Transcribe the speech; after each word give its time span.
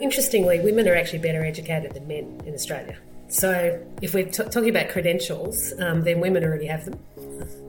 Interestingly, 0.00 0.60
women 0.60 0.88
are 0.88 0.94
actually 0.94 1.18
better 1.18 1.44
educated 1.44 1.92
than 1.92 2.08
men 2.08 2.40
in 2.46 2.54
Australia. 2.54 2.96
So, 3.28 3.86
if 4.00 4.14
we're 4.14 4.24
t- 4.24 4.44
talking 4.44 4.70
about 4.70 4.88
credentials, 4.88 5.74
um, 5.78 6.04
then 6.04 6.20
women 6.20 6.42
already 6.42 6.68
have 6.68 6.86
them. 6.86 6.98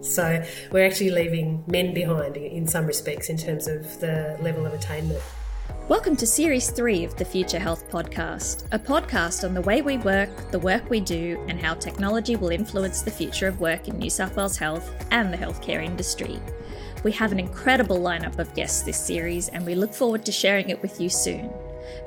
So, 0.01 0.41
we're 0.71 0.85
actually 0.85 1.09
leaving 1.09 1.61
men 1.67 1.93
behind 1.93 2.37
in 2.37 2.67
some 2.67 2.85
respects 2.85 3.27
in 3.27 3.35
terms 3.35 3.67
of 3.67 3.99
the 3.99 4.37
level 4.39 4.65
of 4.65 4.73
attainment. 4.73 5.21
Welcome 5.89 6.15
to 6.15 6.25
Series 6.25 6.69
3 6.69 7.03
of 7.03 7.17
the 7.17 7.25
Future 7.25 7.59
Health 7.59 7.89
Podcast, 7.89 8.65
a 8.71 8.79
podcast 8.79 9.43
on 9.43 9.53
the 9.53 9.61
way 9.61 9.81
we 9.81 9.97
work, 9.97 10.51
the 10.51 10.59
work 10.59 10.89
we 10.89 11.01
do, 11.01 11.37
and 11.49 11.59
how 11.59 11.73
technology 11.73 12.37
will 12.37 12.51
influence 12.51 13.01
the 13.01 13.11
future 13.11 13.47
of 13.47 13.59
work 13.59 13.89
in 13.89 13.99
New 13.99 14.09
South 14.09 14.37
Wales 14.37 14.55
Health 14.55 14.89
and 15.11 15.33
the 15.33 15.37
healthcare 15.37 15.83
industry. 15.83 16.39
We 17.03 17.11
have 17.11 17.33
an 17.33 17.39
incredible 17.39 17.99
lineup 17.99 18.39
of 18.39 18.53
guests 18.55 18.83
this 18.83 18.97
series, 18.97 19.49
and 19.49 19.65
we 19.65 19.75
look 19.75 19.93
forward 19.93 20.23
to 20.23 20.31
sharing 20.31 20.69
it 20.69 20.81
with 20.81 21.01
you 21.01 21.09
soon. 21.09 21.51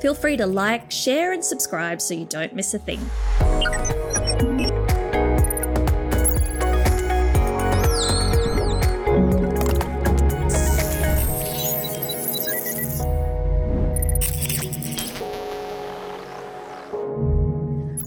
Feel 0.00 0.14
free 0.14 0.36
to 0.36 0.46
like, 0.46 0.90
share, 0.90 1.32
and 1.32 1.44
subscribe 1.44 2.00
so 2.00 2.14
you 2.14 2.26
don't 2.26 2.54
miss 2.54 2.74
a 2.74 2.78
thing. 2.78 3.00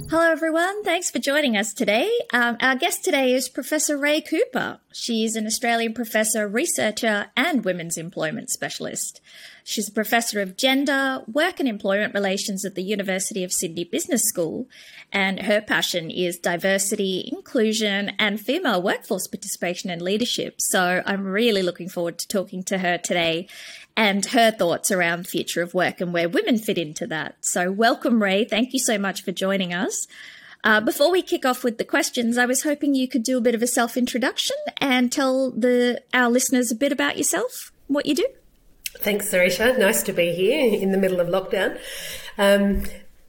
Hello, 0.10 0.32
everyone. 0.32 0.84
Thanks 0.84 1.12
for 1.12 1.20
joining 1.20 1.58
us 1.58 1.74
today. 1.74 2.10
Um, 2.34 2.58
our 2.62 2.76
guest 2.76 3.04
today 3.04 3.34
is 3.34 3.50
Professor 3.50 3.98
Rae 3.98 4.22
Cooper. 4.22 4.80
She's 4.92 5.36
an 5.36 5.46
Australian 5.46 5.94
professor, 5.94 6.48
researcher, 6.48 7.28
and 7.36 7.64
women's 7.64 7.98
employment 7.98 8.50
specialist. 8.50 9.22
She's 9.70 9.90
a 9.90 9.92
professor 9.92 10.40
of 10.40 10.56
gender, 10.56 11.24
work 11.28 11.60
and 11.60 11.68
employment 11.68 12.14
relations 12.14 12.64
at 12.64 12.76
the 12.76 12.84
University 12.84 13.44
of 13.44 13.52
Sydney 13.52 13.84
Business 13.84 14.22
School, 14.24 14.70
and 15.12 15.42
her 15.42 15.60
passion 15.60 16.10
is 16.10 16.38
diversity, 16.38 17.30
inclusion, 17.34 18.14
and 18.18 18.40
female 18.40 18.82
workforce 18.82 19.28
participation 19.28 19.90
and 19.90 20.02
leadership. 20.02 20.62
So 20.62 21.04
I'm 21.06 21.26
really 21.26 21.64
looking 21.64 21.90
forward 21.90 22.18
to 22.20 22.28
talking 22.30 22.64
to 22.64 22.78
her 22.78 22.98
today 22.98 23.50
and 23.98 24.26
her 24.28 24.52
thoughts 24.52 24.90
around 24.90 25.26
the 25.26 25.30
future 25.30 25.62
of 25.62 25.74
work 25.74 26.00
and 26.00 26.14
where 26.14 26.30
women 26.30 26.60
fit 26.60 26.78
into 26.78 27.06
that. 27.08 27.36
So 27.42 27.70
welcome, 27.70 28.24
Rae. 28.24 28.46
Thank 28.46 28.72
you 28.72 28.80
so 28.80 28.98
much 28.98 29.22
for 29.22 29.34
joining 29.34 29.74
us. 29.74 30.08
Uh, 30.64 30.80
before 30.80 31.12
we 31.12 31.22
kick 31.22 31.44
off 31.44 31.66
with 31.66 31.78
the 31.78 31.84
questions, 31.84 32.38
I 32.38 32.46
was 32.46 32.64
hoping 32.64 32.96
you 32.96 33.10
could 33.10 33.24
do 33.24 33.38
a 33.38 33.42
bit 33.42 33.54
of 33.54 33.62
a 33.62 33.68
self 33.68 33.98
introduction 33.98 34.56
and 34.78 35.12
tell 35.12 35.52
the 35.52 36.02
our 36.14 36.30
listeners 36.30 36.72
a 36.72 36.76
bit 36.76 36.94
about 36.94 37.18
yourself, 37.18 37.74
what 37.88 38.06
you 38.06 38.16
do. 38.16 38.28
Thanks, 39.00 39.32
Sarisha. 39.32 39.78
Nice 39.78 40.02
to 40.04 40.14
be 40.14 40.34
here 40.34 40.74
in 40.82 40.92
the 40.92 40.98
middle 40.98 41.20
of 41.20 41.28
lockdown. 41.28 41.80
Um, 42.38 42.84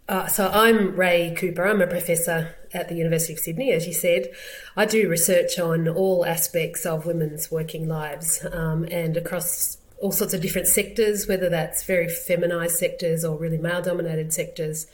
uh, 0.08 0.26
so 0.26 0.48
I'm 0.48 0.96
Rae 0.96 1.34
Cooper. 1.36 1.66
I'm 1.66 1.82
a 1.82 1.86
professor 1.86 2.56
at 2.72 2.88
the 2.88 2.94
University 2.94 3.34
of 3.34 3.38
Sydney, 3.38 3.72
as 3.72 3.86
you 3.86 3.92
said. 3.92 4.28
I 4.76 4.86
do 4.86 5.08
research 5.08 5.58
on 5.58 5.86
all 5.86 6.24
aspects 6.24 6.86
of 6.86 7.04
women's 7.04 7.50
working 7.50 7.86
lives 7.86 8.44
um, 8.50 8.84
and 8.90 9.16
across 9.18 9.76
all 9.98 10.10
sorts 10.10 10.32
of 10.32 10.40
different 10.40 10.68
sectors, 10.68 11.28
whether 11.28 11.50
that's 11.50 11.84
very 11.84 12.08
feminised 12.08 12.76
sectors 12.76 13.22
or 13.22 13.36
really 13.36 13.58
male 13.58 13.82
dominated 13.82 14.32
sectors, 14.32 14.86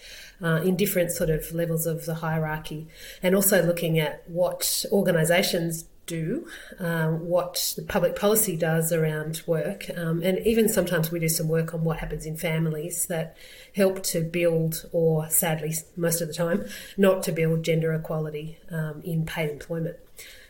uh, 0.43 0.61
in 0.65 0.75
different 0.75 1.13
sort 1.13 1.31
of 1.31 1.53
levels 1.53 1.87
of 1.87 2.05
the 2.07 2.17
hierarchy, 2.17 2.89
and 3.23 3.37
also 3.37 3.63
looking 3.63 3.99
at 4.01 4.29
what 4.29 4.85
organisations 4.91 5.85
do, 6.07 6.47
um, 6.79 7.27
what 7.27 7.75
the 7.77 7.83
public 7.83 8.17
policy 8.17 8.57
does 8.57 8.93
around 8.93 9.43
work, 9.47 9.87
um, 9.97 10.23
and 10.23 10.39
even 10.47 10.69
sometimes 10.69 11.11
we 11.11 11.19
do 11.19 11.29
some 11.29 11.49
work 11.49 11.75
on 11.75 11.85
what 11.85 11.99
happens 11.99 12.27
in 12.27 12.37
families 12.37 13.07
that 13.07 13.37
help 13.75 14.03
to 14.05 14.21
build, 14.21 14.87
or 14.93 15.29
sadly, 15.31 15.75
most 15.97 16.21
of 16.21 16.29
the 16.29 16.35
time, 16.35 16.67
not 16.97 17.23
to 17.23 17.33
build 17.33 17.63
gender 17.63 17.93
equality 17.93 18.59
um, 18.71 19.01
in 19.05 19.25
paid 19.25 19.51
employment. 19.51 19.97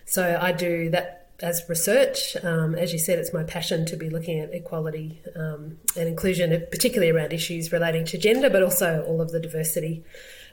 So 0.05 0.39
I 0.41 0.53
do 0.53 0.91
that 0.91 1.29
as 1.41 1.69
research. 1.69 2.37
Um, 2.43 2.75
as 2.75 2.93
you 2.93 2.99
said, 2.99 3.19
it's 3.19 3.33
my 3.33 3.43
passion 3.43 3.87
to 3.87 3.97
be 3.97 4.09
looking 4.09 4.41
at 4.41 4.55
equality 4.55 5.21
um, 5.35 5.79
and 5.97 6.09
inclusion, 6.09 6.51
particularly 6.71 7.11
around 7.11 7.33
issues 7.33 7.73
relating 7.73 8.05
to 8.07 8.19
gender, 8.19 8.51
but 8.51 8.63
also 8.63 9.05
all 9.07 9.21
of 9.21 9.33
the 9.33 9.41
diversity 9.41 10.05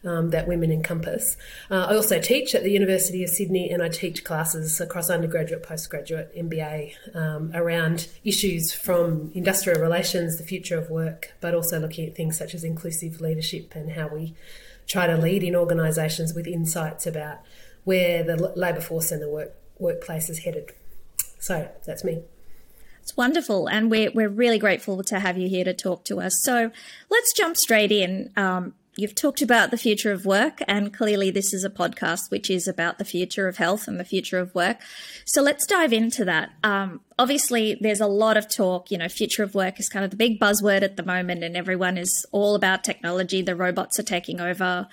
um, 0.03 0.29
that 0.31 0.47
women 0.47 0.71
encompass. 0.71 1.37
Uh, 1.69 1.85
I 1.89 1.95
also 1.95 2.19
teach 2.19 2.55
at 2.55 2.63
the 2.63 2.71
University 2.71 3.23
of 3.23 3.29
Sydney 3.29 3.69
and 3.69 3.83
I 3.83 3.89
teach 3.89 4.23
classes 4.23 4.81
across 4.81 5.09
undergraduate, 5.09 5.63
postgraduate, 5.63 6.35
MBA 6.35 7.15
um, 7.15 7.51
around 7.53 8.07
issues 8.23 8.73
from 8.73 9.31
industrial 9.33 9.81
relations, 9.81 10.37
the 10.37 10.43
future 10.43 10.77
of 10.77 10.89
work, 10.89 11.33
but 11.41 11.53
also 11.53 11.79
looking 11.79 12.07
at 12.07 12.15
things 12.15 12.37
such 12.37 12.53
as 12.55 12.63
inclusive 12.63 13.21
leadership 13.21 13.75
and 13.75 13.91
how 13.91 14.07
we 14.07 14.33
try 14.87 15.07
to 15.07 15.17
lead 15.17 15.43
in 15.43 15.55
organisations 15.55 16.33
with 16.33 16.47
insights 16.47 17.05
about 17.05 17.39
where 17.83 18.23
the 18.23 18.35
labour 18.55 18.81
force 18.81 19.11
and 19.11 19.21
the 19.21 19.29
work, 19.29 19.55
workplace 19.79 20.29
is 20.29 20.39
headed. 20.39 20.71
So 21.39 21.69
that's 21.85 22.03
me. 22.03 22.21
It's 23.01 23.17
wonderful, 23.17 23.67
and 23.67 23.89
we're 23.89 24.11
we're 24.11 24.29
really 24.29 24.59
grateful 24.59 25.03
to 25.05 25.19
have 25.19 25.35
you 25.35 25.49
here 25.49 25.63
to 25.63 25.73
talk 25.73 26.05
to 26.05 26.21
us. 26.21 26.33
So 26.43 26.71
let's 27.09 27.33
jump 27.33 27.57
straight 27.57 27.91
in. 27.91 28.31
Um, 28.37 28.75
You've 29.01 29.15
talked 29.15 29.41
about 29.41 29.71
the 29.71 29.77
future 29.77 30.11
of 30.11 30.27
work, 30.27 30.59
and 30.67 30.93
clearly, 30.93 31.31
this 31.31 31.55
is 31.55 31.63
a 31.63 31.71
podcast 31.71 32.29
which 32.29 32.51
is 32.51 32.67
about 32.67 32.99
the 32.99 33.03
future 33.03 33.47
of 33.47 33.57
health 33.57 33.87
and 33.87 33.99
the 33.99 34.05
future 34.05 34.37
of 34.37 34.53
work. 34.53 34.77
So, 35.25 35.41
let's 35.41 35.65
dive 35.65 35.91
into 35.91 36.23
that. 36.25 36.51
Um, 36.63 37.01
obviously, 37.17 37.79
there's 37.81 37.99
a 37.99 38.05
lot 38.05 38.37
of 38.37 38.47
talk. 38.47 38.91
You 38.91 38.99
know, 38.99 39.09
future 39.09 39.41
of 39.41 39.55
work 39.55 39.79
is 39.79 39.89
kind 39.89 40.05
of 40.05 40.11
the 40.11 40.17
big 40.17 40.39
buzzword 40.39 40.83
at 40.83 40.97
the 40.97 41.03
moment, 41.03 41.43
and 41.43 41.57
everyone 41.57 41.97
is 41.97 42.27
all 42.31 42.53
about 42.53 42.83
technology. 42.83 43.41
The 43.41 43.55
robots 43.55 43.97
are 43.97 44.03
taking 44.03 44.39
over, 44.39 44.87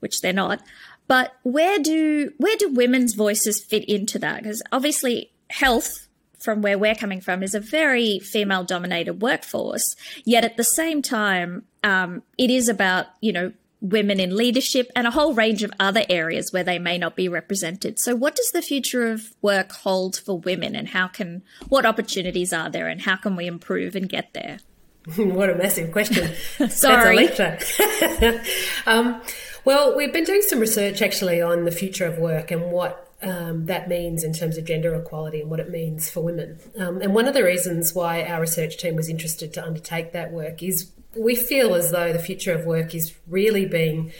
which 0.00 0.20
they're 0.20 0.34
not. 0.34 0.60
But 1.08 1.32
where 1.42 1.78
do 1.78 2.32
where 2.36 2.58
do 2.58 2.68
women's 2.68 3.14
voices 3.14 3.64
fit 3.64 3.86
into 3.86 4.18
that? 4.18 4.42
Because 4.42 4.62
obviously, 4.72 5.30
health 5.48 6.03
from 6.44 6.60
where 6.60 6.78
we're 6.78 6.94
coming 6.94 7.22
from 7.22 7.42
is 7.42 7.54
a 7.54 7.60
very 7.60 8.18
female 8.18 8.64
dominated 8.64 9.22
workforce. 9.22 9.96
Yet 10.24 10.44
at 10.44 10.56
the 10.56 10.62
same 10.62 11.00
time, 11.00 11.64
um, 11.82 12.22
it 12.36 12.50
is 12.50 12.68
about, 12.68 13.06
you 13.20 13.32
know, 13.32 13.52
women 13.80 14.20
in 14.20 14.36
leadership 14.36 14.90
and 14.94 15.06
a 15.06 15.10
whole 15.10 15.34
range 15.34 15.62
of 15.62 15.70
other 15.80 16.04
areas 16.08 16.52
where 16.52 16.64
they 16.64 16.78
may 16.78 16.98
not 16.98 17.16
be 17.16 17.28
represented. 17.28 17.98
So 17.98 18.14
what 18.14 18.34
does 18.34 18.50
the 18.52 18.62
future 18.62 19.10
of 19.10 19.34
work 19.42 19.72
hold 19.72 20.16
for 20.16 20.38
women 20.38 20.74
and 20.76 20.88
how 20.88 21.08
can, 21.08 21.42
what 21.68 21.84
opportunities 21.84 22.52
are 22.52 22.70
there 22.70 22.88
and 22.88 23.02
how 23.02 23.16
can 23.16 23.36
we 23.36 23.46
improve 23.46 23.96
and 23.96 24.08
get 24.08 24.32
there? 24.32 24.58
what 25.16 25.50
a 25.50 25.54
massive 25.54 25.92
question. 25.92 26.34
Sorry. 26.70 27.28
um, 28.86 29.20
well, 29.64 29.96
we've 29.96 30.12
been 30.12 30.24
doing 30.24 30.42
some 30.42 30.60
research 30.60 31.02
actually 31.02 31.40
on 31.40 31.64
the 31.64 31.70
future 31.70 32.06
of 32.06 32.18
work 32.18 32.50
and 32.50 32.70
what 32.70 33.13
um, 33.24 33.66
that 33.66 33.88
means 33.88 34.24
in 34.24 34.32
terms 34.32 34.56
of 34.56 34.64
gender 34.64 34.94
equality 34.94 35.40
and 35.40 35.50
what 35.50 35.60
it 35.60 35.70
means 35.70 36.10
for 36.10 36.20
women. 36.20 36.58
Um, 36.78 37.00
and 37.00 37.14
one 37.14 37.26
of 37.26 37.34
the 37.34 37.44
reasons 37.44 37.94
why 37.94 38.24
our 38.24 38.40
research 38.40 38.76
team 38.76 38.96
was 38.96 39.08
interested 39.08 39.52
to 39.54 39.64
undertake 39.64 40.12
that 40.12 40.32
work 40.32 40.62
is 40.62 40.90
we 41.16 41.34
feel 41.34 41.74
as 41.74 41.90
though 41.90 42.12
the 42.12 42.18
future 42.18 42.52
of 42.52 42.66
work 42.66 42.94
is 42.94 43.14
really 43.28 43.66
being 43.66 44.12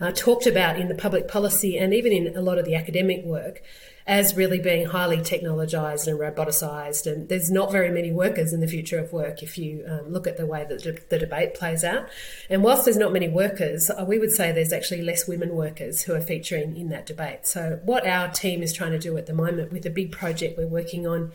uh, 0.00 0.12
talked 0.12 0.46
about 0.46 0.78
in 0.78 0.88
the 0.88 0.94
public 0.94 1.28
policy 1.28 1.78
and 1.78 1.94
even 1.94 2.12
in 2.12 2.36
a 2.36 2.40
lot 2.40 2.58
of 2.58 2.64
the 2.64 2.74
academic 2.74 3.24
work 3.24 3.62
as 4.06 4.36
really 4.36 4.58
being 4.58 4.84
highly 4.84 5.16
technologised 5.16 6.06
and 6.06 6.18
roboticised. 6.18 7.10
And 7.10 7.28
there's 7.28 7.50
not 7.50 7.72
very 7.72 7.90
many 7.90 8.12
workers 8.12 8.52
in 8.52 8.60
the 8.60 8.66
future 8.66 8.98
of 8.98 9.12
work 9.12 9.42
if 9.42 9.56
you 9.56 9.84
um, 9.88 10.12
look 10.12 10.26
at 10.26 10.36
the 10.36 10.44
way 10.44 10.66
that 10.68 10.82
de- 10.82 10.98
the 11.08 11.18
debate 11.18 11.54
plays 11.54 11.82
out. 11.82 12.08
And 12.50 12.62
whilst 12.62 12.84
there's 12.84 12.98
not 12.98 13.12
many 13.12 13.28
workers, 13.28 13.88
uh, 13.88 14.04
we 14.06 14.18
would 14.18 14.30
say 14.30 14.52
there's 14.52 14.74
actually 14.74 15.02
less 15.02 15.26
women 15.26 15.54
workers 15.54 16.02
who 16.02 16.14
are 16.14 16.20
featuring 16.20 16.76
in 16.76 16.90
that 16.90 17.06
debate. 17.06 17.46
So, 17.46 17.80
what 17.84 18.06
our 18.06 18.28
team 18.28 18.62
is 18.62 18.74
trying 18.74 18.92
to 18.92 18.98
do 18.98 19.16
at 19.16 19.26
the 19.26 19.32
moment 19.32 19.72
with 19.72 19.86
a 19.86 19.90
big 19.90 20.12
project 20.12 20.58
we're 20.58 20.66
working 20.66 21.06
on 21.06 21.32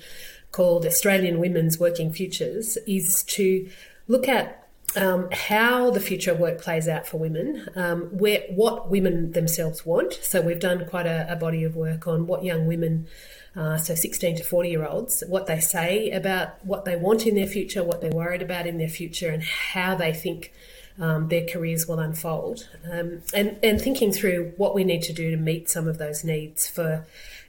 called 0.52 0.86
Australian 0.86 1.40
Women's 1.40 1.80
Working 1.80 2.14
Futures 2.14 2.78
is 2.88 3.24
to 3.24 3.70
look 4.08 4.28
at 4.28 4.69
um, 4.96 5.30
how 5.32 5.92
the 5.92 6.00
future 6.00 6.34
work 6.34 6.62
plays 6.62 6.88
out 6.88 7.08
for 7.08 7.18
women, 7.18 7.68
um, 7.76 8.04
where 8.18 8.44
what 8.50 8.90
women 8.90 9.32
themselves 9.34 9.86
want. 9.86 10.14
So 10.22 10.42
we've 10.42 10.60
done 10.60 10.86
quite 10.86 11.06
a, 11.06 11.32
a 11.32 11.36
body 11.36 11.64
of 11.64 11.76
work 11.76 12.08
on 12.08 12.28
what 12.28 12.44
young 12.44 12.68
women, 12.68 13.08
uh, 13.56 13.78
so 13.78 13.96
16 13.96 14.38
to 14.38 14.44
40 14.44 14.70
year 14.70 14.86
olds, 14.86 15.24
what 15.28 15.48
they 15.48 15.60
say 15.60 16.12
about 16.12 16.64
what 16.66 16.86
they 16.86 16.96
want 16.96 17.28
in 17.28 17.36
their 17.36 17.48
future, 17.48 17.84
what 17.84 18.02
they're 18.02 18.12
worried 18.12 18.42
about 18.42 18.68
in 18.68 18.78
their 18.78 18.90
future, 18.90 19.30
and 19.30 19.44
how 19.44 19.96
they 19.96 20.14
think 20.14 20.52
um, 21.00 21.30
their 21.30 21.46
careers 21.46 21.88
will 21.88 22.00
unfold. 22.00 22.68
Um, 22.90 23.22
and, 23.34 23.58
and 23.64 23.80
thinking 23.80 24.12
through 24.12 24.54
what 24.58 24.76
we 24.76 24.84
need 24.84 25.04
to 25.04 25.14
do 25.14 25.32
to 25.32 25.38
meet 25.38 25.70
some 25.70 25.88
of 25.88 25.98
those 25.98 26.24
needs 26.24 26.68
for 26.68 27.06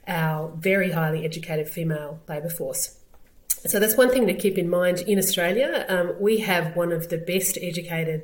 our 0.07 0.49
very 0.55 0.91
highly 0.91 1.25
educated 1.25 1.69
female 1.69 2.19
labour 2.27 2.49
force. 2.49 2.97
So 3.67 3.79
that's 3.79 3.95
one 3.95 4.09
thing 4.09 4.25
to 4.27 4.33
keep 4.33 4.57
in 4.57 4.69
mind. 4.69 5.01
In 5.01 5.19
Australia, 5.19 5.85
um, 5.87 6.15
we 6.19 6.39
have 6.39 6.75
one 6.75 6.91
of 6.91 7.09
the 7.09 7.17
best 7.17 7.57
educated 7.61 8.23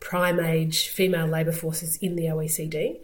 prime 0.00 0.40
age 0.40 0.88
female 0.88 1.26
labour 1.26 1.52
forces 1.52 1.96
in 1.98 2.16
the 2.16 2.24
OECD. 2.24 3.00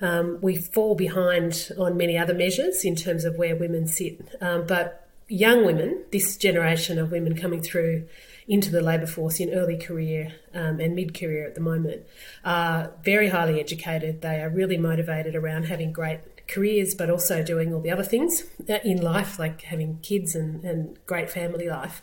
Um, 0.00 0.38
we 0.40 0.56
fall 0.56 0.94
behind 0.94 1.72
on 1.78 1.96
many 1.96 2.16
other 2.16 2.34
measures 2.34 2.84
in 2.84 2.94
terms 2.94 3.24
of 3.24 3.36
where 3.36 3.56
women 3.56 3.88
sit, 3.88 4.20
um, 4.40 4.66
but 4.66 5.08
young 5.26 5.64
women, 5.64 6.04
this 6.12 6.36
generation 6.36 6.98
of 6.98 7.10
women 7.10 7.36
coming 7.36 7.60
through 7.60 8.06
into 8.46 8.70
the 8.70 8.80
labour 8.80 9.06
force 9.06 9.40
in 9.40 9.52
early 9.52 9.76
career 9.76 10.32
um, 10.54 10.78
and 10.78 10.94
mid 10.94 11.18
career 11.18 11.46
at 11.46 11.56
the 11.56 11.60
moment 11.60 12.02
are 12.44 12.92
very 13.02 13.28
highly 13.30 13.58
educated. 13.58 14.22
They 14.22 14.40
are 14.40 14.48
really 14.48 14.78
motivated 14.78 15.34
around 15.34 15.64
having 15.64 15.92
great 15.92 16.20
careers, 16.48 16.94
but 16.94 17.10
also 17.10 17.42
doing 17.42 17.74
all 17.74 17.80
the 17.80 17.90
other 17.90 18.02
things 18.02 18.44
in 18.84 19.02
life, 19.02 19.38
like 19.38 19.62
having 19.62 19.98
kids 20.02 20.34
and, 20.34 20.64
and 20.64 20.98
great 21.06 21.30
family 21.30 21.68
life. 21.68 22.02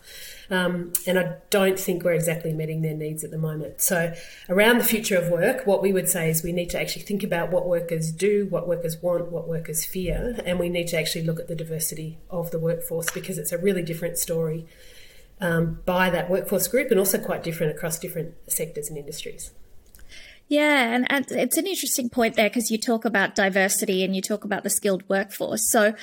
Um, 0.49 0.93
and 1.07 1.17
I 1.17 1.37
don't 1.49 1.79
think 1.79 2.03
we're 2.03 2.13
exactly 2.13 2.53
meeting 2.53 2.81
their 2.81 2.93
needs 2.93 3.23
at 3.23 3.31
the 3.31 3.37
moment. 3.37 3.81
So, 3.81 4.13
around 4.49 4.79
the 4.79 4.83
future 4.83 5.17
of 5.17 5.29
work, 5.29 5.65
what 5.65 5.81
we 5.81 5.93
would 5.93 6.09
say 6.09 6.29
is 6.29 6.43
we 6.43 6.51
need 6.51 6.69
to 6.71 6.79
actually 6.79 7.03
think 7.03 7.23
about 7.23 7.51
what 7.51 7.67
workers 7.67 8.11
do, 8.11 8.47
what 8.49 8.67
workers 8.67 9.01
want, 9.01 9.31
what 9.31 9.47
workers 9.47 9.85
fear, 9.85 10.39
and 10.45 10.59
we 10.59 10.69
need 10.69 10.87
to 10.89 10.99
actually 10.99 11.23
look 11.23 11.39
at 11.39 11.47
the 11.47 11.55
diversity 11.55 12.17
of 12.29 12.51
the 12.51 12.59
workforce 12.59 13.09
because 13.11 13.37
it's 13.37 13.51
a 13.51 13.57
really 13.57 13.81
different 13.81 14.17
story 14.17 14.65
um, 15.39 15.79
by 15.85 16.09
that 16.09 16.29
workforce 16.29 16.67
group 16.67 16.91
and 16.91 16.99
also 16.99 17.17
quite 17.17 17.43
different 17.43 17.75
across 17.75 17.97
different 17.97 18.33
sectors 18.47 18.89
and 18.89 18.97
industries. 18.97 19.51
Yeah, 20.53 20.93
and, 20.93 21.11
and 21.11 21.25
it's 21.31 21.57
an 21.57 21.65
interesting 21.65 22.09
point 22.09 22.35
there 22.35 22.47
because 22.47 22.69
you 22.69 22.77
talk 22.77 23.05
about 23.05 23.33
diversity 23.33 24.03
and 24.03 24.15
you 24.15 24.21
talk 24.21 24.43
about 24.43 24.61
the 24.61 24.69
skilled 24.69 25.03
workforce. 25.09 25.67
So 25.71 25.95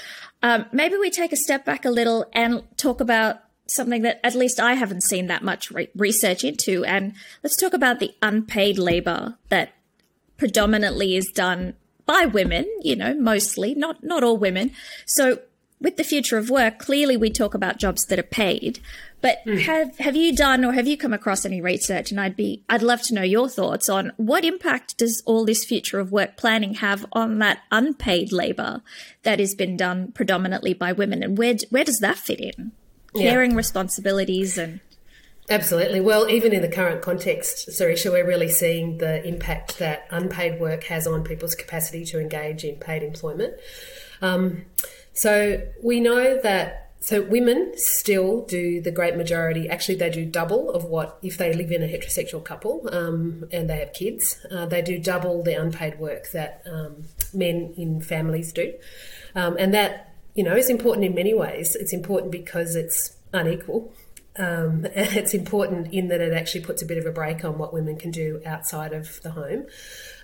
um, 0.42 0.66
maybe 0.72 0.96
we 0.96 1.08
take 1.08 1.32
a 1.32 1.36
step 1.36 1.64
back 1.64 1.84
a 1.84 1.90
little 1.90 2.26
and 2.32 2.64
talk 2.76 3.00
about 3.00 3.36
something 3.68 4.02
that 4.02 4.18
at 4.24 4.34
least 4.34 4.58
I 4.58 4.74
haven't 4.74 5.04
seen 5.04 5.28
that 5.28 5.44
much 5.44 5.70
re- 5.70 5.88
research 5.94 6.42
into. 6.42 6.84
And 6.84 7.12
let's 7.44 7.56
talk 7.60 7.74
about 7.74 8.00
the 8.00 8.12
unpaid 8.22 8.76
labor 8.76 9.36
that 9.50 9.72
predominantly 10.36 11.14
is 11.14 11.30
done 11.32 11.74
by 12.04 12.24
women, 12.24 12.66
you 12.82 12.96
know, 12.96 13.14
mostly, 13.14 13.76
not 13.76 14.02
not 14.02 14.24
all 14.24 14.36
women. 14.36 14.72
So 15.06 15.42
with 15.80 15.96
the 15.96 16.04
future 16.04 16.36
of 16.36 16.50
work, 16.50 16.78
clearly 16.78 17.16
we 17.16 17.30
talk 17.30 17.54
about 17.54 17.78
jobs 17.78 18.04
that 18.06 18.18
are 18.18 18.24
paid. 18.24 18.80
But 19.22 19.44
mm. 19.46 19.60
have 19.62 19.98
have 19.98 20.16
you 20.16 20.34
done 20.34 20.64
or 20.64 20.72
have 20.72 20.86
you 20.86 20.96
come 20.96 21.12
across 21.12 21.44
any 21.44 21.60
research? 21.60 22.10
And 22.10 22.20
I'd 22.20 22.36
be 22.36 22.62
I'd 22.68 22.82
love 22.82 23.02
to 23.02 23.14
know 23.14 23.22
your 23.22 23.48
thoughts 23.48 23.88
on 23.88 24.12
what 24.16 24.44
impact 24.44 24.96
does 24.98 25.22
all 25.26 25.44
this 25.44 25.64
future 25.64 25.98
of 25.98 26.12
work 26.12 26.36
planning 26.36 26.74
have 26.74 27.04
on 27.12 27.38
that 27.38 27.60
unpaid 27.70 28.32
labour 28.32 28.82
that 29.22 29.38
has 29.38 29.54
been 29.54 29.76
done 29.76 30.12
predominantly 30.12 30.74
by 30.74 30.92
women, 30.92 31.22
and 31.22 31.36
where 31.36 31.56
where 31.70 31.84
does 31.84 31.98
that 31.98 32.16
fit 32.16 32.40
in? 32.40 32.72
Caring 33.14 33.52
yeah. 33.52 33.56
responsibilities 33.56 34.56
and 34.56 34.80
Absolutely. 35.50 36.00
Well, 36.00 36.30
even 36.30 36.52
in 36.52 36.62
the 36.62 36.68
current 36.68 37.02
context, 37.02 37.68
Sarisha, 37.70 38.12
we're 38.12 38.26
really 38.26 38.48
seeing 38.48 38.98
the 38.98 39.26
impact 39.26 39.80
that 39.80 40.06
unpaid 40.10 40.60
work 40.60 40.84
has 40.84 41.08
on 41.08 41.24
people's 41.24 41.56
capacity 41.56 42.04
to 42.04 42.20
engage 42.20 42.62
in 42.62 42.76
paid 42.76 43.02
employment. 43.02 43.54
Um, 44.22 44.66
so 45.12 45.62
we 45.82 46.00
know 46.00 46.40
that 46.42 46.80
so 47.02 47.22
women 47.22 47.72
still 47.76 48.42
do 48.44 48.80
the 48.82 48.90
great 48.90 49.16
majority. 49.16 49.68
Actually, 49.68 49.94
they 49.96 50.10
do 50.10 50.26
double 50.26 50.70
of 50.70 50.84
what 50.84 51.18
if 51.22 51.38
they 51.38 51.54
live 51.54 51.72
in 51.72 51.82
a 51.82 51.86
heterosexual 51.86 52.44
couple 52.44 52.88
um, 52.92 53.44
and 53.50 53.70
they 53.70 53.78
have 53.78 53.94
kids. 53.94 54.44
Uh, 54.50 54.66
they 54.66 54.82
do 54.82 54.98
double 54.98 55.42
the 55.42 55.54
unpaid 55.54 55.98
work 55.98 56.30
that 56.32 56.62
um, 56.70 57.04
men 57.32 57.72
in 57.78 58.02
families 58.02 58.52
do, 58.52 58.74
um, 59.34 59.56
and 59.58 59.72
that 59.72 60.14
you 60.34 60.44
know 60.44 60.54
is 60.54 60.68
important 60.68 61.06
in 61.06 61.14
many 61.14 61.32
ways. 61.32 61.74
It's 61.74 61.94
important 61.94 62.32
because 62.32 62.76
it's 62.76 63.16
unequal. 63.32 63.92
Um, 64.36 64.86
and 64.94 65.16
it's 65.16 65.34
important 65.34 65.92
in 65.92 66.08
that 66.08 66.20
it 66.20 66.32
actually 66.32 66.62
puts 66.62 66.82
a 66.82 66.86
bit 66.86 66.98
of 66.98 67.06
a 67.06 67.10
brake 67.10 67.44
on 67.44 67.58
what 67.58 67.72
women 67.72 67.96
can 67.96 68.10
do 68.10 68.40
outside 68.46 68.92
of 68.92 69.20
the 69.22 69.30
home 69.30 69.66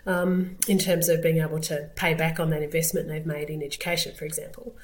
um, 0.07 0.57
in 0.69 0.79
terms 0.79 1.09
of 1.09 1.23
being 1.23 1.39
able 1.39 1.61
to 1.61 1.91
pay 1.97 2.15
back 2.15 2.39
on 2.39 2.51
that 2.51 2.63
investment 2.63 3.09
they've 3.09 3.27
made 3.27 3.51
in 3.51 3.63
education, 3.63 4.15
for 4.15 4.25
example. 4.25 4.77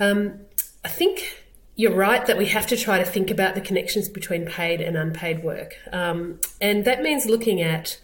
Um, 0.00 0.40
I 0.84 0.88
think 0.88 1.44
you're 1.74 1.94
right 1.94 2.24
that 2.26 2.36
we 2.36 2.46
have 2.46 2.66
to 2.68 2.76
try 2.76 2.98
to 2.98 3.04
think 3.04 3.30
about 3.30 3.54
the 3.54 3.60
connections 3.60 4.08
between 4.08 4.46
paid 4.46 4.80
and 4.80 4.96
unpaid 4.96 5.42
work. 5.42 5.76
Um, 5.92 6.40
and 6.60 6.84
that 6.84 7.02
means 7.02 7.26
looking 7.26 7.62
at 7.62 7.98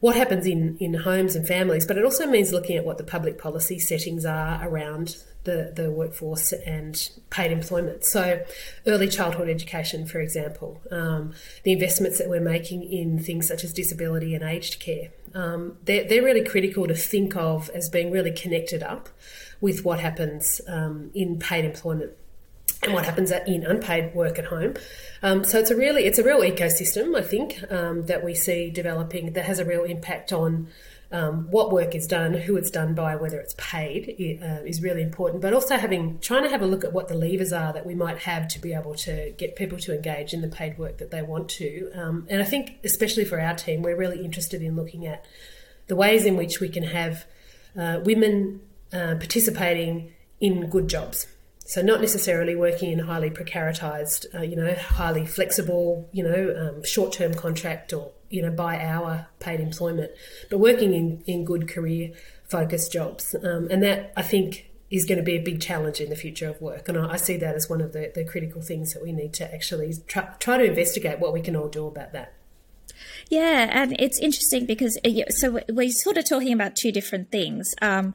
what 0.00 0.16
happens 0.16 0.46
in, 0.46 0.76
in 0.78 0.94
homes 0.94 1.36
and 1.36 1.46
families, 1.46 1.86
but 1.86 1.98
it 1.98 2.04
also 2.04 2.26
means 2.26 2.52
looking 2.52 2.76
at 2.76 2.84
what 2.84 2.98
the 2.98 3.04
public 3.04 3.38
policy 3.38 3.78
settings 3.78 4.24
are 4.24 4.66
around 4.66 5.16
the, 5.50 5.72
the 5.82 5.90
workforce 5.90 6.52
and 6.52 7.10
paid 7.30 7.50
employment. 7.50 8.04
So, 8.04 8.44
early 8.86 9.08
childhood 9.08 9.48
education, 9.48 10.06
for 10.06 10.20
example, 10.20 10.80
um, 10.90 11.34
the 11.64 11.72
investments 11.72 12.18
that 12.18 12.28
we're 12.28 12.40
making 12.40 12.84
in 12.84 13.18
things 13.18 13.48
such 13.48 13.64
as 13.64 13.72
disability 13.72 14.34
and 14.34 14.44
aged 14.44 14.78
care, 14.80 15.08
um, 15.34 15.76
they're, 15.84 16.06
they're 16.08 16.22
really 16.22 16.44
critical 16.44 16.86
to 16.86 16.94
think 16.94 17.36
of 17.36 17.68
as 17.70 17.88
being 17.88 18.10
really 18.10 18.32
connected 18.32 18.82
up 18.82 19.08
with 19.60 19.84
what 19.84 20.00
happens 20.00 20.60
um, 20.68 21.10
in 21.14 21.38
paid 21.38 21.64
employment 21.64 22.12
and 22.82 22.94
what 22.94 23.04
happens 23.04 23.30
in 23.30 23.64
unpaid 23.64 24.14
work 24.14 24.38
at 24.38 24.46
home. 24.46 24.74
Um, 25.22 25.44
so 25.44 25.58
it's 25.58 25.70
a 25.70 25.76
really 25.76 26.04
it's 26.04 26.18
a 26.18 26.24
real 26.24 26.40
ecosystem 26.40 27.14
I 27.14 27.22
think 27.22 27.62
um, 27.70 28.06
that 28.06 28.24
we 28.24 28.34
see 28.34 28.70
developing 28.70 29.34
that 29.34 29.44
has 29.44 29.58
a 29.58 29.66
real 29.66 29.84
impact 29.84 30.32
on 30.32 30.68
um, 31.12 31.50
what 31.50 31.72
work 31.72 31.94
is 31.94 32.06
done, 32.06 32.34
who 32.34 32.56
it's 32.56 32.70
done 32.70 32.94
by, 32.94 33.16
whether 33.16 33.40
it's 33.40 33.54
paid 33.58 34.40
uh, 34.42 34.62
is 34.64 34.82
really 34.82 35.02
important. 35.02 35.42
But 35.42 35.52
also 35.52 35.76
having 35.76 36.18
trying 36.20 36.44
to 36.44 36.50
have 36.50 36.62
a 36.62 36.66
look 36.66 36.84
at 36.84 36.92
what 36.92 37.08
the 37.08 37.14
levers 37.14 37.52
are 37.52 37.72
that 37.72 37.84
we 37.84 37.94
might 37.94 38.18
have 38.18 38.46
to 38.48 38.60
be 38.60 38.72
able 38.72 38.94
to 38.96 39.32
get 39.36 39.56
people 39.56 39.78
to 39.78 39.94
engage 39.94 40.32
in 40.32 40.40
the 40.40 40.48
paid 40.48 40.78
work 40.78 40.98
that 40.98 41.10
they 41.10 41.22
want 41.22 41.48
to. 41.50 41.90
Um, 41.94 42.26
and 42.28 42.40
I 42.40 42.44
think 42.44 42.78
especially 42.84 43.24
for 43.24 43.40
our 43.40 43.54
team, 43.54 43.82
we're 43.82 43.96
really 43.96 44.24
interested 44.24 44.62
in 44.62 44.76
looking 44.76 45.06
at 45.06 45.24
the 45.88 45.96
ways 45.96 46.24
in 46.24 46.36
which 46.36 46.60
we 46.60 46.68
can 46.68 46.84
have 46.84 47.24
uh, 47.76 48.00
women 48.04 48.60
uh, 48.92 49.16
participating 49.16 50.12
in 50.40 50.70
good 50.70 50.88
jobs. 50.88 51.26
So 51.66 51.82
not 51.82 52.00
necessarily 52.00 52.56
working 52.56 52.90
in 52.90 52.98
highly 53.00 53.30
precaritized, 53.30 54.26
uh, 54.34 54.42
you 54.42 54.56
know, 54.56 54.74
highly 54.74 55.24
flexible, 55.26 56.08
you 56.12 56.24
know, 56.24 56.56
um, 56.58 56.84
short-term 56.84 57.34
contract 57.34 57.92
or 57.92 58.10
you 58.30 58.40
know 58.40 58.50
by 58.50 58.80
hour 58.80 59.26
paid 59.38 59.60
employment, 59.60 60.12
but 60.48 60.58
working 60.58 60.94
in 60.94 61.22
in 61.26 61.44
good 61.44 61.68
career 61.68 62.12
focused 62.48 62.92
jobs, 62.92 63.34
um, 63.44 63.68
and 63.70 63.82
that 63.82 64.12
I 64.16 64.22
think 64.22 64.70
is 64.90 65.04
going 65.04 65.18
to 65.18 65.24
be 65.24 65.36
a 65.36 65.42
big 65.42 65.60
challenge 65.60 66.00
in 66.00 66.10
the 66.10 66.16
future 66.16 66.48
of 66.48 66.60
work. 66.60 66.88
And 66.88 66.98
I, 66.98 67.12
I 67.12 67.16
see 67.16 67.36
that 67.36 67.54
as 67.54 67.70
one 67.70 67.80
of 67.80 67.92
the, 67.92 68.10
the 68.12 68.24
critical 68.24 68.60
things 68.60 68.92
that 68.92 69.02
we 69.02 69.12
need 69.12 69.32
to 69.34 69.54
actually 69.54 69.94
try, 70.08 70.22
try 70.40 70.58
to 70.58 70.64
investigate 70.64 71.20
what 71.20 71.32
we 71.32 71.40
can 71.40 71.54
all 71.54 71.68
do 71.68 71.86
about 71.86 72.12
that. 72.12 72.34
Yeah, 73.28 73.68
and 73.70 73.94
it's 74.00 74.18
interesting 74.18 74.66
because 74.66 74.98
uh, 75.04 75.30
so 75.30 75.60
we're 75.68 75.90
sort 75.90 76.18
of 76.18 76.28
talking 76.28 76.52
about 76.52 76.74
two 76.74 76.90
different 76.90 77.30
things. 77.30 77.72
Um, 77.80 78.14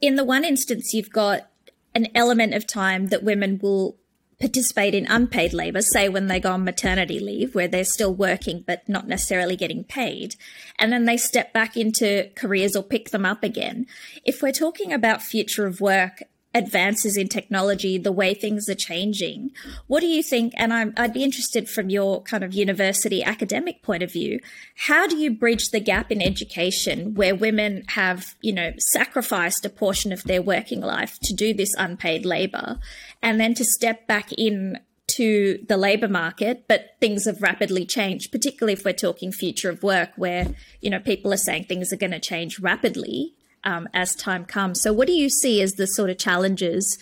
in 0.00 0.14
the 0.14 0.24
one 0.24 0.44
instance, 0.44 0.94
you've 0.94 1.10
got 1.10 1.50
an 1.94 2.08
element 2.14 2.54
of 2.54 2.66
time 2.66 3.08
that 3.08 3.22
women 3.22 3.58
will 3.62 3.96
participate 4.40 4.94
in 4.94 5.06
unpaid 5.06 5.52
labor, 5.52 5.80
say 5.80 6.08
when 6.08 6.26
they 6.26 6.40
go 6.40 6.52
on 6.52 6.64
maternity 6.64 7.18
leave, 7.18 7.54
where 7.54 7.68
they're 7.68 7.84
still 7.84 8.14
working 8.14 8.64
but 8.66 8.88
not 8.88 9.08
necessarily 9.08 9.56
getting 9.56 9.84
paid, 9.84 10.36
and 10.78 10.92
then 10.92 11.04
they 11.04 11.16
step 11.16 11.52
back 11.52 11.76
into 11.76 12.30
careers 12.36 12.76
or 12.76 12.82
pick 12.82 13.10
them 13.10 13.24
up 13.24 13.42
again. 13.42 13.86
If 14.24 14.42
we're 14.42 14.52
talking 14.52 14.92
about 14.92 15.22
future 15.22 15.66
of 15.66 15.80
work 15.80 16.22
advances 16.54 17.16
in 17.16 17.28
technology, 17.28 17.98
the 17.98 18.12
way 18.12 18.32
things 18.32 18.68
are 18.68 18.74
changing. 18.74 19.50
What 19.88 20.00
do 20.00 20.06
you 20.06 20.22
think? 20.22 20.54
And 20.56 20.72
i 20.72 20.84
would 20.84 21.12
be 21.12 21.24
interested 21.24 21.68
from 21.68 21.90
your 21.90 22.22
kind 22.22 22.44
of 22.44 22.54
university 22.54 23.24
academic 23.24 23.82
point 23.82 24.02
of 24.02 24.12
view. 24.12 24.38
How 24.76 25.06
do 25.08 25.16
you 25.16 25.32
bridge 25.32 25.70
the 25.70 25.80
gap 25.80 26.12
in 26.12 26.22
education 26.22 27.14
where 27.14 27.34
women 27.34 27.84
have, 27.88 28.36
you 28.40 28.52
know, 28.52 28.72
sacrificed 28.78 29.64
a 29.64 29.70
portion 29.70 30.12
of 30.12 30.22
their 30.24 30.42
working 30.42 30.80
life 30.80 31.18
to 31.24 31.34
do 31.34 31.52
this 31.52 31.74
unpaid 31.76 32.24
labor 32.24 32.78
and 33.20 33.40
then 33.40 33.54
to 33.54 33.64
step 33.64 34.06
back 34.06 34.32
in 34.32 34.78
to 35.06 35.64
the 35.68 35.76
labor 35.76 36.08
market, 36.08 36.64
but 36.66 36.96
things 37.00 37.26
have 37.26 37.42
rapidly 37.42 37.84
changed, 37.84 38.32
particularly 38.32 38.72
if 38.72 38.84
we're 38.84 38.92
talking 38.92 39.30
future 39.30 39.70
of 39.70 39.82
work 39.82 40.10
where, 40.16 40.54
you 40.80 40.88
know, 40.88 40.98
people 40.98 41.32
are 41.32 41.36
saying 41.36 41.64
things 41.64 41.92
are 41.92 41.96
going 41.96 42.10
to 42.10 42.20
change 42.20 42.58
rapidly 42.58 43.34
um, 43.64 43.88
as 43.92 44.14
time 44.14 44.44
comes. 44.44 44.80
So, 44.82 44.92
what 44.92 45.06
do 45.06 45.12
you 45.12 45.28
see 45.28 45.62
as 45.62 45.72
the 45.72 45.86
sort 45.86 46.10
of 46.10 46.18
challenges 46.18 46.98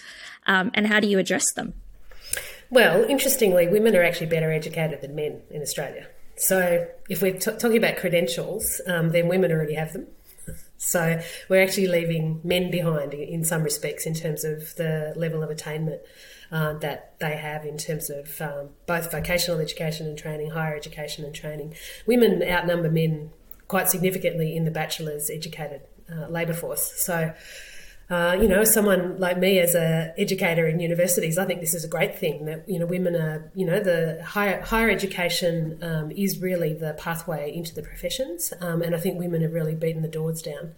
um, 0.46 0.70
and 0.74 0.86
how 0.86 1.00
do 1.00 1.06
you 1.06 1.18
address 1.18 1.44
them? 1.54 1.74
Well, 2.70 3.04
interestingly, 3.04 3.68
women 3.68 3.94
are 3.94 4.02
actually 4.02 4.28
better 4.28 4.50
educated 4.50 5.02
than 5.02 5.14
men 5.14 5.42
in 5.50 5.60
Australia. 5.60 6.06
So, 6.36 6.88
if 7.08 7.20
we're 7.20 7.34
t- 7.38 7.52
talking 7.58 7.76
about 7.76 7.96
credentials, 7.96 8.80
um, 8.86 9.10
then 9.10 9.28
women 9.28 9.52
already 9.52 9.74
have 9.74 9.92
them. 9.92 10.06
So, 10.78 11.20
we're 11.48 11.62
actually 11.62 11.88
leaving 11.88 12.40
men 12.42 12.70
behind 12.70 13.14
in 13.14 13.44
some 13.44 13.62
respects 13.62 14.06
in 14.06 14.14
terms 14.14 14.42
of 14.44 14.74
the 14.76 15.12
level 15.16 15.42
of 15.42 15.50
attainment. 15.50 16.00
Uh, 16.50 16.74
that 16.80 17.18
they 17.18 17.34
have 17.34 17.64
in 17.64 17.78
terms 17.78 18.10
of 18.10 18.38
um, 18.42 18.68
both 18.84 19.10
vocational 19.10 19.58
education 19.58 20.06
and 20.06 20.18
training, 20.18 20.50
higher 20.50 20.76
education 20.76 21.24
and 21.24 21.34
training. 21.34 21.74
Women 22.04 22.42
outnumber 22.42 22.90
men 22.90 23.30
quite 23.68 23.88
significantly 23.88 24.54
in 24.54 24.66
the 24.66 24.70
bachelor's 24.70 25.30
educated 25.30 25.80
uh, 26.12 26.28
labour 26.28 26.54
force. 26.54 26.92
So, 26.96 27.32
uh, 28.10 28.36
you 28.40 28.48
know, 28.48 28.64
someone 28.64 29.18
like 29.18 29.38
me 29.38 29.58
as 29.58 29.74
a 29.74 30.12
educator 30.18 30.66
in 30.66 30.80
universities, 30.80 31.38
I 31.38 31.46
think 31.46 31.60
this 31.60 31.72
is 31.72 31.84
a 31.84 31.88
great 31.88 32.18
thing 32.18 32.44
that 32.44 32.68
you 32.68 32.78
know 32.78 32.86
women 32.86 33.16
are, 33.16 33.50
you 33.54 33.64
know, 33.64 33.80
the 33.80 34.22
higher 34.24 34.60
higher 34.60 34.90
education 34.90 35.78
um, 35.82 36.10
is 36.10 36.38
really 36.38 36.74
the 36.74 36.94
pathway 36.94 37.54
into 37.54 37.74
the 37.74 37.82
professions, 37.82 38.52
um, 38.60 38.82
and 38.82 38.94
I 38.94 38.98
think 38.98 39.18
women 39.18 39.40
have 39.42 39.52
really 39.52 39.74
beaten 39.74 40.02
the 40.02 40.08
doors 40.08 40.42
down 40.42 40.74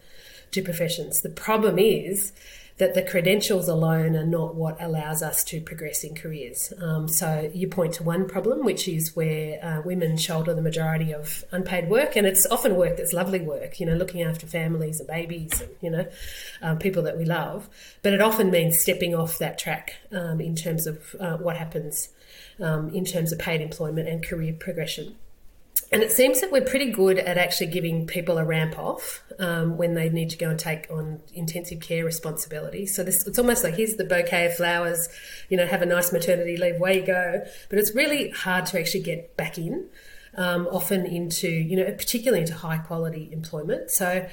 to 0.52 0.62
professions. 0.62 1.22
The 1.22 1.30
problem 1.30 1.78
is 1.78 2.32
that 2.78 2.94
the 2.94 3.02
credentials 3.02 3.68
alone 3.68 4.16
are 4.16 4.26
not 4.26 4.56
what 4.56 4.76
allows 4.82 5.22
us 5.22 5.44
to 5.44 5.60
progress 5.60 6.02
in 6.02 6.14
careers. 6.14 6.72
Um, 6.82 7.06
so 7.06 7.50
you 7.54 7.68
point 7.68 7.94
to 7.94 8.02
one 8.02 8.28
problem, 8.28 8.64
which 8.64 8.88
is 8.88 9.14
where 9.14 9.64
uh, 9.64 9.82
women 9.82 10.16
shoulder 10.16 10.54
the 10.54 10.62
majority 10.62 11.12
of 11.12 11.44
unpaid 11.52 11.88
work, 11.88 12.16
and 12.16 12.26
it's 12.26 12.46
often 12.50 12.74
work 12.74 12.96
that's 12.96 13.12
lovely 13.12 13.40
work, 13.40 13.78
you 13.78 13.86
know, 13.86 13.94
looking 13.94 14.22
after 14.22 14.46
families 14.46 14.98
and 14.98 15.08
babies, 15.08 15.60
and 15.60 15.70
you 15.80 15.90
know, 15.90 16.06
um, 16.62 16.78
people 16.78 17.02
that 17.04 17.16
we 17.16 17.24
love. 17.24 17.68
But 18.02 18.12
it 18.12 18.20
often 18.20 18.50
means 18.50 18.80
stepping 18.80 19.14
off 19.14 19.38
that 19.38 19.56
track 19.56 19.94
um, 20.10 20.40
in 20.40 20.56
terms 20.56 20.88
of 20.88 21.14
uh, 21.20 21.36
what 21.36 21.56
happens 21.56 22.08
um, 22.60 22.90
in 22.90 23.04
terms 23.04 23.32
of 23.32 23.38
paid 23.38 23.60
employment 23.60 24.08
and 24.08 24.24
career 24.24 24.52
progression. 24.52 25.16
And 25.94 26.02
it 26.02 26.10
seems 26.10 26.40
that 26.40 26.50
we're 26.50 26.60
pretty 26.60 26.90
good 26.90 27.18
at 27.20 27.38
actually 27.38 27.68
giving 27.68 28.04
people 28.08 28.36
a 28.36 28.44
ramp 28.44 28.76
off 28.76 29.22
um, 29.38 29.76
when 29.76 29.94
they 29.94 30.08
need 30.10 30.28
to 30.30 30.36
go 30.36 30.50
and 30.50 30.58
take 30.58 30.90
on 30.90 31.20
intensive 31.32 31.78
care 31.78 32.04
responsibilities. 32.04 32.96
So 32.96 33.04
this, 33.04 33.24
it's 33.28 33.38
almost 33.38 33.62
like 33.62 33.76
here's 33.76 33.94
the 33.94 34.02
bouquet 34.04 34.46
of 34.46 34.56
flowers, 34.56 35.08
you 35.48 35.56
know, 35.56 35.66
have 35.66 35.82
a 35.82 35.86
nice 35.86 36.12
maternity 36.12 36.56
leave, 36.56 36.76
away 36.78 36.98
you 36.98 37.06
go. 37.06 37.44
But 37.70 37.78
it's 37.78 37.94
really 37.94 38.30
hard 38.30 38.66
to 38.66 38.80
actually 38.80 39.04
get 39.04 39.36
back 39.36 39.56
in, 39.56 39.86
um, 40.36 40.66
often 40.72 41.06
into, 41.06 41.48
you 41.48 41.76
know, 41.76 41.84
particularly 41.84 42.40
into 42.40 42.54
high 42.54 42.78
quality 42.78 43.30
employment. 43.30 43.92
So 43.92 44.28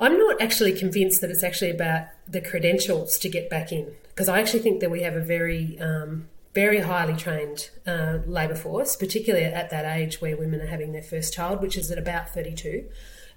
I'm 0.00 0.16
not 0.16 0.40
actually 0.40 0.72
convinced 0.72 1.20
that 1.20 1.28
it's 1.28 1.44
actually 1.44 1.72
about 1.72 2.06
the 2.26 2.40
credentials 2.40 3.18
to 3.18 3.28
get 3.28 3.50
back 3.50 3.70
in, 3.70 3.92
because 4.08 4.30
I 4.30 4.40
actually 4.40 4.60
think 4.60 4.80
that 4.80 4.90
we 4.90 5.02
have 5.02 5.14
a 5.14 5.20
very 5.20 5.78
um, 5.78 6.30
very 6.54 6.80
highly 6.80 7.14
trained 7.14 7.70
uh, 7.86 8.18
labour 8.26 8.54
force, 8.54 8.96
particularly 8.96 9.46
at 9.46 9.70
that 9.70 9.84
age 9.84 10.20
where 10.20 10.36
women 10.36 10.60
are 10.60 10.66
having 10.66 10.92
their 10.92 11.02
first 11.02 11.32
child, 11.32 11.60
which 11.60 11.76
is 11.76 11.90
at 11.90 11.98
about 11.98 12.28
32 12.30 12.88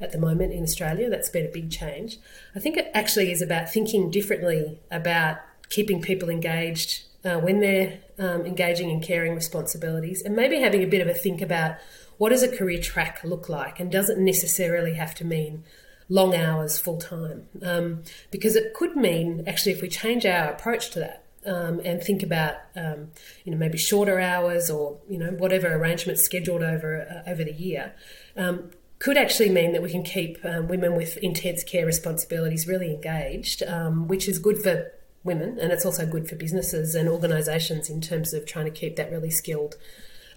at 0.01 0.11
the 0.11 0.17
moment 0.17 0.51
in 0.51 0.63
Australia. 0.63 1.09
That's 1.09 1.29
been 1.29 1.45
a 1.45 1.51
big 1.51 1.71
change. 1.71 2.17
I 2.55 2.59
think 2.59 2.77
it 2.77 2.91
actually 2.93 3.31
is 3.31 3.41
about 3.41 3.69
thinking 3.69 4.11
differently 4.11 4.79
about 4.91 5.37
keeping 5.69 6.01
people 6.01 6.29
engaged 6.29 7.05
uh, 7.23 7.39
when 7.39 7.59
they're 7.59 7.99
um, 8.19 8.45
engaging 8.45 8.89
in 8.89 9.01
caring 9.01 9.33
responsibilities 9.33 10.21
and 10.21 10.35
maybe 10.35 10.59
having 10.59 10.83
a 10.83 10.87
bit 10.87 11.01
of 11.01 11.07
a 11.07 11.13
think 11.13 11.41
about 11.41 11.77
what 12.17 12.29
does 12.29 12.43
a 12.43 12.55
career 12.55 12.79
track 12.79 13.21
look 13.23 13.49
like 13.49 13.79
and 13.79 13.91
doesn't 13.91 14.23
necessarily 14.23 14.93
have 14.93 15.15
to 15.15 15.25
mean 15.25 15.63
long 16.07 16.35
hours 16.35 16.77
full 16.77 16.97
time 16.97 17.47
um, 17.63 18.03
because 18.29 18.55
it 18.55 18.73
could 18.75 18.95
mean 18.95 19.43
actually 19.47 19.71
if 19.71 19.81
we 19.81 19.89
change 19.89 20.25
our 20.25 20.49
approach 20.49 20.91
to 20.91 20.99
that 20.99 21.24
um, 21.45 21.79
and 21.83 22.01
think 22.03 22.23
about 22.23 22.55
um, 22.75 23.11
you 23.43 23.51
know 23.51 23.57
maybe 23.57 23.77
shorter 23.77 24.19
hours 24.19 24.69
or 24.69 24.97
you 25.09 25.17
know 25.17 25.31
whatever 25.31 25.73
arrangements 25.73 26.23
scheduled 26.23 26.63
over 26.63 27.01
uh, 27.01 27.29
over 27.29 27.43
the 27.43 27.53
year 27.53 27.93
um, 28.37 28.71
could 28.99 29.17
actually 29.17 29.49
mean 29.49 29.73
that 29.73 29.81
we 29.81 29.91
can 29.91 30.03
keep 30.03 30.37
um, 30.43 30.67
women 30.67 30.95
with 30.95 31.17
intense 31.17 31.63
care 31.63 31.85
responsibilities 31.85 32.67
really 32.67 32.93
engaged, 32.93 33.61
um, 33.63 34.07
which 34.07 34.27
is 34.27 34.39
good 34.39 34.61
for 34.61 34.91
women 35.23 35.59
and 35.59 35.71
it's 35.71 35.85
also 35.85 36.05
good 36.05 36.29
for 36.29 36.35
businesses 36.35 36.95
and 36.95 37.09
organisations 37.09 37.89
in 37.89 37.99
terms 37.99 38.33
of 38.33 38.45
trying 38.45 38.65
to 38.65 38.71
keep 38.71 38.95
that 38.95 39.11
really 39.11 39.31
skilled 39.31 39.75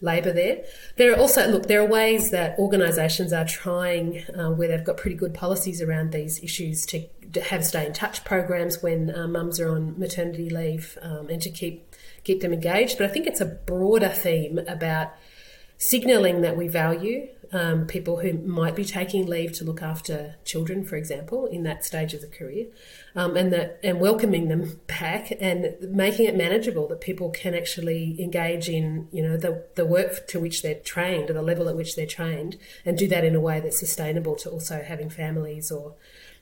labour 0.01 0.33
there. 0.33 0.65
There 0.97 1.13
are 1.13 1.17
also, 1.19 1.47
look, 1.49 1.67
there 1.67 1.81
are 1.81 1.87
ways 1.87 2.31
that 2.31 2.59
organisations 2.59 3.33
are 3.33 3.45
trying 3.45 4.25
uh, 4.35 4.51
where 4.51 4.69
they've 4.69 4.85
got 4.85 4.97
pretty 4.97 5.17
good 5.17 5.35
policies 5.35 5.83
around 5.83 6.13
these 6.13 6.43
issues 6.43 6.87
to, 6.87 7.01
to 7.01 7.18
have 7.37 7.65
stay 7.65 7.87
in 7.87 7.93
touch 7.93 8.25
programs 8.25 8.83
when 8.83 9.15
uh, 9.15 9.27
mums 9.27 9.61
are 9.61 9.69
on 9.69 9.99
maternity 9.99 10.49
leave 10.49 10.99
um, 11.03 11.29
and 11.29 11.43
to 11.43 11.51
keep 11.51 11.95
keep 12.25 12.41
them 12.41 12.53
engaged. 12.53 12.99
But 12.99 13.11
I 13.11 13.13
think 13.13 13.27
it's 13.27 13.41
a 13.41 13.47
broader 13.47 14.09
theme 14.09 14.59
about 14.67 15.13
signalling 15.79 16.41
that 16.41 16.57
we 16.57 16.69
value 16.69 17.29
um, 17.53 17.87
people 17.87 18.19
who 18.19 18.35
might 18.35 18.77
be 18.77 18.85
taking 18.85 19.27
leave 19.27 19.53
to 19.53 19.65
look 19.65 19.81
after 19.81 20.35
children, 20.45 20.85
for 20.85 20.97
example, 20.97 21.47
in 21.47 21.63
that 21.63 21.85
stage 21.85 22.13
of 22.13 22.21
the 22.21 22.27
career, 22.27 22.67
um, 23.15 23.37
and 23.37 23.53
that 23.53 23.81
and 23.83 24.01
welcoming 24.01 24.49
them 24.49 24.81
back 24.87 25.33
and 25.41 25.77
making 25.81 26.27
it 26.27 26.37
manageable 26.37 26.87
that 26.89 27.01
people 27.01 27.31
can 27.31 27.55
actually 27.55 28.21
engage 28.23 28.69
in 28.69 29.09
you 29.13 29.23
know 29.23 29.37
the 29.37 29.65
the 29.77 29.87
work 29.87 30.27
to 30.29 30.39
which 30.39 30.63
they're 30.63 30.75
trained 30.75 31.31
or 31.31 31.33
the 31.33 31.43
level 31.43 31.69
at 31.69 31.77
which 31.77 31.97
they're 31.97 32.07
trained, 32.07 32.57
and 32.85 32.99
do 32.99 33.09
that 33.09 33.25
in 33.25 33.35
a 33.35 33.41
way 33.41 33.61
that's 33.61 33.79
sustainable 33.79 34.37
to 34.37 34.51
also 34.51 34.83
having 34.83 35.09
families 35.09 35.71
or 35.71 35.95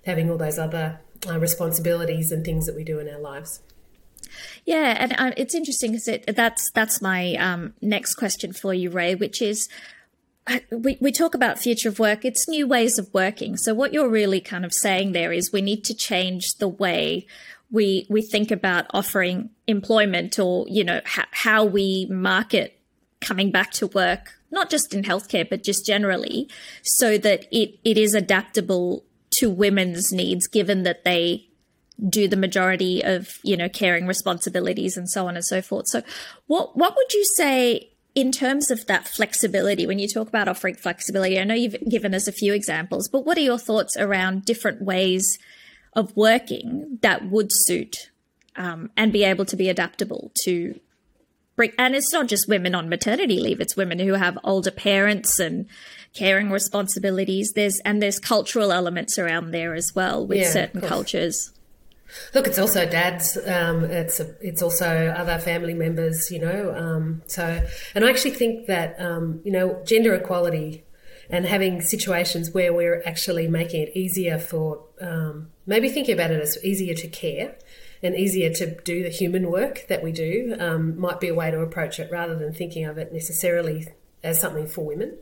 having 0.06 0.30
all 0.30 0.38
those 0.38 0.58
other 0.58 1.00
uh, 1.28 1.38
responsibilities 1.38 2.32
and 2.32 2.44
things 2.44 2.66
that 2.66 2.74
we 2.74 2.84
do 2.84 2.98
in 2.98 3.08
our 3.08 3.20
lives. 3.20 3.60
Yeah, 4.64 4.96
and 4.98 5.14
uh, 5.18 5.32
it's 5.36 5.54
interesting 5.54 5.92
because 5.92 6.08
it, 6.08 6.34
that's 6.34 6.70
that's 6.72 7.00
my 7.02 7.34
um, 7.34 7.74
next 7.80 8.14
question 8.14 8.52
for 8.52 8.72
you, 8.74 8.90
Rae, 8.90 9.14
which 9.14 9.40
is 9.42 9.68
we, 10.70 10.96
we 11.00 11.12
talk 11.12 11.34
about 11.34 11.58
future 11.58 11.88
of 11.88 11.98
work, 11.98 12.24
it's 12.24 12.48
new 12.48 12.66
ways 12.66 12.98
of 12.98 13.12
working. 13.12 13.56
So 13.56 13.74
what 13.74 13.92
you're 13.92 14.08
really 14.08 14.40
kind 14.40 14.64
of 14.64 14.72
saying 14.72 15.12
there 15.12 15.32
is 15.32 15.52
we 15.52 15.62
need 15.62 15.84
to 15.84 15.94
change 15.94 16.54
the 16.58 16.68
way 16.68 17.26
we 17.70 18.06
we 18.08 18.22
think 18.22 18.50
about 18.50 18.86
offering 18.90 19.50
employment 19.66 20.38
or 20.38 20.66
you 20.68 20.84
know 20.84 21.00
ha- 21.04 21.28
how 21.32 21.64
we 21.64 22.06
market 22.06 22.78
coming 23.20 23.50
back 23.50 23.72
to 23.72 23.88
work 23.88 24.38
not 24.50 24.70
just 24.70 24.94
in 24.94 25.02
healthcare 25.02 25.48
but 25.48 25.64
just 25.64 25.84
generally 25.84 26.48
so 26.82 27.18
that 27.18 27.44
it, 27.50 27.78
it 27.84 27.98
is 27.98 28.14
adaptable 28.14 29.04
to 29.38 29.50
women's 29.50 30.12
needs 30.12 30.46
given 30.46 30.82
that 30.84 31.04
they 31.04 31.48
do 32.08 32.28
the 32.28 32.36
majority 32.36 33.02
of 33.02 33.38
you 33.42 33.56
know 33.56 33.68
caring 33.68 34.06
responsibilities 34.06 34.96
and 34.96 35.08
so 35.08 35.26
on 35.26 35.36
and 35.36 35.44
so 35.44 35.62
forth. 35.62 35.86
So 35.88 36.02
what 36.46 36.76
what 36.76 36.94
would 36.96 37.12
you 37.12 37.24
say 37.36 37.90
in 38.14 38.32
terms 38.32 38.70
of 38.70 38.86
that 38.86 39.06
flexibility, 39.06 39.86
when 39.86 39.98
you 39.98 40.08
talk 40.08 40.26
about 40.26 40.48
offering 40.48 40.74
flexibility, 40.74 41.38
I 41.38 41.44
know 41.44 41.54
you've 41.54 41.76
given 41.86 42.14
us 42.14 42.26
a 42.26 42.32
few 42.32 42.54
examples, 42.54 43.08
but 43.08 43.26
what 43.26 43.36
are 43.36 43.42
your 43.42 43.58
thoughts 43.58 43.94
around 43.94 44.46
different 44.46 44.80
ways 44.80 45.38
of 45.92 46.16
working 46.16 46.98
that 47.02 47.28
would 47.28 47.48
suit 47.50 48.10
um, 48.56 48.90
and 48.96 49.12
be 49.12 49.22
able 49.22 49.44
to 49.44 49.56
be 49.56 49.68
adaptable 49.68 50.32
to 50.44 50.80
And 51.78 51.94
it's 51.94 52.12
not 52.12 52.26
just 52.26 52.48
women 52.48 52.74
on 52.74 52.88
maternity 52.88 53.40
leave; 53.40 53.60
it's 53.60 53.76
women 53.76 53.98
who 53.98 54.14
have 54.14 54.38
older 54.44 54.70
parents 54.70 55.38
and 55.38 55.66
caring 56.12 56.50
responsibilities. 56.50 57.52
There's 57.54 57.80
and 57.84 58.02
there's 58.02 58.18
cultural 58.18 58.72
elements 58.72 59.18
around 59.18 59.52
there 59.52 59.74
as 59.74 59.92
well 59.94 60.26
with 60.26 60.38
yeah, 60.38 60.50
certain 60.50 60.80
cultures. 60.80 61.52
Look, 62.34 62.46
it's 62.46 62.58
also 62.58 62.88
dads. 62.88 63.36
Um, 63.46 63.84
it's 63.84 64.20
a, 64.20 64.34
it's 64.40 64.62
also 64.62 65.08
other 65.16 65.38
family 65.38 65.74
members. 65.74 66.30
You 66.30 66.40
know, 66.40 66.74
um, 66.74 67.22
so 67.26 67.62
and 67.94 68.04
I 68.04 68.10
actually 68.10 68.32
think 68.32 68.66
that 68.66 69.00
um, 69.00 69.40
you 69.44 69.52
know 69.52 69.82
gender 69.84 70.14
equality 70.14 70.84
and 71.28 71.44
having 71.46 71.80
situations 71.80 72.52
where 72.52 72.72
we're 72.72 73.02
actually 73.04 73.48
making 73.48 73.82
it 73.82 73.96
easier 73.96 74.38
for 74.38 74.84
um, 75.00 75.48
maybe 75.66 75.88
thinking 75.88 76.14
about 76.14 76.30
it 76.30 76.40
as 76.40 76.62
easier 76.64 76.94
to 76.94 77.08
care 77.08 77.56
and 78.02 78.14
easier 78.14 78.52
to 78.54 78.80
do 78.82 79.02
the 79.02 79.08
human 79.08 79.50
work 79.50 79.86
that 79.88 80.02
we 80.02 80.12
do 80.12 80.56
um, 80.58 80.98
might 80.98 81.20
be 81.20 81.28
a 81.28 81.34
way 81.34 81.50
to 81.50 81.60
approach 81.60 81.98
it 81.98 82.10
rather 82.10 82.36
than 82.36 82.52
thinking 82.52 82.84
of 82.84 82.98
it 82.98 83.12
necessarily 83.12 83.86
as 84.22 84.40
something 84.40 84.66
for 84.66 84.84
women. 84.84 85.16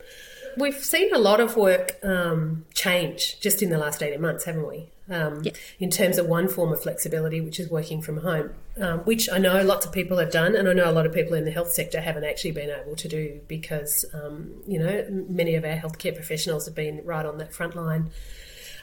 We've 0.57 0.85
seen 0.85 1.12
a 1.12 1.19
lot 1.19 1.40
of 1.40 1.57
work 1.57 1.99
um, 2.04 2.64
change 2.75 3.40
just 3.40 3.62
in 3.62 3.71
the 3.71 3.78
last 3.78 4.02
18 4.02 4.21
months, 4.21 4.45
haven't 4.45 4.69
we? 4.69 4.90
um, 5.11 5.43
yeah. 5.43 5.52
in 5.78 5.90
terms 5.90 6.19
of 6.19 6.26
one 6.26 6.49
form 6.49 6.73
of 6.73 6.83
flexibility, 6.83 7.40
which 7.40 7.61
is 7.61 7.69
working 7.69 8.00
from 8.00 8.19
home, 8.19 8.54
um, 8.81 9.00
which 9.00 9.28
I 9.31 9.38
know 9.38 9.62
lots 9.62 9.85
of 9.85 9.93
people 9.93 10.19
have 10.19 10.33
done, 10.33 10.57
and 10.57 10.69
I 10.69 10.73
know 10.73 10.88
a 10.88 10.93
lot 10.93 11.07
of 11.07 11.12
people 11.12 11.35
in 11.35 11.45
the 11.45 11.50
health 11.50 11.73
sector 11.73 12.00
haven't 12.00 12.25
actually 12.25 12.52
been 12.52 12.71
able 12.71 12.97
to 12.97 13.09
do 13.09 13.40
because 13.47 14.04
um, 14.14 14.62
you 14.66 14.78
know 14.78 15.07
many 15.28 15.54
of 15.57 15.64
our 15.64 15.76
healthcare 15.76 16.14
professionals 16.14 16.64
have 16.66 16.75
been 16.75 17.02
right 17.04 17.26
on 17.26 17.38
that 17.38 17.52
front 17.52 17.76
line, 17.76 18.11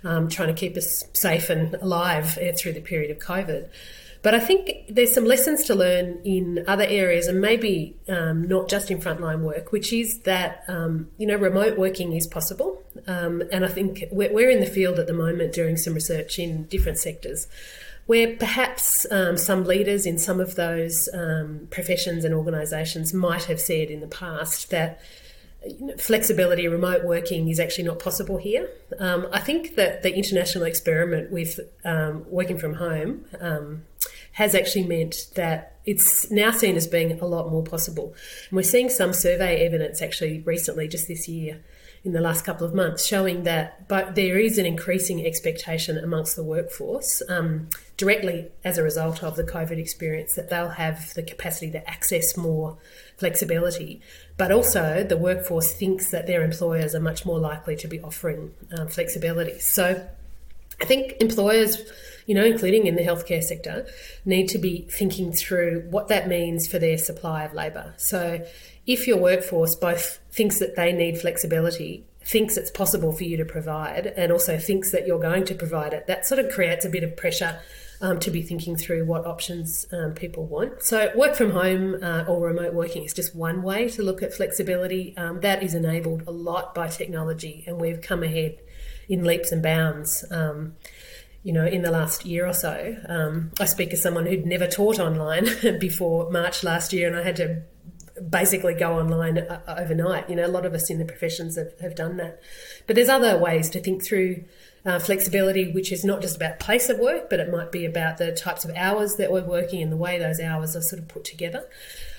um, 0.04 0.30
trying 0.30 0.48
to 0.48 0.54
keep 0.54 0.78
us 0.78 1.04
safe 1.14 1.50
and 1.50 1.76
alive 1.76 2.38
uh, 2.38 2.52
through 2.56 2.74
the 2.74 2.82
period 2.82 3.12
of 3.12 3.20
COVID. 3.20 3.70
But 4.24 4.36
I 4.36 4.40
think 4.40 4.86
there's 4.88 5.14
some 5.14 5.26
lessons 5.26 5.64
to 5.64 5.74
learn 5.74 6.22
in 6.24 6.64
other 6.68 6.86
areas, 6.88 7.26
and 7.26 7.42
maybe 7.42 7.98
um, 8.08 8.48
not 8.48 8.70
just 8.70 8.92
in 8.92 9.00
frontline 9.00 9.42
work, 9.42 9.72
which 9.72 9.92
is 9.92 10.20
that 10.20 10.64
um, 10.68 11.10
you 11.18 11.26
know 11.26 11.36
remote 11.36 11.78
working 11.78 12.14
is 12.14 12.28
possible. 12.28 12.84
Um, 13.08 13.42
and 13.52 13.66
I 13.66 13.68
think 13.68 14.04
we're, 14.12 14.32
we're, 14.32 14.50
in 14.50 14.60
the 14.60 14.68
field 14.68 15.00
at 15.00 15.08
the 15.08 15.14
moment 15.14 15.54
doing 15.54 15.76
some 15.76 15.96
research 15.96 16.38
in 16.38 16.66
different 16.66 17.00
sectors, 17.00 17.48
where 18.06 18.36
perhaps 18.36 19.08
um, 19.10 19.38
some 19.38 19.64
leaders 19.64 20.06
in 20.06 20.20
some 20.20 20.40
of 20.40 20.54
those 20.54 21.10
um, 21.14 21.68
professions 21.72 22.24
and 22.24 22.36
organisations 22.36 23.14
might 23.16 23.46
have 23.46 23.60
said 23.60 23.90
in 23.90 24.02
the 24.02 24.08
past 24.08 24.70
that 24.70 25.00
flexibility, 25.98 26.68
remote 26.68 27.04
working 27.04 27.48
is 27.50 27.60
actually 27.60 27.84
not 27.84 28.00
possible 28.00 28.38
here. 28.38 28.70
Um, 29.00 29.28
I 29.32 29.40
think 29.40 29.76
that 29.76 30.02
the 30.02 30.14
international 30.14 30.64
experiment 30.64 31.32
with 31.32 31.60
um, 31.86 32.26
working 32.30 32.58
from 32.58 32.76
home 32.76 33.26
um, 33.40 33.84
has 34.34 34.56
actually 34.56 34.86
meant 34.86 35.28
that 35.36 35.80
it's 35.86 36.32
now 36.32 36.52
seen 36.52 36.76
as 36.76 36.88
being 36.88 37.20
a 37.20 37.26
lot 37.26 37.52
more 37.52 37.64
possible. 37.64 38.16
And 38.50 38.58
we're 38.58 38.64
seeing 38.64 38.90
some 38.90 39.14
survey 39.14 39.66
evidence 39.66 40.02
actually 40.02 40.40
recently, 40.42 40.88
just 40.88 41.08
this 41.08 41.28
year, 41.28 41.62
in 42.04 42.14
the 42.14 42.22
last 42.22 42.44
couple 42.44 42.66
of 42.66 42.74
months, 42.74 43.06
showing 43.06 43.44
that 43.44 43.88
but 43.88 44.16
there 44.16 44.40
is 44.40 44.58
an 44.58 44.66
increasing 44.66 45.26
expectation 45.26 45.98
amongst 45.98 46.36
the 46.36 46.44
workforce, 46.44 47.22
um, 47.30 47.70
directly 48.02 48.48
as 48.64 48.78
a 48.78 48.84
result 48.84 49.24
of 49.24 49.36
the 49.36 49.44
COVID 49.44 49.78
experience, 49.78 50.36
that 50.36 50.50
they'll 50.50 50.70
have 50.70 51.14
the 51.14 51.24
capacity 51.24 51.72
to 51.72 51.90
access 51.90 52.36
more 52.36 52.78
flexibility. 53.18 54.02
But 54.38 54.52
also, 54.52 55.06
the 55.08 55.18
workforce 55.18 55.72
thinks 55.72 56.12
that 56.12 56.28
their 56.28 56.44
employers 56.44 56.94
are 56.96 57.00
much 57.00 57.26
more 57.26 57.40
likely 57.40 57.76
to 57.78 57.88
be 57.88 58.02
offering 58.02 58.54
um, 58.78 58.88
flexibility. 58.88 59.60
So, 59.60 60.06
I 60.82 60.86
think 60.86 61.14
employers 61.22 61.78
you 62.26 62.36
know, 62.36 62.46
including 62.46 62.88
in 62.88 62.96
the 62.96 63.04
healthcare 63.04 63.44
sector, 63.44 63.86
need 64.26 64.48
to 64.50 64.58
be 64.58 64.88
thinking 64.90 65.32
through 65.32 65.86
what 65.90 66.08
that 66.10 66.28
means 66.28 66.68
for 66.68 66.80
their 66.80 66.98
supply 66.98 67.44
of 67.44 67.54
labour. 67.54 67.94
So, 67.98 68.46
if 68.88 69.08
your 69.08 69.18
workforce 69.18 69.76
both 69.76 70.20
thinks 70.32 70.60
that 70.60 70.76
they 70.76 70.94
need 70.94 71.20
flexibility, 71.20 72.06
thinks 72.24 72.58
it's 72.58 72.72
possible 72.72 73.12
for 73.12 73.24
you 73.24 73.38
to 73.38 73.46
provide, 73.46 74.08
and 74.08 74.32
also 74.32 74.58
thinks 74.58 74.92
that 74.92 75.08
you're 75.08 75.20
going 75.20 75.46
to 75.46 75.56
provide 75.56 75.94
it, 75.94 76.08
that 76.08 76.26
sort 76.26 76.40
of 76.40 76.52
creates 76.52 76.86
a 76.86 76.90
bit 76.90 77.04
of 77.04 77.16
pressure 77.18 77.60
um, 78.02 78.20
to 78.20 78.32
be 78.32 78.42
thinking 78.42 78.76
through 78.76 79.06
what 79.06 79.26
options 79.26 79.86
um, 79.92 80.14
people 80.14 80.46
want. 80.46 80.84
So, 80.84 81.12
work 81.16 81.36
from 81.36 81.52
home 81.52 82.04
uh, 82.04 82.26
or 82.28 82.48
remote 82.48 82.74
working 82.74 83.04
is 83.04 83.14
just 83.14 83.36
one 83.36 83.62
way 83.62 83.90
to 83.90 84.04
look 84.04 84.24
at 84.24 84.34
flexibility. 84.34 85.16
Um, 85.18 85.42
that 85.42 85.64
is 85.64 85.74
enabled 85.74 86.24
a 86.28 86.32
lot 86.32 86.74
by 86.74 86.88
technology, 86.88 87.64
and 87.68 87.80
we've 87.80 88.02
come 88.02 88.24
ahead 88.24 88.58
in 89.08 89.24
leaps 89.24 89.52
and 89.52 89.62
bounds. 89.62 90.26
Um, 90.32 90.76
you 91.44 91.54
know, 91.54 91.66
in 91.66 91.82
the 91.82 91.90
last 91.90 92.26
year 92.26 92.46
or 92.46 92.54
so, 92.54 92.96
um, 93.08 93.52
I 93.60 93.66
speak 93.66 93.94
as 93.94 94.02
someone 94.02 94.28
who'd 94.28 94.46
never 94.46 94.68
taught 94.68 95.00
online 95.00 95.48
before 95.80 96.30
March 96.30 96.64
last 96.64 96.94
year, 96.94 97.08
and 97.08 97.18
I 97.18 97.24
had 97.24 97.36
to 97.38 97.64
basically 98.30 98.74
go 98.74 99.00
online 99.00 99.38
uh, 99.38 99.62
overnight. 99.68 100.30
You 100.30 100.36
know, 100.36 100.46
a 100.46 100.48
lot 100.48 100.66
of 100.66 100.74
us 100.74 100.90
in 100.90 101.00
the 101.00 101.06
professions 101.06 101.56
have, 101.58 101.80
have 101.80 101.96
done 101.96 102.18
that. 102.18 102.42
But 102.88 102.96
there's 102.96 103.10
other 103.10 103.38
ways 103.38 103.70
to 103.72 103.80
think 103.80 104.04
through 104.04 104.44
uh, 104.86 105.00
flexibility, 105.00 105.72
which 105.72 105.92
is 105.92 106.04
not 106.04 106.22
just 106.22 106.36
about 106.36 106.60
place 106.60 106.90
of 106.90 106.98
work, 107.00 107.30
but 107.30 107.40
it 107.40 107.52
might 107.52 107.72
be 107.72 107.86
about 107.86 108.18
the 108.18 108.32
types 108.32 108.66
of 108.66 108.72
hours 108.76 109.16
that 109.16 109.32
we're 109.32 109.44
working 109.44 109.82
and 109.82 109.92
the 109.92 109.98
way 109.98 110.18
those 110.18 110.40
hours 110.40 110.76
are 110.76 110.82
sort 110.82 111.02
of 111.02 111.08
put 111.08 111.24
together. 111.24 111.68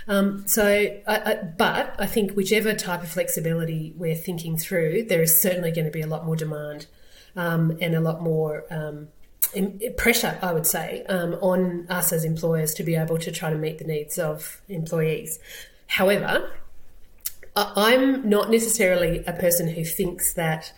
Um, 0.09 0.45
so, 0.47 0.67
I, 0.67 1.01
I, 1.07 1.35
but 1.37 1.95
I 1.99 2.07
think 2.07 2.33
whichever 2.33 2.75
type 2.75 3.03
of 3.03 3.09
flexibility 3.09 3.95
we're 3.97 4.15
thinking 4.15 4.57
through, 4.57 5.05
there 5.05 5.23
is 5.23 5.41
certainly 5.41 5.71
going 5.71 5.85
to 5.85 5.91
be 5.91 6.01
a 6.01 6.07
lot 6.07 6.25
more 6.25 6.37
demand 6.37 6.87
um, 7.37 7.79
and 7.81 7.95
a 7.95 8.01
lot 8.01 8.23
more 8.23 8.65
um, 8.71 9.09
pressure, 9.97 10.39
I 10.43 10.53
would 10.53 10.67
say, 10.67 11.05
um, 11.09 11.35
on 11.35 11.87
us 11.89 12.13
as 12.13 12.25
employers 12.25 12.75
to 12.75 12.83
be 12.83 12.97
able 12.97 13.19
to 13.19 13.31
try 13.31 13.51
to 13.51 13.57
meet 13.57 13.79
the 13.79 13.85
needs 13.85 14.19
of 14.19 14.61
employees. 14.69 15.39
However, 15.93 16.51
I'm 17.55 18.27
not 18.27 18.51
necessarily 18.51 19.23
a 19.27 19.35
person 19.35 19.69
who 19.69 19.85
thinks 19.85 20.33
that. 20.35 20.73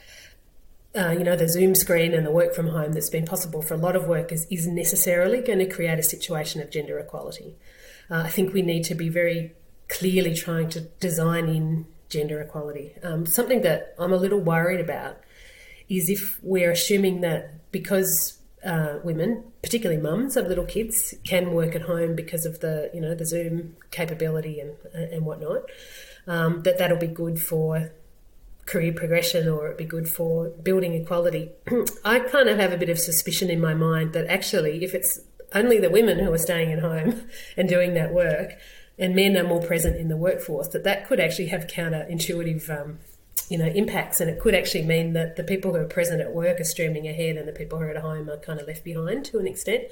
Uh, 0.96 1.10
you 1.10 1.24
know, 1.24 1.34
the 1.34 1.48
Zoom 1.48 1.74
screen 1.74 2.14
and 2.14 2.24
the 2.24 2.30
work 2.30 2.54
from 2.54 2.68
home 2.68 2.92
that's 2.92 3.10
been 3.10 3.26
possible 3.26 3.60
for 3.60 3.74
a 3.74 3.76
lot 3.76 3.96
of 3.96 4.06
workers 4.06 4.46
is 4.48 4.68
necessarily 4.68 5.40
going 5.40 5.58
to 5.58 5.66
create 5.66 5.98
a 5.98 6.04
situation 6.04 6.60
of 6.60 6.70
gender 6.70 7.00
equality. 7.00 7.56
Uh, 8.08 8.18
I 8.18 8.28
think 8.28 8.54
we 8.54 8.62
need 8.62 8.84
to 8.84 8.94
be 8.94 9.08
very 9.08 9.54
clearly 9.88 10.36
trying 10.36 10.68
to 10.68 10.82
design 11.00 11.48
in 11.48 11.86
gender 12.08 12.40
equality. 12.40 12.94
Um, 13.02 13.26
something 13.26 13.62
that 13.62 13.96
I'm 13.98 14.12
a 14.12 14.16
little 14.16 14.38
worried 14.38 14.78
about 14.78 15.18
is 15.88 16.08
if 16.08 16.38
we're 16.44 16.70
assuming 16.70 17.22
that 17.22 17.72
because 17.72 18.38
uh, 18.64 18.98
women, 19.04 19.44
particularly 19.62 20.00
mums 20.00 20.36
of 20.36 20.46
little 20.46 20.64
kids, 20.64 21.14
can 21.24 21.52
work 21.52 21.74
at 21.74 21.82
home 21.82 22.14
because 22.14 22.46
of 22.46 22.60
the 22.60 22.90
you 22.94 23.00
know 23.00 23.14
the 23.14 23.26
Zoom 23.26 23.76
capability 23.90 24.60
and 24.60 24.74
and 24.94 25.24
whatnot. 25.24 25.62
Um, 26.26 26.62
that 26.62 26.78
that'll 26.78 26.98
be 26.98 27.06
good 27.06 27.40
for 27.40 27.92
career 28.66 28.92
progression 28.92 29.46
or 29.46 29.66
it'd 29.66 29.76
be 29.76 29.84
good 29.84 30.08
for 30.08 30.48
building 30.48 30.94
equality. 30.94 31.50
I 32.04 32.20
kind 32.20 32.48
of 32.48 32.58
have 32.58 32.72
a 32.72 32.78
bit 32.78 32.88
of 32.88 32.98
suspicion 32.98 33.50
in 33.50 33.60
my 33.60 33.74
mind 33.74 34.14
that 34.14 34.26
actually, 34.26 34.82
if 34.82 34.94
it's 34.94 35.20
only 35.52 35.78
the 35.78 35.90
women 35.90 36.18
who 36.18 36.32
are 36.32 36.38
staying 36.38 36.72
at 36.72 36.80
home 36.80 37.28
and 37.56 37.68
doing 37.68 37.94
that 37.94 38.12
work, 38.12 38.52
and 38.98 39.14
men 39.14 39.36
are 39.36 39.44
more 39.44 39.60
present 39.60 39.96
in 39.96 40.08
the 40.08 40.16
workforce, 40.16 40.68
that 40.68 40.84
that 40.84 41.06
could 41.06 41.20
actually 41.20 41.48
have 41.48 41.66
counterintuitive 41.66 42.70
um, 42.70 42.98
you 43.50 43.58
know 43.58 43.66
impacts 43.66 44.20
and 44.20 44.30
it 44.30 44.40
could 44.40 44.54
actually 44.54 44.84
mean 44.84 45.12
that 45.12 45.36
the 45.36 45.44
people 45.44 45.72
who 45.72 45.78
are 45.78 45.84
present 45.84 46.20
at 46.20 46.32
work 46.32 46.60
are 46.60 46.64
streaming 46.64 47.06
ahead 47.06 47.36
and 47.36 47.46
the 47.46 47.52
people 47.52 47.78
who 47.78 47.84
are 47.84 47.90
at 47.90 47.96
home 47.96 48.28
are 48.30 48.38
kind 48.38 48.60
of 48.60 48.66
left 48.66 48.84
behind 48.84 49.24
to 49.24 49.38
an 49.38 49.46
extent. 49.46 49.84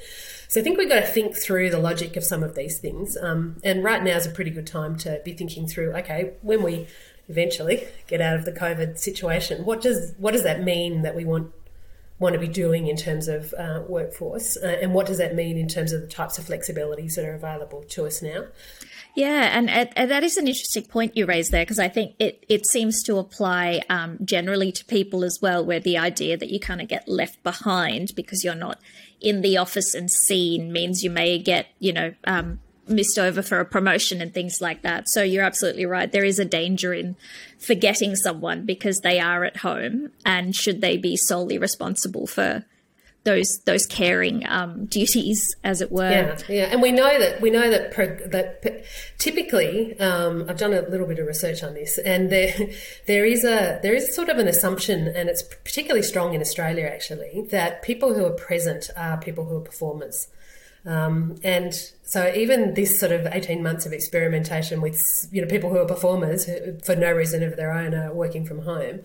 So 0.48 0.60
i 0.60 0.62
think 0.62 0.78
we've 0.78 0.88
got 0.88 1.00
to 1.00 1.06
think 1.06 1.36
through 1.36 1.70
the 1.70 1.78
logic 1.78 2.16
of 2.16 2.24
some 2.24 2.42
of 2.42 2.54
these 2.54 2.78
things. 2.78 3.16
Um, 3.16 3.56
and 3.64 3.82
right 3.82 4.02
now 4.02 4.16
is 4.16 4.26
a 4.26 4.30
pretty 4.30 4.50
good 4.50 4.66
time 4.66 4.96
to 4.98 5.20
be 5.24 5.32
thinking 5.32 5.66
through 5.66 5.92
okay 5.92 6.32
when 6.42 6.62
we 6.62 6.86
eventually 7.28 7.86
get 8.08 8.20
out 8.20 8.36
of 8.36 8.44
the 8.44 8.52
covid 8.52 8.98
situation 8.98 9.64
what 9.64 9.80
does 9.80 10.12
what 10.18 10.32
does 10.32 10.42
that 10.42 10.62
mean 10.62 11.02
that 11.02 11.14
we 11.14 11.24
want 11.24 11.52
want 12.18 12.34
to 12.34 12.38
be 12.38 12.48
doing 12.48 12.86
in 12.86 12.96
terms 12.96 13.28
of 13.28 13.52
uh, 13.58 13.82
workforce 13.88 14.56
uh, 14.56 14.78
and 14.80 14.94
what 14.94 15.06
does 15.06 15.18
that 15.18 15.34
mean 15.34 15.58
in 15.58 15.66
terms 15.66 15.92
of 15.92 16.00
the 16.00 16.06
types 16.06 16.38
of 16.38 16.44
flexibilities 16.44 17.16
that 17.16 17.24
are 17.24 17.34
available 17.34 17.82
to 17.90 18.06
us 18.06 18.22
now? 18.22 18.44
Yeah, 19.14 19.58
and, 19.58 19.68
and, 19.68 20.10
that 20.10 20.24
is 20.24 20.38
an 20.38 20.46
interesting 20.46 20.84
point 20.84 21.16
you 21.16 21.26
raised 21.26 21.52
there 21.52 21.62
because 21.62 21.78
I 21.78 21.88
think 21.88 22.14
it, 22.18 22.44
it 22.48 22.66
seems 22.66 23.02
to 23.02 23.18
apply 23.18 23.82
um, 23.90 24.18
generally 24.24 24.72
to 24.72 24.84
people 24.86 25.22
as 25.22 25.38
well, 25.42 25.64
where 25.64 25.80
the 25.80 25.98
idea 25.98 26.38
that 26.38 26.48
you 26.48 26.58
kind 26.58 26.80
of 26.80 26.88
get 26.88 27.06
left 27.06 27.42
behind 27.42 28.14
because 28.16 28.42
you're 28.42 28.54
not 28.54 28.78
in 29.20 29.42
the 29.42 29.58
office 29.58 29.94
and 29.94 30.10
seen 30.10 30.72
means 30.72 31.02
you 31.02 31.10
may 31.10 31.38
get, 31.38 31.66
you 31.78 31.92
know, 31.92 32.14
um, 32.24 32.60
missed 32.92 33.18
over 33.18 33.42
for 33.42 33.60
a 33.60 33.64
promotion 33.64 34.20
and 34.20 34.32
things 34.32 34.60
like 34.60 34.82
that. 34.82 35.08
So 35.08 35.22
you're 35.22 35.44
absolutely 35.44 35.86
right. 35.86 36.10
There 36.10 36.24
is 36.24 36.38
a 36.38 36.44
danger 36.44 36.92
in 36.92 37.16
forgetting 37.58 38.16
someone 38.16 38.64
because 38.64 39.00
they 39.00 39.20
are 39.20 39.44
at 39.44 39.58
home 39.58 40.10
and 40.24 40.54
should 40.54 40.80
they 40.80 40.96
be 40.96 41.16
solely 41.16 41.58
responsible 41.58 42.26
for 42.26 42.64
those 43.24 43.60
those 43.66 43.86
caring 43.86 44.46
um, 44.48 44.86
duties, 44.86 45.54
as 45.62 45.80
it 45.80 45.92
were. 45.92 46.10
Yeah, 46.10 46.38
yeah, 46.48 46.64
and 46.64 46.82
we 46.82 46.90
know 46.90 47.18
that 47.18 47.40
we 47.40 47.50
know 47.50 47.70
that 47.70 47.92
that 48.32 48.84
typically, 49.18 49.98
um, 50.00 50.46
I've 50.48 50.58
done 50.58 50.72
a 50.72 50.82
little 50.82 51.06
bit 51.06 51.18
of 51.18 51.26
research 51.26 51.62
on 51.62 51.74
this, 51.74 51.98
and 51.98 52.30
there 52.30 52.52
there 53.06 53.24
is 53.24 53.44
a 53.44 53.78
there 53.82 53.94
is 53.94 54.14
sort 54.14 54.28
of 54.28 54.38
an 54.38 54.48
assumption, 54.48 55.08
and 55.08 55.28
it's 55.28 55.42
particularly 55.42 56.02
strong 56.02 56.34
in 56.34 56.40
Australia 56.40 56.84
actually, 56.84 57.46
that 57.50 57.82
people 57.82 58.14
who 58.14 58.24
are 58.24 58.32
present 58.32 58.90
are 58.96 59.18
people 59.18 59.44
who 59.44 59.56
are 59.56 59.60
performers. 59.60 60.28
Um, 60.84 61.36
and 61.44 61.72
so 62.02 62.32
even 62.34 62.74
this 62.74 62.98
sort 62.98 63.12
of 63.12 63.26
18 63.26 63.62
months 63.62 63.86
of 63.86 63.92
experimentation 63.92 64.80
with 64.80 65.00
you 65.30 65.40
know 65.40 65.46
people 65.46 65.70
who 65.70 65.78
are 65.78 65.86
performers 65.86 66.46
who, 66.46 66.76
for 66.84 66.96
no 66.96 67.12
reason 67.12 67.44
of 67.44 67.56
their 67.56 67.70
own 67.70 67.94
are 67.94 68.12
working 68.12 68.44
from 68.44 68.62
home 68.62 69.02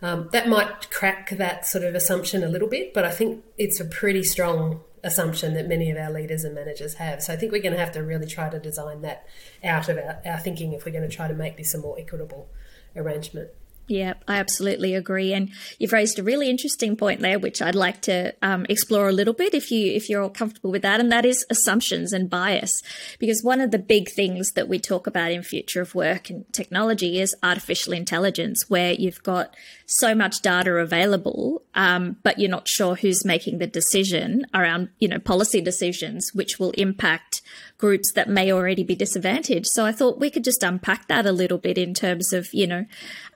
um, 0.00 0.28
that 0.32 0.48
might 0.48 0.90
crack 0.90 1.30
that 1.30 1.66
sort 1.66 1.84
of 1.84 1.94
assumption 1.94 2.44
a 2.44 2.48
little 2.48 2.68
bit, 2.68 2.94
but 2.94 3.04
I 3.04 3.10
think 3.10 3.44
it's 3.56 3.80
a 3.80 3.84
pretty 3.84 4.22
strong 4.22 4.80
assumption 5.02 5.54
that 5.54 5.68
many 5.68 5.90
of 5.90 5.96
our 5.96 6.10
leaders 6.10 6.44
and 6.44 6.54
managers 6.54 6.94
have. 6.94 7.22
So 7.22 7.32
I 7.32 7.36
think 7.36 7.52
we're 7.52 7.62
going 7.62 7.74
to 7.74 7.80
have 7.80 7.92
to 7.92 8.02
really 8.02 8.26
try 8.26 8.48
to 8.48 8.58
design 8.58 9.02
that 9.02 9.26
out 9.64 9.88
of 9.88 9.96
our, 9.96 10.20
our 10.24 10.38
thinking 10.38 10.72
if 10.72 10.84
we're 10.84 10.92
going 10.92 11.08
to 11.08 11.14
try 11.14 11.28
to 11.28 11.34
make 11.34 11.56
this 11.56 11.74
a 11.74 11.78
more 11.78 11.98
equitable 11.98 12.48
arrangement. 12.94 13.50
Yeah, 13.88 14.14
I 14.28 14.36
absolutely 14.36 14.94
agree, 14.94 15.32
and 15.32 15.50
you've 15.78 15.94
raised 15.94 16.18
a 16.18 16.22
really 16.22 16.50
interesting 16.50 16.94
point 16.94 17.20
there, 17.20 17.38
which 17.38 17.62
I'd 17.62 17.74
like 17.74 18.02
to 18.02 18.34
um, 18.42 18.66
explore 18.68 19.08
a 19.08 19.12
little 19.12 19.32
bit, 19.32 19.54
if 19.54 19.70
you 19.70 19.90
if 19.92 20.10
you're 20.10 20.22
all 20.22 20.28
comfortable 20.28 20.70
with 20.70 20.82
that, 20.82 21.00
and 21.00 21.10
that 21.10 21.24
is 21.24 21.46
assumptions 21.48 22.12
and 22.12 22.28
bias, 22.28 22.82
because 23.18 23.42
one 23.42 23.62
of 23.62 23.70
the 23.70 23.78
big 23.78 24.10
things 24.10 24.52
that 24.52 24.68
we 24.68 24.78
talk 24.78 25.06
about 25.06 25.32
in 25.32 25.42
future 25.42 25.80
of 25.80 25.94
work 25.94 26.28
and 26.28 26.44
technology 26.52 27.18
is 27.18 27.34
artificial 27.42 27.94
intelligence, 27.94 28.68
where 28.68 28.92
you've 28.92 29.22
got 29.22 29.56
so 29.86 30.14
much 30.14 30.42
data 30.42 30.70
available, 30.72 31.62
um, 31.74 32.18
but 32.22 32.38
you're 32.38 32.50
not 32.50 32.68
sure 32.68 32.94
who's 32.94 33.24
making 33.24 33.56
the 33.56 33.66
decision 33.66 34.44
around 34.52 34.90
you 34.98 35.08
know 35.08 35.18
policy 35.18 35.62
decisions, 35.62 36.34
which 36.34 36.58
will 36.58 36.72
impact 36.72 37.40
groups 37.78 38.12
that 38.12 38.28
may 38.28 38.52
already 38.52 38.84
be 38.84 38.94
disadvantaged. 38.94 39.68
So 39.68 39.86
I 39.86 39.92
thought 39.92 40.20
we 40.20 40.28
could 40.28 40.44
just 40.44 40.62
unpack 40.62 41.08
that 41.08 41.24
a 41.24 41.32
little 41.32 41.56
bit 41.56 41.78
in 41.78 41.94
terms 41.94 42.34
of 42.34 42.52
you 42.52 42.66
know. 42.66 42.84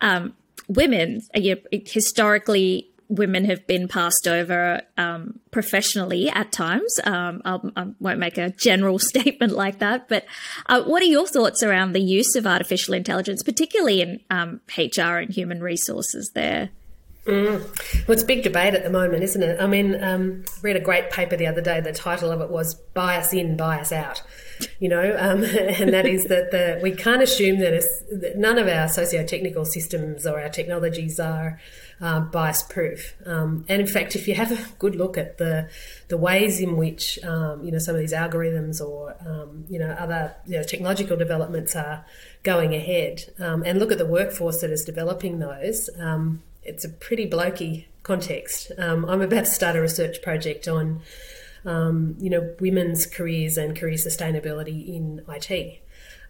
Um, 0.02 0.34
women, 0.68 1.20
uh, 1.34 1.40
historically, 1.86 2.88
women 3.08 3.44
have 3.44 3.66
been 3.66 3.88
passed 3.88 4.26
over 4.26 4.80
um, 4.96 5.38
professionally 5.50 6.30
at 6.30 6.50
times. 6.50 6.98
Um, 7.04 7.42
I 7.44 7.86
won't 8.00 8.18
make 8.18 8.38
a 8.38 8.50
general 8.50 8.98
statement 8.98 9.52
like 9.52 9.78
that, 9.80 10.08
but 10.08 10.24
uh, 10.66 10.82
what 10.82 11.02
are 11.02 11.06
your 11.06 11.26
thoughts 11.26 11.62
around 11.62 11.92
the 11.92 12.00
use 12.00 12.34
of 12.36 12.46
artificial 12.46 12.94
intelligence, 12.94 13.42
particularly 13.42 14.00
in 14.00 14.20
um, 14.30 14.60
HR 14.76 15.18
and 15.18 15.30
human 15.30 15.62
resources 15.62 16.30
there? 16.34 16.70
Mm. 17.26 17.60
Well, 18.08 18.14
it's 18.14 18.24
a 18.24 18.26
big 18.26 18.42
debate 18.42 18.74
at 18.74 18.82
the 18.82 18.90
moment, 18.90 19.22
isn't 19.22 19.42
it? 19.42 19.60
I 19.60 19.68
mean, 19.68 20.02
um, 20.02 20.44
read 20.60 20.74
a 20.74 20.80
great 20.80 21.10
paper 21.12 21.36
the 21.36 21.46
other 21.46 21.60
day. 21.60 21.80
The 21.80 21.92
title 21.92 22.32
of 22.32 22.40
it 22.40 22.50
was 22.50 22.74
"Bias 22.74 23.32
In, 23.32 23.56
Bias 23.56 23.92
Out." 23.92 24.22
You 24.80 24.88
know, 24.88 25.16
um, 25.16 25.44
and 25.44 25.92
that 25.92 26.04
is 26.04 26.24
that 26.24 26.50
the 26.50 26.80
we 26.82 26.90
can't 26.90 27.22
assume 27.22 27.60
that, 27.60 27.80
that 28.10 28.38
none 28.38 28.58
of 28.58 28.66
our 28.66 28.88
socio-technical 28.88 29.64
systems 29.66 30.26
or 30.26 30.40
our 30.40 30.48
technologies 30.48 31.20
are 31.20 31.60
uh, 32.00 32.20
bias 32.20 32.64
proof. 32.64 33.14
Um, 33.24 33.64
and 33.68 33.80
in 33.80 33.86
fact, 33.86 34.16
if 34.16 34.26
you 34.26 34.34
have 34.34 34.50
a 34.50 34.58
good 34.80 34.96
look 34.96 35.16
at 35.16 35.38
the 35.38 35.70
the 36.08 36.16
ways 36.16 36.58
in 36.58 36.76
which 36.76 37.22
um, 37.24 37.62
you 37.62 37.70
know 37.70 37.78
some 37.78 37.94
of 37.94 38.00
these 38.00 38.12
algorithms 38.12 38.84
or 38.84 39.14
um, 39.24 39.64
you 39.68 39.78
know 39.78 39.90
other 39.92 40.34
you 40.44 40.56
know, 40.56 40.64
technological 40.64 41.16
developments 41.16 41.76
are 41.76 42.04
going 42.42 42.74
ahead, 42.74 43.32
um, 43.38 43.62
and 43.64 43.78
look 43.78 43.92
at 43.92 43.98
the 43.98 44.06
workforce 44.06 44.60
that 44.60 44.70
is 44.70 44.84
developing 44.84 45.38
those 45.38 45.88
it's 46.62 46.84
a 46.84 46.88
pretty 46.88 47.28
blokey 47.28 47.86
context. 48.02 48.72
Um, 48.78 49.04
I'm 49.04 49.22
about 49.22 49.44
to 49.44 49.50
start 49.50 49.76
a 49.76 49.80
research 49.80 50.22
project 50.22 50.68
on, 50.68 51.02
um, 51.64 52.16
you 52.18 52.30
know, 52.30 52.54
women's 52.60 53.06
careers 53.06 53.56
and 53.56 53.76
career 53.76 53.96
sustainability 53.96 54.94
in 54.94 55.22
IT. 55.28 55.82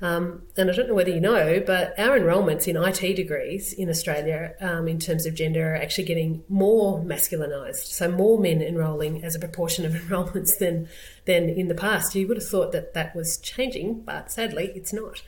Um, 0.02 0.42
and 0.56 0.68
I 0.68 0.74
don't 0.74 0.88
know 0.88 0.94
whether 0.94 1.12
you 1.12 1.20
know, 1.20 1.62
but 1.64 1.96
our 1.96 2.16
enrolments 2.16 2.66
in 2.66 2.76
IT 2.76 3.14
degrees 3.14 3.72
in 3.72 3.88
Australia, 3.88 4.54
um, 4.60 4.88
in 4.88 4.98
terms 4.98 5.26
of 5.26 5.36
gender, 5.36 5.74
are 5.74 5.76
actually 5.76 6.04
getting 6.04 6.42
more 6.48 6.98
masculinised. 6.98 7.86
So 7.86 8.10
more 8.10 8.36
men 8.36 8.60
enrolling 8.60 9.22
as 9.24 9.36
a 9.36 9.38
proportion 9.38 9.86
of 9.86 9.94
enrolments 10.02 10.56
than 10.56 10.88
than 11.24 11.48
in 11.48 11.68
the 11.68 11.76
past. 11.76 12.16
You 12.16 12.26
would 12.26 12.36
have 12.36 12.48
thought 12.48 12.72
that 12.72 12.94
that 12.94 13.14
was 13.14 13.36
changing, 13.38 14.00
but 14.00 14.32
sadly, 14.32 14.72
it's 14.74 14.92
not. 14.92 15.22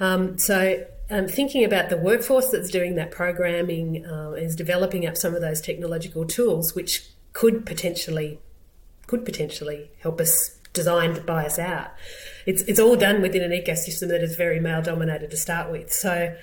Um, 0.00 0.38
so 0.38 0.84
um, 1.10 1.28
thinking 1.28 1.64
about 1.64 1.90
the 1.90 1.96
workforce 1.96 2.48
that's 2.48 2.70
doing 2.70 2.94
that 2.96 3.10
programming 3.10 4.06
uh, 4.06 4.32
is 4.32 4.56
developing 4.56 5.06
up 5.06 5.16
some 5.16 5.34
of 5.34 5.40
those 5.40 5.60
technological 5.60 6.24
tools, 6.24 6.74
which 6.74 7.08
could 7.32 7.66
potentially 7.66 8.40
could 9.06 9.24
potentially 9.24 9.90
help 9.98 10.20
us 10.20 10.56
design 10.72 11.18
us 11.28 11.58
out. 11.58 11.90
It's 12.46 12.62
it's 12.62 12.80
all 12.80 12.96
done 12.96 13.20
within 13.22 13.42
an 13.42 13.50
ecosystem 13.50 14.08
that 14.08 14.22
is 14.22 14.36
very 14.36 14.60
male 14.60 14.82
dominated 14.82 15.30
to 15.32 15.36
start 15.36 15.70
with. 15.70 15.92
So 15.92 16.36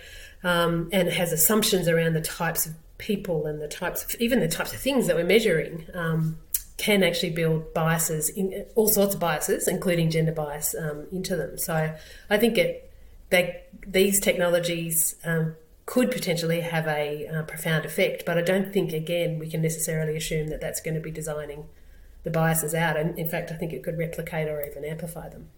um, 0.44 0.90
and 0.92 1.10
has 1.10 1.32
assumptions 1.32 1.88
around 1.88 2.14
the 2.14 2.22
types 2.22 2.66
of 2.66 2.74
people 2.98 3.46
and 3.46 3.62
the 3.62 3.68
types 3.68 4.04
of 4.04 4.20
even 4.20 4.40
the 4.40 4.48
types 4.48 4.74
of 4.74 4.80
things 4.80 5.08
that 5.08 5.16
we're 5.16 5.26
measuring. 5.26 5.86
Um, 5.94 6.38
can 6.78 7.02
actually 7.02 7.32
build 7.32 7.74
biases 7.74 8.30
in 8.30 8.64
all 8.76 8.88
sorts 8.88 9.16
of 9.16 9.20
biases, 9.20 9.68
including 9.68 10.12
gender 10.12 10.32
bias, 10.32 10.76
um, 10.76 11.08
into 11.12 11.36
them. 11.36 11.58
So 11.58 11.96
I 12.30 12.38
think 12.38 12.56
it 12.60 12.87
they, 13.30 13.64
these 13.86 14.20
technologies 14.20 15.16
um, 15.26 15.56
could 15.86 16.12
potentially 16.12 16.62
have 16.62 16.88
a 16.88 17.28
uh, 17.28 17.44
profound 17.44 17.86
effect, 17.86 18.24
but 18.26 18.38
I 18.38 18.42
don't 18.42 18.74
think 18.74 18.94
again 18.94 19.40
we 19.40 19.50
can 19.50 19.62
necessarily 19.62 20.18
assume 20.18 20.50
that 20.50 20.62
that's 20.62 20.82
going 20.82 20.96
to 20.96 21.02
be 21.02 21.12
designing 21.12 21.66
the 22.24 22.30
biases 22.30 22.74
out. 22.74 22.98
And 22.98 23.18
in 23.18 23.28
fact, 23.28 23.52
I 23.52 23.56
think 23.56 23.74
it 23.74 23.84
could 23.84 23.98
replicate 23.98 24.48
or 24.48 24.62
even 24.66 24.84
amplify 24.84 25.30
them. 25.30 25.50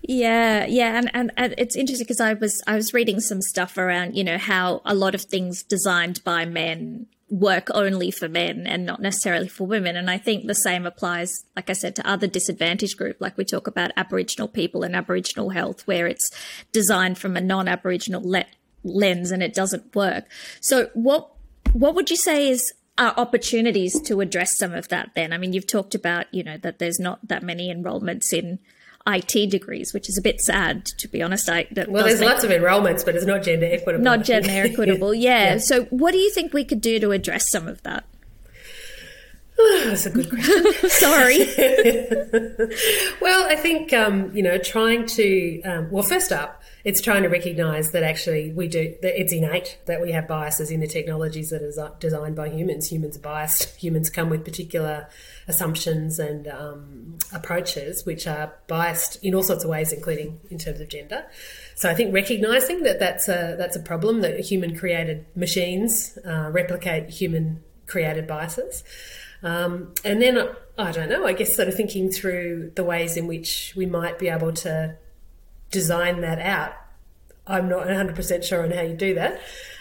Yeah, 0.00 0.64
yeah, 0.64 0.98
and, 0.98 1.10
and, 1.12 1.32
and 1.36 1.54
it's 1.58 1.76
interesting 1.76 2.04
because 2.04 2.20
I 2.20 2.32
was 2.32 2.62
I 2.66 2.76
was 2.76 2.94
reading 2.94 3.20
some 3.20 3.42
stuff 3.42 3.76
around 3.76 4.16
you 4.16 4.24
know 4.24 4.38
how 4.38 4.80
a 4.84 4.94
lot 4.94 5.14
of 5.14 5.22
things 5.22 5.62
designed 5.62 6.24
by 6.24 6.46
men 6.46 7.06
work 7.30 7.68
only 7.74 8.10
for 8.10 8.28
men 8.28 8.66
and 8.66 8.86
not 8.86 9.02
necessarily 9.02 9.48
for 9.48 9.66
women. 9.66 9.96
And 9.96 10.10
I 10.10 10.18
think 10.18 10.46
the 10.46 10.54
same 10.54 10.86
applies, 10.86 11.44
like 11.54 11.68
I 11.68 11.74
said, 11.74 11.94
to 11.96 12.08
other 12.08 12.26
disadvantaged 12.26 12.96
group, 12.96 13.18
like 13.20 13.36
we 13.36 13.44
talk 13.44 13.66
about 13.66 13.90
Aboriginal 13.96 14.48
people 14.48 14.82
and 14.82 14.96
Aboriginal 14.96 15.50
health, 15.50 15.86
where 15.86 16.06
it's 16.06 16.30
designed 16.72 17.18
from 17.18 17.36
a 17.36 17.40
non-Aboriginal 17.40 18.22
le- 18.24 18.46
lens 18.82 19.30
and 19.30 19.42
it 19.42 19.54
doesn't 19.54 19.94
work. 19.94 20.24
So 20.60 20.90
what 20.94 21.30
what 21.72 21.94
would 21.94 22.10
you 22.10 22.16
say 22.16 22.48
is 22.48 22.72
are 22.96 23.14
opportunities 23.16 24.00
to 24.00 24.20
address 24.20 24.56
some 24.56 24.74
of 24.74 24.88
that 24.88 25.10
then? 25.14 25.32
I 25.32 25.38
mean, 25.38 25.52
you've 25.52 25.66
talked 25.66 25.94
about, 25.94 26.26
you 26.32 26.42
know, 26.42 26.56
that 26.58 26.78
there's 26.78 26.98
not 26.98 27.26
that 27.28 27.42
many 27.42 27.72
enrollments 27.72 28.32
in 28.32 28.58
IT 29.08 29.50
degrees, 29.50 29.94
which 29.94 30.08
is 30.08 30.18
a 30.18 30.22
bit 30.22 30.40
sad, 30.40 30.84
to 30.98 31.08
be 31.08 31.22
honest. 31.22 31.48
I, 31.48 31.66
well, 31.88 32.04
there's 32.04 32.20
lots 32.20 32.44
of 32.44 32.50
enrollments, 32.50 33.04
but 33.04 33.16
it's 33.16 33.24
not 33.24 33.42
gender 33.42 33.66
equitable. 33.66 34.04
Not 34.04 34.24
gender 34.24 34.50
equitable, 34.52 35.14
yeah. 35.14 35.54
yeah. 35.54 35.58
So, 35.58 35.84
what 35.84 36.12
do 36.12 36.18
you 36.18 36.30
think 36.30 36.52
we 36.52 36.64
could 36.64 36.80
do 36.80 37.00
to 37.00 37.12
address 37.12 37.50
some 37.50 37.66
of 37.66 37.82
that? 37.84 38.04
That's 39.84 40.06
a 40.06 40.10
good 40.10 40.28
question. 40.30 40.72
Sorry. 40.88 41.38
well, 43.20 43.50
I 43.50 43.56
think 43.56 43.92
um, 43.92 44.30
you 44.34 44.42
know, 44.42 44.58
trying 44.58 45.06
to 45.06 45.62
um, 45.62 45.90
well, 45.90 46.02
first 46.02 46.30
up, 46.30 46.57
it's 46.88 47.02
trying 47.02 47.22
to 47.22 47.28
recognise 47.28 47.90
that 47.90 48.02
actually 48.02 48.50
we 48.54 48.66
do 48.66 48.94
that 49.02 49.20
it's 49.20 49.30
innate 49.30 49.76
that 49.84 50.00
we 50.00 50.10
have 50.10 50.26
biases 50.26 50.70
in 50.70 50.80
the 50.80 50.86
technologies 50.86 51.50
that 51.50 51.60
are 51.60 51.92
designed 52.00 52.34
by 52.34 52.48
humans. 52.48 52.90
Humans 52.90 53.18
are 53.18 53.20
biased. 53.20 53.76
Humans 53.84 54.08
come 54.08 54.30
with 54.30 54.42
particular 54.42 55.06
assumptions 55.48 56.18
and 56.18 56.48
um, 56.48 57.18
approaches 57.30 58.06
which 58.06 58.26
are 58.26 58.54
biased 58.68 59.22
in 59.22 59.34
all 59.34 59.42
sorts 59.42 59.64
of 59.64 59.70
ways, 59.70 59.92
including 59.92 60.40
in 60.50 60.56
terms 60.56 60.80
of 60.80 60.88
gender. 60.88 61.26
So 61.74 61.90
I 61.90 61.94
think 61.94 62.14
recognising 62.14 62.84
that 62.84 62.98
that's 62.98 63.28
a 63.28 63.54
that's 63.58 63.76
a 63.76 63.80
problem 63.80 64.22
that 64.22 64.40
human 64.40 64.74
created 64.74 65.26
machines 65.36 66.16
uh, 66.26 66.48
replicate 66.50 67.10
human 67.10 67.62
created 67.86 68.26
biases. 68.26 68.82
Um, 69.42 69.92
and 70.06 70.22
then 70.22 70.38
I 70.78 70.92
don't 70.92 71.10
know, 71.10 71.26
I 71.26 71.34
guess 71.34 71.54
sort 71.54 71.68
of 71.68 71.74
thinking 71.74 72.10
through 72.10 72.72
the 72.76 72.82
ways 72.82 73.18
in 73.18 73.26
which 73.26 73.74
we 73.76 73.84
might 73.84 74.18
be 74.18 74.30
able 74.30 74.54
to 74.64 74.96
design 75.70 76.20
that 76.22 76.38
out. 76.38 76.74
I'm 77.46 77.68
not 77.68 77.86
100% 77.86 78.44
sure 78.44 78.62
on 78.62 78.70
how 78.70 78.82
you 78.82 78.94
do 78.94 79.14
that. 79.14 79.40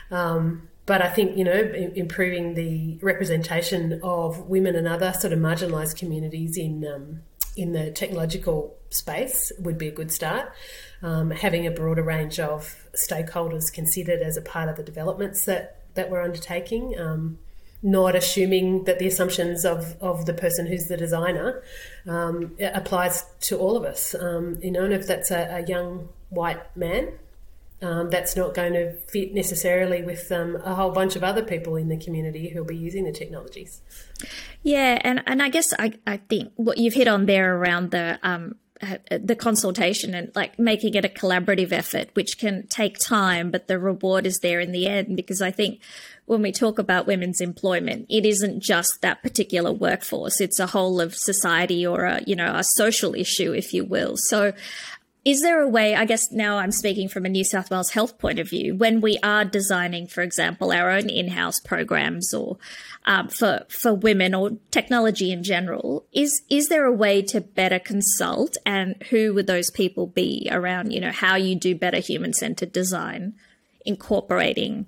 Um, 0.10 0.70
but 0.86 1.02
I 1.02 1.10
think, 1.10 1.38
you 1.38 1.44
know, 1.44 1.52
improving 1.52 2.54
the 2.54 2.98
representation 3.02 4.00
of 4.04 4.48
women 4.48 4.76
and 4.76 4.88
other 4.88 5.12
sort 5.12 5.34
of 5.34 5.40
marginalised 5.40 5.98
communities 5.98 6.58
in, 6.58 6.88
um, 6.88 7.22
in 7.58 7.74
the 7.74 7.92
technological 7.92 8.78
space 8.90 9.52
would 9.60 9.78
be 9.78 9.90
a 9.90 9.92
good 9.92 10.12
start. 10.14 10.54
Um, 11.02 11.32
having 11.32 11.68
a 11.68 11.72
broader 11.72 12.04
range 12.04 12.40
of 12.40 12.88
stakeholders 12.94 13.72
considered 13.72 14.22
as 14.22 14.38
a 14.38 14.42
part 14.42 14.70
of 14.70 14.78
the 14.78 14.84
developments 14.84 15.44
that, 15.44 15.82
that 15.96 16.10
we're 16.10 16.22
undertaking. 16.22 16.98
Not 17.84 18.16
assuming 18.16 18.86
that 18.86 18.98
the 19.00 19.08
assumptions 19.08 19.64
of, 19.64 19.96
of 20.02 20.26
the 20.26 20.34
person 20.34 20.66
who's 20.66 20.88
the 20.88 20.98
designer 20.98 21.64
um, 22.08 22.56
applies 22.60 23.26
to 23.42 23.58
all 23.58 23.78
of 23.78 23.84
us. 23.84 24.16
Um, 24.16 24.58
you 24.62 24.72
know, 24.72 24.84
and 24.84 24.94
if 24.94 25.06
that's 25.06 25.30
a, 25.30 25.58
a 25.58 25.66
young 25.68 26.10
white 26.30 26.76
man, 26.76 27.14
um, 27.82 28.10
that's 28.10 28.36
not 28.36 28.56
going 28.56 28.74
to 28.74 28.94
fit 28.94 29.34
necessarily 29.34 30.02
with 30.02 30.32
um, 30.32 30.56
a 30.64 30.74
whole 30.74 30.92
bunch 30.92 31.16
of 31.16 31.24
other 31.24 31.44
people 31.44 31.76
in 31.76 31.90
the 31.90 31.98
community 31.98 32.50
who'll 32.50 32.66
be 32.66 32.76
using 32.76 33.04
the 33.04 33.12
technologies. 33.12 33.82
Yeah, 34.64 35.00
and, 35.04 35.22
and 35.28 35.44
I 35.44 35.50
guess 35.50 35.74
I, 35.78 35.94
I 36.08 36.18
think 36.18 36.52
what 36.56 36.80
you've 36.80 36.96
hit 36.96 37.08
on 37.08 37.28
there 37.28 37.56
around 37.56 37.92
the 37.92 38.20
um, 38.24 38.56
Uh, 38.80 38.98
the 39.10 39.36
consultation 39.36 40.14
and 40.14 40.32
like 40.36 40.60
making 40.60 40.94
it 40.94 41.04
a 41.04 41.10
collaborative 41.10 41.72
effort, 41.72 42.10
which 42.14 42.38
can 42.38 42.68
take 42.68 42.96
time, 43.00 43.50
but 43.50 43.68
the 43.68 43.80
reward 43.80 44.28
is 44.28 44.38
there 44.44 44.60
in 44.60 44.72
the 44.72 44.86
end. 44.86 45.16
Because 45.16 45.42
I 45.42 45.50
think 45.50 45.80
when 46.28 46.44
we 46.44 46.52
talk 46.52 46.78
about 46.78 47.08
women's 47.08 47.42
employment, 47.42 48.06
it 48.08 48.24
isn't 48.24 48.62
just 48.62 49.02
that 49.02 49.24
particular 49.24 49.72
workforce; 49.72 50.40
it's 50.40 50.60
a 50.60 50.68
whole 50.68 51.02
of 51.02 51.16
society 51.16 51.88
or 51.88 52.06
a 52.06 52.22
you 52.28 52.36
know 52.36 52.54
a 52.54 52.64
social 52.64 53.16
issue, 53.16 53.52
if 53.52 53.74
you 53.74 53.84
will. 53.84 54.14
So. 54.16 54.54
Is 55.28 55.42
there 55.42 55.62
a 55.62 55.68
way, 55.68 55.94
I 55.94 56.06
guess 56.06 56.32
now 56.32 56.58
I'm 56.58 56.72
speaking 56.72 57.10
from 57.10 57.26
a 57.26 57.30
New 57.30 57.44
South 57.44 57.70
Wales 57.70 57.90
health 57.90 58.18
point 58.18 58.40
of 58.40 58.50
view, 58.50 58.76
when 58.76 59.02
we 59.02 59.20
are 59.22 59.44
designing, 59.44 60.08
for 60.08 60.22
example, 60.22 60.72
our 60.72 60.90
own 60.90 61.10
in 61.10 61.28
house 61.28 61.60
programs 61.60 62.34
or 62.34 62.58
um, 63.04 63.28
for, 63.28 63.66
for 63.68 63.94
women 63.94 64.34
or 64.34 64.52
technology 64.72 65.34
in 65.34 65.44
general, 65.44 66.06
is, 66.14 66.44
is 66.50 66.70
there 66.70 66.86
a 66.86 66.94
way 66.94 67.22
to 67.24 67.42
better 67.42 67.78
consult 67.78 68.56
and 68.66 68.96
who 69.10 69.34
would 69.34 69.48
those 69.48 69.70
people 69.70 70.08
be 70.08 70.48
around, 70.50 70.94
you 70.94 71.02
know, 71.02 71.12
how 71.12 71.36
you 71.36 71.56
do 71.56 71.76
better 71.76 72.00
human 72.00 72.32
centered 72.32 72.72
design, 72.72 73.34
incorporating 73.86 74.86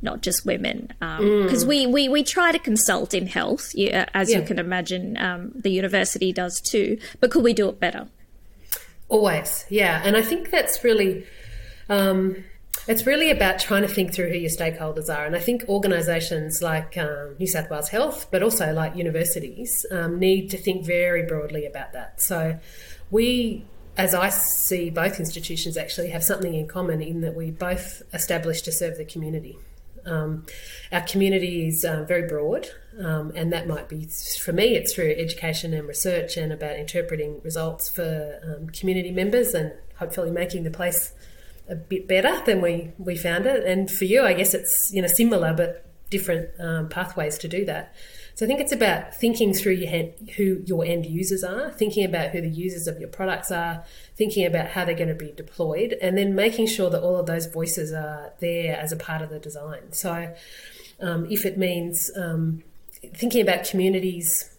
not 0.00 0.22
just 0.22 0.46
women 0.46 0.86
because 1.00 1.62
um, 1.62 1.68
mm. 1.68 1.68
we, 1.68 1.86
we 1.86 2.08
we 2.08 2.24
try 2.24 2.50
to 2.50 2.58
consult 2.58 3.14
in 3.14 3.26
health 3.28 3.72
as 4.14 4.30
yeah. 4.30 4.38
you 4.38 4.42
can 4.44 4.58
imagine 4.58 5.16
um, 5.16 5.52
the 5.54 5.70
university 5.70 6.32
does 6.32 6.60
too 6.60 6.98
but 7.20 7.30
could 7.30 7.44
we 7.44 7.52
do 7.52 7.68
it 7.68 7.78
better 7.78 8.08
Always, 9.12 9.66
yeah. 9.68 10.00
And 10.02 10.16
I 10.16 10.22
think 10.22 10.50
that's 10.50 10.82
really, 10.82 11.26
um, 11.90 12.44
it's 12.88 13.04
really 13.06 13.30
about 13.30 13.58
trying 13.58 13.82
to 13.82 13.88
think 13.88 14.14
through 14.14 14.30
who 14.30 14.38
your 14.38 14.48
stakeholders 14.48 15.14
are. 15.14 15.26
And 15.26 15.36
I 15.36 15.38
think 15.38 15.64
organisations 15.68 16.62
like 16.62 16.96
um, 16.96 17.36
New 17.38 17.46
South 17.46 17.68
Wales 17.68 17.90
Health, 17.90 18.28
but 18.30 18.42
also 18.42 18.72
like 18.72 18.96
universities, 18.96 19.84
um, 19.90 20.18
need 20.18 20.48
to 20.52 20.56
think 20.56 20.86
very 20.86 21.26
broadly 21.26 21.66
about 21.66 21.92
that. 21.92 22.22
So 22.22 22.58
we, 23.10 23.66
as 23.98 24.14
I 24.14 24.30
see 24.30 24.88
both 24.88 25.20
institutions 25.20 25.76
actually 25.76 26.08
have 26.08 26.24
something 26.24 26.54
in 26.54 26.66
common 26.66 27.02
in 27.02 27.20
that 27.20 27.34
we 27.34 27.50
both 27.50 28.00
established 28.14 28.64
to 28.64 28.72
serve 28.72 28.96
the 28.96 29.04
community. 29.04 29.58
Um, 30.06 30.46
our 30.90 31.02
community 31.02 31.68
is 31.68 31.84
uh, 31.84 32.04
very 32.08 32.26
broad, 32.26 32.66
um, 33.00 33.32
and 33.34 33.52
that 33.52 33.66
might 33.66 33.88
be 33.88 34.06
for 34.40 34.52
me. 34.52 34.74
It's 34.76 34.94
through 34.94 35.14
education 35.16 35.72
and 35.74 35.88
research, 35.88 36.36
and 36.36 36.52
about 36.52 36.76
interpreting 36.76 37.40
results 37.42 37.88
for 37.88 38.40
um, 38.44 38.68
community 38.68 39.10
members, 39.10 39.54
and 39.54 39.72
hopefully 39.96 40.30
making 40.30 40.64
the 40.64 40.70
place 40.70 41.12
a 41.68 41.74
bit 41.74 42.06
better 42.08 42.42
than 42.44 42.60
we 42.60 42.92
we 42.98 43.16
found 43.16 43.46
it. 43.46 43.64
And 43.64 43.90
for 43.90 44.04
you, 44.04 44.22
I 44.22 44.34
guess 44.34 44.54
it's 44.54 44.92
you 44.92 45.02
know 45.02 45.08
similar 45.08 45.54
but 45.54 45.86
different 46.10 46.50
um, 46.60 46.88
pathways 46.88 47.38
to 47.38 47.48
do 47.48 47.64
that. 47.64 47.94
So 48.34 48.46
I 48.46 48.48
think 48.48 48.60
it's 48.60 48.72
about 48.72 49.14
thinking 49.14 49.52
through 49.52 49.74
your 49.74 50.10
who 50.36 50.62
your 50.64 50.84
end 50.84 51.06
users 51.06 51.44
are, 51.44 51.70
thinking 51.70 52.04
about 52.04 52.30
who 52.30 52.40
the 52.40 52.48
users 52.48 52.86
of 52.86 52.98
your 52.98 53.08
products 53.08 53.50
are, 53.50 53.84
thinking 54.16 54.46
about 54.46 54.68
how 54.68 54.84
they're 54.84 54.94
going 54.94 55.08
to 55.08 55.14
be 55.14 55.32
deployed, 55.32 55.96
and 56.00 56.16
then 56.16 56.34
making 56.34 56.66
sure 56.66 56.90
that 56.90 57.02
all 57.02 57.16
of 57.16 57.26
those 57.26 57.46
voices 57.46 57.92
are 57.92 58.32
there 58.40 58.76
as 58.76 58.92
a 58.92 58.96
part 58.96 59.22
of 59.22 59.30
the 59.30 59.38
design. 59.38 59.92
So 59.92 60.34
um, 61.00 61.26
if 61.30 61.44
it 61.44 61.58
means 61.58 62.10
um, 62.16 62.62
thinking 63.14 63.42
about 63.42 63.64
communities 63.64 64.54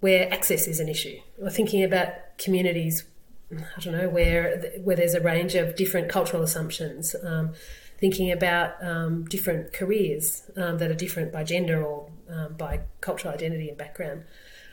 where 0.00 0.32
access 0.32 0.66
is 0.66 0.80
an 0.80 0.88
issue, 0.88 1.18
or 1.40 1.50
thinking 1.50 1.82
about 1.82 2.08
communities, 2.38 3.04
I 3.52 3.80
don't 3.80 3.96
know, 3.96 4.08
where 4.08 4.72
where 4.82 4.96
there's 4.96 5.14
a 5.14 5.20
range 5.20 5.54
of 5.54 5.76
different 5.76 6.08
cultural 6.08 6.42
assumptions. 6.42 7.16
Um, 7.22 7.54
thinking 7.98 8.30
about 8.30 8.74
um, 8.84 9.24
different 9.24 9.72
careers 9.72 10.42
um, 10.56 10.76
that 10.78 10.90
are 10.90 10.94
different 10.94 11.32
by 11.32 11.42
gender 11.42 11.82
or 11.82 12.10
um, 12.30 12.52
by 12.54 12.80
cultural 13.00 13.32
identity 13.32 13.70
and 13.70 13.78
background. 13.78 14.24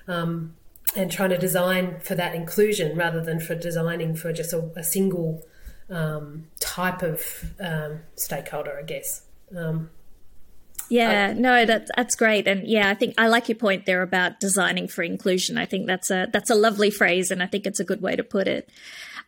Um, 0.08 0.56
and 0.96 1.10
trying 1.10 1.30
to 1.30 1.38
design 1.38 2.00
for 2.02 2.16
that 2.16 2.36
inclusion 2.36 2.98
rather 2.98 3.22
than 3.22 3.40
for 3.40 3.56
designing 3.56 4.16
for 4.16 4.34
just 4.34 4.52
a, 4.52 4.70
a 4.76 4.84
single 4.84 5.48
um, 5.90 6.48
type 6.60 7.02
of 7.02 7.46
stakeholder, 8.16 8.78
I 8.78 8.84
guess. 8.84 9.24
Yeah, 10.90 11.34
no, 11.34 11.66
that's 11.66 11.90
that's 11.96 12.16
great, 12.16 12.48
and 12.48 12.68
yeah, 12.68 12.90
I 12.90 12.94
think 12.94 13.16
I 13.18 13.28
like 13.28 13.50
your 13.50 13.58
point 13.58 13.86
there 13.86 14.02
about 14.02 14.40
designing 14.40 14.88
for 14.88 15.04
inclusion. 15.04 15.58
I 15.58 15.66
think 15.66 15.88
that's 15.88 16.12
a 16.12 16.28
that's 16.32 16.50
a 16.50 16.56
lovely 16.56 16.92
phrase, 16.92 17.32
and 17.32 17.42
I 17.42 17.48
think 17.48 17.66
it's 17.66 17.80
a 17.80 17.84
good 17.84 18.02
way 18.02 18.16
to 18.16 18.24
put 18.24 18.48
it. 18.48 18.70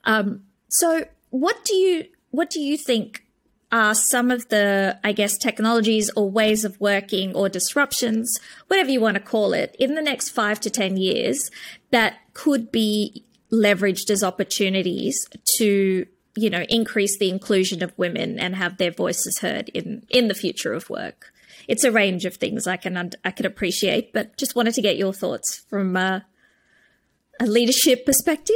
Um, 0.04 0.44
so, 0.70 1.06
what 1.30 1.64
do 1.66 1.76
you 1.76 2.06
what 2.32 2.50
do 2.50 2.60
you 2.60 2.78
think 2.78 3.24
are 3.72 3.96
some 3.96 4.32
of 4.32 4.48
the, 4.50 4.98
I 5.04 5.12
guess, 5.12 5.38
technologies 5.38 6.10
or 6.16 6.30
ways 6.30 6.64
of 6.64 6.80
working 6.80 7.36
or 7.36 7.50
disruptions, 7.50 8.40
whatever 8.68 8.90
you 8.90 9.02
want 9.02 9.16
to 9.16 9.22
call 9.22 9.54
it, 9.54 9.76
in 9.80 9.96
the 9.96 10.02
next 10.02 10.30
five 10.30 10.60
to 10.62 10.70
ten 10.70 10.98
years 10.98 11.50
that 11.92 12.16
could 12.34 12.72
be 12.72 13.26
leveraged 13.52 14.10
as 14.10 14.24
opportunities 14.24 15.28
to 15.58 16.06
you 16.36 16.50
know 16.50 16.66
increase 16.68 17.18
the 17.18 17.30
inclusion 17.30 17.82
of 17.82 17.98
women 17.98 18.40
and 18.40 18.56
have 18.56 18.78
their 18.78 18.92
voices 18.92 19.40
heard 19.40 19.70
in 19.70 20.06
in 20.10 20.28
the 20.28 20.34
future 20.34 20.74
of 20.74 20.90
work 20.90 21.32
it's 21.68 21.84
a 21.84 21.92
range 21.92 22.26
of 22.26 22.36
things 22.36 22.68
I 22.68 22.78
can 22.78 23.12
I 23.24 23.32
can 23.32 23.46
appreciate, 23.46 24.14
but 24.14 24.38
just 24.38 24.56
wanted 24.56 24.74
to 24.76 24.82
get 24.82 24.98
your 24.98 25.14
thoughts 25.14 25.64
from 25.70 25.96
uh, 25.98 26.22
a 27.40 27.46
leadership 27.46 28.06
perspective. 28.06 28.56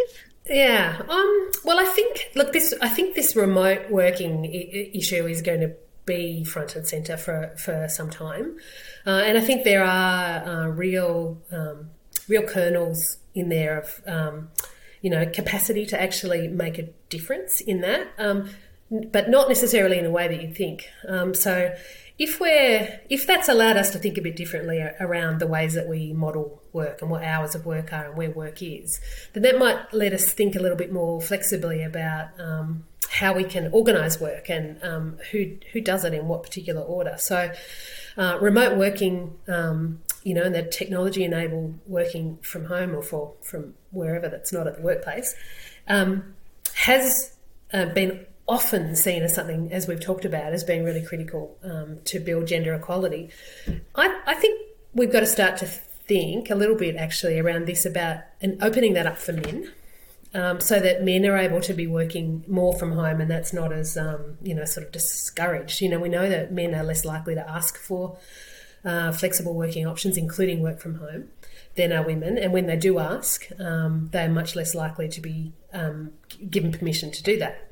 Yeah. 0.50 1.02
Um, 1.08 1.52
well, 1.64 1.80
I 1.80 1.86
think 1.86 2.32
look 2.36 2.54
this. 2.54 2.74
I 2.82 2.90
think 2.90 3.16
this 3.16 3.36
remote 3.36 3.90
working 3.90 4.46
I- 4.46 4.92
issue 4.94 5.28
is 5.28 5.42
going 5.42 5.62
to 5.62 5.74
be 6.06 6.44
front 6.44 6.76
and 6.76 6.88
center 6.88 7.18
for 7.18 7.54
for 7.58 7.88
some 7.88 8.10
time, 8.10 8.58
uh, 9.06 9.22
and 9.26 9.38
I 9.38 9.42
think 9.42 9.64
there 9.64 9.84
are 9.84 10.44
uh, 10.44 10.68
real 10.68 11.40
um, 11.52 11.92
real 12.28 12.44
kernels 12.44 13.18
in 13.36 13.50
there 13.50 13.80
of 13.80 14.02
um, 14.08 14.50
you 15.02 15.10
know 15.10 15.26
capacity 15.28 15.86
to 15.86 16.02
actually 16.02 16.48
make 16.48 16.80
a 16.80 16.84
difference 17.10 17.62
in 17.62 17.82
that, 17.82 18.08
um, 18.18 18.50
but 18.90 19.30
not 19.30 19.50
necessarily 19.50 20.00
in 20.00 20.06
a 20.06 20.12
way 20.12 20.28
that 20.28 20.42
you 20.42 20.52
think. 20.54 20.90
Um, 21.08 21.36
so 21.36 21.76
if 22.20 22.42
we're 22.42 23.00
if 23.10 23.26
that's 23.26 23.48
allowed 23.48 23.78
us 23.78 23.92
to 23.92 23.98
think 23.98 24.18
a 24.18 24.22
bit 24.22 24.36
differently 24.36 24.86
around 25.00 25.40
the 25.40 25.48
ways 25.48 25.74
that 25.74 25.88
we 25.88 26.12
model 26.12 26.62
work 26.74 27.02
and 27.02 27.10
what 27.10 27.24
hours 27.24 27.56
of 27.56 27.66
work 27.66 27.94
are 27.94 28.08
and 28.08 28.18
where 28.18 28.30
work 28.30 28.62
is, 28.62 29.00
then 29.34 29.44
that 29.44 29.58
might 29.58 29.94
let 29.94 30.12
us 30.12 30.32
think 30.32 30.56
a 30.56 30.60
little 30.60 30.78
bit 30.78 30.92
more 30.92 31.22
flexibly 31.22 31.82
about 31.82 32.28
um, 32.38 32.84
how 33.10 33.34
we 33.34 33.46
can 33.46 33.70
organise 33.72 34.20
work 34.20 34.50
and 34.50 34.84
um, 34.84 35.18
who 35.32 35.56
who 35.72 35.80
does 35.80 36.04
it 36.04 36.14
in 36.14 36.28
what 36.28 36.44
particular 36.44 36.82
order. 36.82 37.16
So, 37.18 37.54
uh, 38.18 38.38
remote 38.42 38.78
working, 38.78 39.38
um, 39.48 40.02
you 40.24 40.34
know, 40.34 40.44
and 40.44 40.54
the 40.54 40.64
technology 40.64 41.24
enabled 41.24 41.80
working 41.88 42.38
from 42.42 42.66
home 42.66 42.94
or 42.94 43.02
for 43.02 43.34
from 43.42 43.76
wherever 43.92 44.28
that's 44.28 44.52
not 44.52 44.68
at 44.68 44.76
the 44.76 44.82
workplace, 44.82 45.36
um, 45.88 46.36
has 46.76 47.34
uh, 47.72 47.86
been 47.86 48.26
often 48.50 48.96
seen 48.96 49.24
as 49.24 49.36
something, 49.36 49.72
as 49.72 49.88
we've 49.88 50.02
talked 50.02 50.26
about, 50.26 50.54
as 50.54 50.64
being 50.64 50.84
really 50.84 51.04
critical 51.04 51.58
um, 51.64 52.00
to 52.06 52.20
build 52.20 52.48
gender 52.48 52.74
equality. 52.74 53.30
I, 53.96 54.20
I, 54.26 54.34
think 54.34 54.60
we've 54.94 55.12
got 55.12 55.20
to 55.22 55.28
start 55.28 55.58
to 55.58 55.68
think 55.68 56.50
a 56.50 56.56
little 56.56 56.76
bit 56.76 56.96
actually 56.96 57.40
around 57.40 57.68
this 57.68 57.86
about 57.86 58.22
and 58.42 58.62
opening 58.64 58.94
that 58.94 59.06
up 59.06 59.18
for 59.18 59.34
men. 59.34 59.72
Um, 60.32 60.60
so 60.60 60.80
that 60.80 61.04
men 61.04 61.26
are 61.26 61.38
able 61.38 61.60
to 61.62 61.74
be 61.74 61.88
working 61.88 62.44
more 62.48 62.78
from 62.78 62.92
home, 62.92 63.20
and 63.20 63.32
that's 63.32 63.52
not 63.52 63.74
as 63.74 63.98
um, 63.98 64.38
you 64.44 64.54
know 64.54 64.64
sort 64.64 64.86
of 64.86 64.92
discouraged. 64.92 65.82
You 65.82 65.90
know, 65.90 66.00
we 66.00 66.08
know 66.08 66.30
that 66.30 66.52
men 66.52 66.76
are 66.76 66.84
less 66.84 67.04
likely 67.04 67.34
to 67.34 67.50
ask 67.50 67.80
for 67.80 68.20
uh, 68.86 69.12
flexible 69.12 69.56
working 69.56 69.88
options, 69.88 70.18
including 70.18 70.62
work 70.62 70.80
from 70.80 70.96
home, 70.96 71.30
than 71.76 71.92
are 71.92 72.04
women. 72.04 72.38
And 72.38 72.54
when 72.54 72.68
they 72.68 72.78
do 72.78 73.00
ask, 73.00 73.48
um, 73.60 74.10
they're 74.12 74.30
much 74.30 74.56
less 74.56 74.76
likely 74.76 75.10
to 75.10 75.22
be 75.22 75.52
um, 75.74 76.12
given 76.48 76.72
permission 76.72 77.10
to 77.12 77.24
do 77.24 77.38
that. 77.40 77.68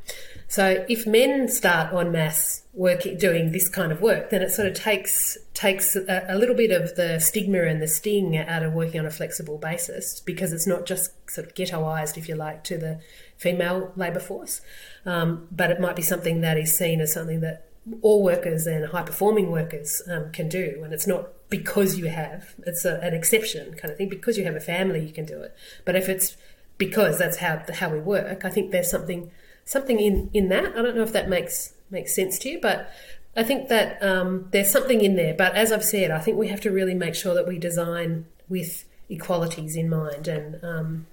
So 0.49 0.86
if 0.88 1.05
men 1.05 1.49
start 1.49 1.93
en 1.93 2.12
masse 2.12 2.63
working, 2.73 3.17
doing 3.17 3.51
this 3.51 3.67
kind 3.67 3.91
of 3.91 4.01
work, 4.01 4.29
then 4.29 4.41
it 4.41 4.51
sort 4.51 4.67
of 4.69 4.75
takes 4.75 5.38
takes 5.53 5.95
a, 5.95 6.25
a, 6.29 6.38
little 6.38 6.55
bit 6.55 6.71
of 6.71 6.95
the 6.95 7.19
stigma 7.19 7.63
and 7.63 7.81
the 7.81 7.88
sting 7.88 8.38
out 8.38 8.63
of 8.63 8.73
working 8.73 8.99
on 8.99 9.05
a 9.05 9.12
flexible 9.12 9.57
basis 9.57 10.21
because 10.21 10.53
it's 10.53 10.67
not 10.67 10.86
just 10.86 11.12
sort 11.29 11.47
of 11.47 11.53
ghettoized, 11.53 12.17
if 12.17 12.29
you 12.29 12.36
like, 12.36 12.63
to 12.63 12.77
the 12.77 12.99
female 13.36 13.91
labour 13.95 14.19
force, 14.19 14.62
um, 15.05 15.47
but 15.51 15.69
it 15.69 15.81
might 15.81 15.95
be 15.95 16.01
something 16.01 16.41
that 16.41 16.57
is 16.57 16.77
seen 16.77 17.01
as 17.01 17.12
something 17.12 17.41
that 17.41 17.65
all 18.01 18.23
workers 18.23 18.67
and 18.67 18.86
high 18.88 19.03
performing 19.03 19.51
workers 19.51 20.01
um, 20.10 20.31
can 20.31 20.47
do, 20.47 20.81
and 20.83 20.93
it's 20.93 21.07
not 21.07 21.27
because 21.49 21.97
you 21.97 22.07
have 22.07 22.55
it's 22.65 22.86
a, 22.86 22.99
an 23.01 23.13
exception 23.13 23.73
kind 23.73 23.91
of 23.91 23.97
thing. 23.97 24.07
Because 24.07 24.38
you 24.38 24.45
have 24.45 24.55
a 24.55 24.62
family 24.62 25.05
you 25.05 25.12
can 25.12 25.25
do 25.25 25.41
it, 25.41 25.53
but 25.83 25.97
if 25.97 26.07
it's 26.07 26.38
because 26.77 27.17
that's 27.17 27.38
how 27.38 27.62
how 27.73 27.89
we 27.89 27.99
work, 27.99 28.45
I 28.45 28.49
think 28.49 28.71
there's 28.71 28.89
something 28.89 29.29
something 29.67 29.99
in 29.99 30.32
in 30.34 30.49
that. 30.49 30.75
I 30.75 30.82
don't 30.82 30.95
know 30.95 31.03
if 31.03 31.13
that 31.13 31.30
makes 31.30 31.73
makes 31.91 32.15
sense 32.15 32.39
to 32.39 32.49
you, 32.49 32.60
but 32.60 32.89
I 33.36 33.43
think 33.43 33.69
that 33.69 34.01
um, 34.01 34.47
there's 34.51 34.71
something 34.71 35.01
in 35.01 35.15
there. 35.15 35.36
But 35.36 35.56
as 35.56 35.71
I've 35.71 35.84
said, 35.84 36.10
I 36.10 36.19
think 36.19 36.38
we 36.38 36.47
have 36.47 36.62
to 36.62 36.71
really 36.71 36.95
make 36.95 37.13
sure 37.13 37.36
that 37.36 37.47
we 37.47 37.60
design 37.60 38.25
with 38.49 38.86
equalities 39.10 39.75
in 39.75 39.89
mind, 39.89 40.27
and 40.27 40.63
um, 40.63 41.06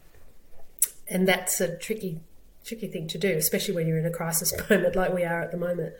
and 1.07 1.29
that's 1.29 1.61
a 1.61 1.77
tricky 1.77 2.21
tricky 2.65 2.87
thing 2.87 3.07
to 3.09 3.19
do, 3.19 3.37
especially 3.37 3.75
when 3.75 3.87
you're 3.87 3.99
in 3.99 4.07
a 4.07 4.11
crisis 4.11 4.55
moment 4.71 4.97
like 4.97 5.13
we 5.13 5.25
are 5.25 5.43
at 5.43 5.51
the 5.51 5.59
moment. 5.59 5.93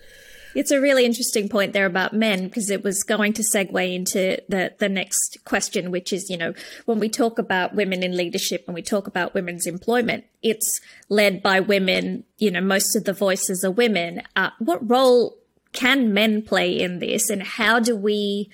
It's 0.55 0.71
a 0.71 0.81
really 0.81 1.05
interesting 1.05 1.49
point 1.49 1.73
there 1.73 1.87
about 1.87 2.13
men 2.13 2.45
because 2.45 2.71
it 2.71 2.85
was 2.85 3.03
going 3.03 3.33
to 3.35 3.43
segue 3.43 3.95
into 3.95 4.41
the 4.49 4.75
the 4.79 4.89
next 4.89 5.39
question, 5.45 5.91
which 5.91 6.13
is, 6.13 6.31
you 6.31 6.37
know, 6.37 6.55
when 6.85 6.99
we 6.99 7.09
talk 7.09 7.39
about 7.39 7.75
women 7.75 8.03
in 8.03 8.17
leadership 8.17 8.65
and 8.67 8.75
we 8.75 8.83
talk 8.83 9.07
about 9.07 9.35
women's 9.35 9.67
employment, 9.67 10.25
it's 10.43 10.81
led 11.09 11.43
by 11.43 11.61
women. 11.61 12.25
You 12.39 12.51
know, 12.51 12.61
most 12.61 12.97
of 12.97 13.05
the 13.05 13.13
voices 13.13 13.65
are 13.65 13.71
women. 13.71 14.23
Uh, 14.37 14.51
what 14.59 14.89
role 14.89 15.37
can 15.73 16.15
men 16.15 16.43
play 16.43 16.79
in 16.79 17.01
this, 17.01 17.31
and 17.31 17.43
how 17.43 17.81
do 17.81 17.97
we 17.97 18.51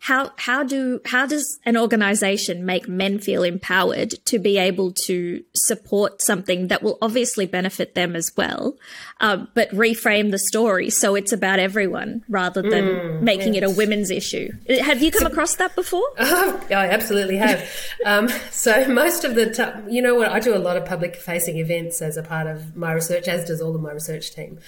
how 0.00 0.30
how 0.36 0.62
do 0.62 1.00
how 1.04 1.26
does 1.26 1.58
an 1.64 1.76
organization 1.76 2.64
make 2.64 2.88
men 2.88 3.18
feel 3.18 3.42
empowered 3.42 4.14
to 4.24 4.38
be 4.38 4.58
able 4.58 4.92
to 4.92 5.42
support 5.54 6.22
something 6.22 6.68
that 6.68 6.82
will 6.82 6.98
obviously 7.02 7.46
benefit 7.46 7.94
them 7.94 8.14
as 8.14 8.30
well 8.36 8.76
uh, 9.20 9.44
but 9.54 9.68
reframe 9.70 10.30
the 10.30 10.38
story 10.38 10.90
so 10.90 11.14
it's 11.14 11.32
about 11.32 11.58
everyone 11.58 12.24
rather 12.28 12.62
than 12.62 12.84
mm, 12.84 13.20
making 13.20 13.54
yes. 13.54 13.62
it 13.62 13.66
a 13.66 13.70
women's 13.70 14.10
issue? 14.10 14.50
Have 14.80 15.02
you 15.02 15.10
come 15.10 15.26
across 15.26 15.56
that 15.56 15.74
before? 15.74 16.04
Oh, 16.20 16.60
i 16.70 16.88
absolutely 16.88 17.36
have. 17.36 17.68
Um, 18.04 18.28
so 18.50 18.86
most 18.88 19.24
of 19.24 19.34
the 19.34 19.52
time 19.52 19.88
you 19.88 20.02
know 20.02 20.14
what? 20.14 20.30
I 20.30 20.40
do 20.40 20.54
a 20.54 20.58
lot 20.58 20.76
of 20.76 20.84
public 20.84 21.16
facing 21.16 21.56
events 21.56 22.02
as 22.02 22.16
a 22.16 22.22
part 22.22 22.46
of 22.46 22.76
my 22.76 22.92
research 22.92 23.28
as 23.28 23.44
does 23.44 23.60
all 23.60 23.74
of 23.74 23.80
my 23.80 23.92
research 23.92 24.34
team 24.34 24.58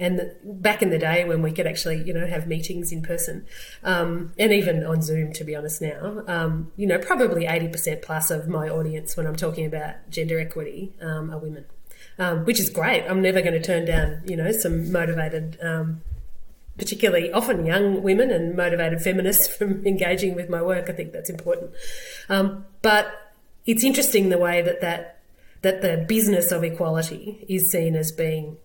and 0.00 0.32
back 0.42 0.82
in 0.82 0.90
the 0.90 0.98
day 0.98 1.24
when 1.24 1.42
we 1.42 1.52
could 1.52 1.66
actually, 1.66 2.02
you 2.02 2.12
know, 2.12 2.26
have 2.26 2.46
meetings 2.46 2.90
in 2.90 3.02
person, 3.02 3.46
um, 3.84 4.32
and 4.38 4.52
even 4.52 4.82
on 4.82 5.02
Zoom, 5.02 5.32
to 5.34 5.44
be 5.44 5.54
honest, 5.54 5.82
now, 5.82 6.24
um, 6.26 6.72
you 6.76 6.86
know, 6.86 6.98
probably 6.98 7.44
80% 7.44 8.02
plus 8.02 8.30
of 8.30 8.48
my 8.48 8.68
audience 8.68 9.16
when 9.16 9.26
I'm 9.26 9.36
talking 9.36 9.66
about 9.66 9.94
gender 10.08 10.40
equity 10.40 10.92
um, 11.00 11.30
are 11.30 11.38
women, 11.38 11.66
um, 12.18 12.44
which 12.46 12.58
is 12.58 12.70
great. 12.70 13.04
I'm 13.04 13.20
never 13.20 13.42
going 13.42 13.52
to 13.52 13.62
turn 13.62 13.84
down, 13.84 14.22
you 14.26 14.36
know, 14.36 14.50
some 14.52 14.90
motivated 14.90 15.58
um, 15.62 16.00
particularly 16.78 17.30
often 17.30 17.66
young 17.66 18.02
women 18.02 18.30
and 18.30 18.56
motivated 18.56 19.02
feminists 19.02 19.46
from 19.56 19.86
engaging 19.86 20.34
with 20.34 20.48
my 20.48 20.62
work. 20.62 20.88
I 20.88 20.92
think 20.92 21.12
that's 21.12 21.28
important. 21.28 21.72
Um, 22.30 22.64
but 22.80 23.34
it's 23.66 23.84
interesting 23.84 24.30
the 24.30 24.38
way 24.38 24.62
that, 24.62 24.80
that 24.80 25.18
that 25.62 25.82
the 25.82 26.04
business 26.08 26.52
of 26.52 26.64
equality 26.64 27.44
is 27.46 27.70
seen 27.70 27.94
as 27.94 28.12
being 28.12 28.56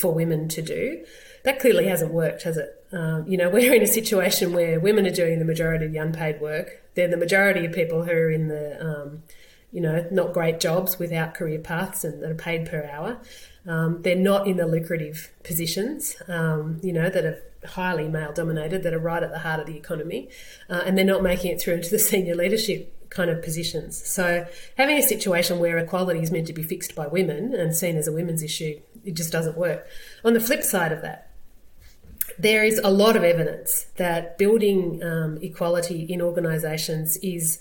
for 0.00 0.12
women 0.12 0.48
to 0.48 0.62
do. 0.62 1.04
That 1.44 1.60
clearly 1.60 1.86
hasn't 1.86 2.12
worked, 2.12 2.42
has 2.42 2.56
it? 2.56 2.84
Um, 2.92 3.26
you 3.26 3.36
know, 3.36 3.48
we're 3.52 3.74
in 3.74 3.82
a 3.82 3.86
situation 3.86 4.52
where 4.52 4.80
women 4.80 5.06
are 5.06 5.12
doing 5.12 5.38
the 5.38 5.44
majority 5.44 5.86
of 5.86 5.92
the 5.92 5.98
unpaid 5.98 6.40
work. 6.40 6.82
They're 6.94 7.08
the 7.08 7.16
majority 7.16 7.64
of 7.66 7.72
people 7.72 8.04
who 8.04 8.10
are 8.10 8.30
in 8.30 8.48
the, 8.48 8.84
um, 8.84 9.22
you 9.72 9.80
know, 9.80 10.06
not 10.10 10.32
great 10.32 10.60
jobs 10.60 10.98
without 10.98 11.34
career 11.34 11.58
paths 11.58 12.04
and 12.04 12.22
that 12.22 12.30
are 12.30 12.34
paid 12.34 12.66
per 12.66 12.84
hour. 12.84 13.20
Um, 13.66 14.02
they're 14.02 14.16
not 14.16 14.46
in 14.46 14.56
the 14.56 14.66
lucrative 14.66 15.30
positions, 15.44 16.16
um, 16.28 16.80
you 16.82 16.92
know, 16.92 17.10
that 17.10 17.24
are 17.24 17.42
highly 17.66 18.08
male 18.08 18.32
dominated, 18.32 18.82
that 18.82 18.94
are 18.94 18.98
right 18.98 19.22
at 19.22 19.30
the 19.30 19.38
heart 19.38 19.60
of 19.60 19.66
the 19.66 19.76
economy, 19.76 20.30
uh, 20.70 20.82
and 20.86 20.96
they're 20.96 21.04
not 21.04 21.22
making 21.22 21.52
it 21.52 21.60
through 21.60 21.74
into 21.74 21.90
the 21.90 21.98
senior 22.10 22.34
leadership 22.34 22.96
kind 23.10 23.28
of 23.28 23.42
positions. 23.42 24.00
So 24.06 24.46
having 24.78 24.96
a 24.96 25.02
situation 25.02 25.58
where 25.58 25.76
equality 25.78 26.20
is 26.20 26.30
meant 26.30 26.46
to 26.46 26.52
be 26.52 26.62
fixed 26.62 26.94
by 26.94 27.08
women 27.08 27.54
and 27.54 27.76
seen 27.76 27.96
as 27.96 28.06
a 28.06 28.12
women's 28.12 28.42
issue 28.42 28.80
it 29.04 29.14
just 29.14 29.32
doesn't 29.32 29.56
work. 29.56 29.86
On 30.24 30.34
the 30.34 30.40
flip 30.40 30.62
side 30.62 30.92
of 30.92 31.02
that, 31.02 31.30
there 32.38 32.64
is 32.64 32.78
a 32.82 32.90
lot 32.90 33.16
of 33.16 33.24
evidence 33.24 33.86
that 33.96 34.38
building 34.38 35.02
um, 35.02 35.38
equality 35.42 36.04
in 36.04 36.22
organisations 36.22 37.16
is 37.18 37.58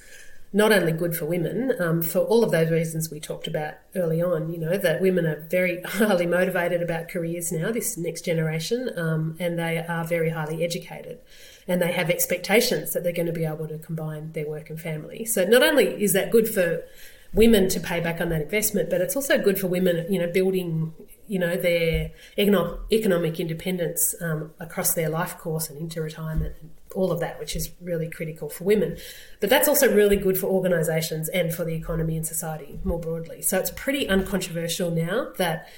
not 0.52 0.71
only 0.71 0.91
good 0.91 1.15
for 1.15 1.25
women, 1.25 1.73
um, 1.80 2.02
for 2.02 2.19
all 2.19 2.43
of 2.43 2.52
those 2.52 2.71
reasons 2.71 3.12
we 3.12 3.19
talked 3.19 3.45
about 3.45 3.75
early 3.95 4.21
on, 4.21 4.52
you 4.52 4.58
know, 4.58 4.78
that 4.78 4.99
women 4.99 5.25
are 5.25 5.41
very 5.41 5.82
highly 5.86 6.25
motivated 6.25 6.82
about 6.82 7.08
careers 7.08 7.52
now, 7.52 7.71
this 7.71 7.97
next 7.97 8.25
generation, 8.25 8.89
um, 8.97 9.36
and 9.39 9.60
they 9.60 9.78
are 9.78 10.04
very 10.06 10.30
highly 10.30 10.63
educated. 10.63 11.19
And 11.67 11.80
they 11.80 11.91
have 11.91 12.10
expectations 12.10 12.93
that 12.93 13.04
they're 13.04 13.13
going 13.13 13.28
to 13.28 13.32
be 13.32 13.45
able 13.45 13.67
to 13.67 13.78
combine 13.78 14.32
their 14.32 14.47
work 14.47 14.71
and 14.71 14.82
family. 14.82 15.23
So 15.25 15.45
not 15.45 15.62
only 15.62 16.02
is 16.02 16.13
that 16.13 16.32
good 16.32 16.47
for 16.47 16.84
women 17.32 17.69
to 17.69 17.80
pay 17.80 17.99
back 17.99 18.19
on 18.19 18.30
that 18.30 18.41
investment, 18.41 18.89
but 18.89 19.02
it's 19.02 19.15
also 19.15 19.38
good 19.38 19.60
for 19.60 19.67
women, 19.67 20.12
you 20.12 20.19
know, 20.19 20.32
building 20.32 20.93
you 21.29 21.39
know 21.39 21.55
their 21.55 22.11
economic 22.37 23.39
independence 23.39 24.15
um, 24.19 24.51
across 24.59 24.95
their 24.95 25.09
life 25.09 25.37
course 25.37 25.69
and 25.69 25.79
into 25.79 26.01
retirement 26.01 26.55
and 26.59 26.71
all 26.95 27.11
of 27.11 27.19
that, 27.19 27.39
which 27.39 27.55
is 27.55 27.69
really 27.79 28.09
critical 28.09 28.49
for 28.49 28.63
women. 28.63 28.97
But 29.39 29.51
that's 29.51 29.67
also 29.67 29.93
really 29.93 30.17
good 30.17 30.37
for 30.37 30.47
organisations 30.47 31.29
and 31.29 31.53
for 31.53 31.63
the 31.63 31.75
economy 31.75 32.17
and 32.17 32.25
society 32.25 32.79
more 32.83 32.99
broadly. 32.99 33.43
So 33.43 33.59
it's 33.59 33.71
pretty 33.71 34.09
uncontroversial 34.09 34.89
now 34.89 35.31
that 35.37 35.69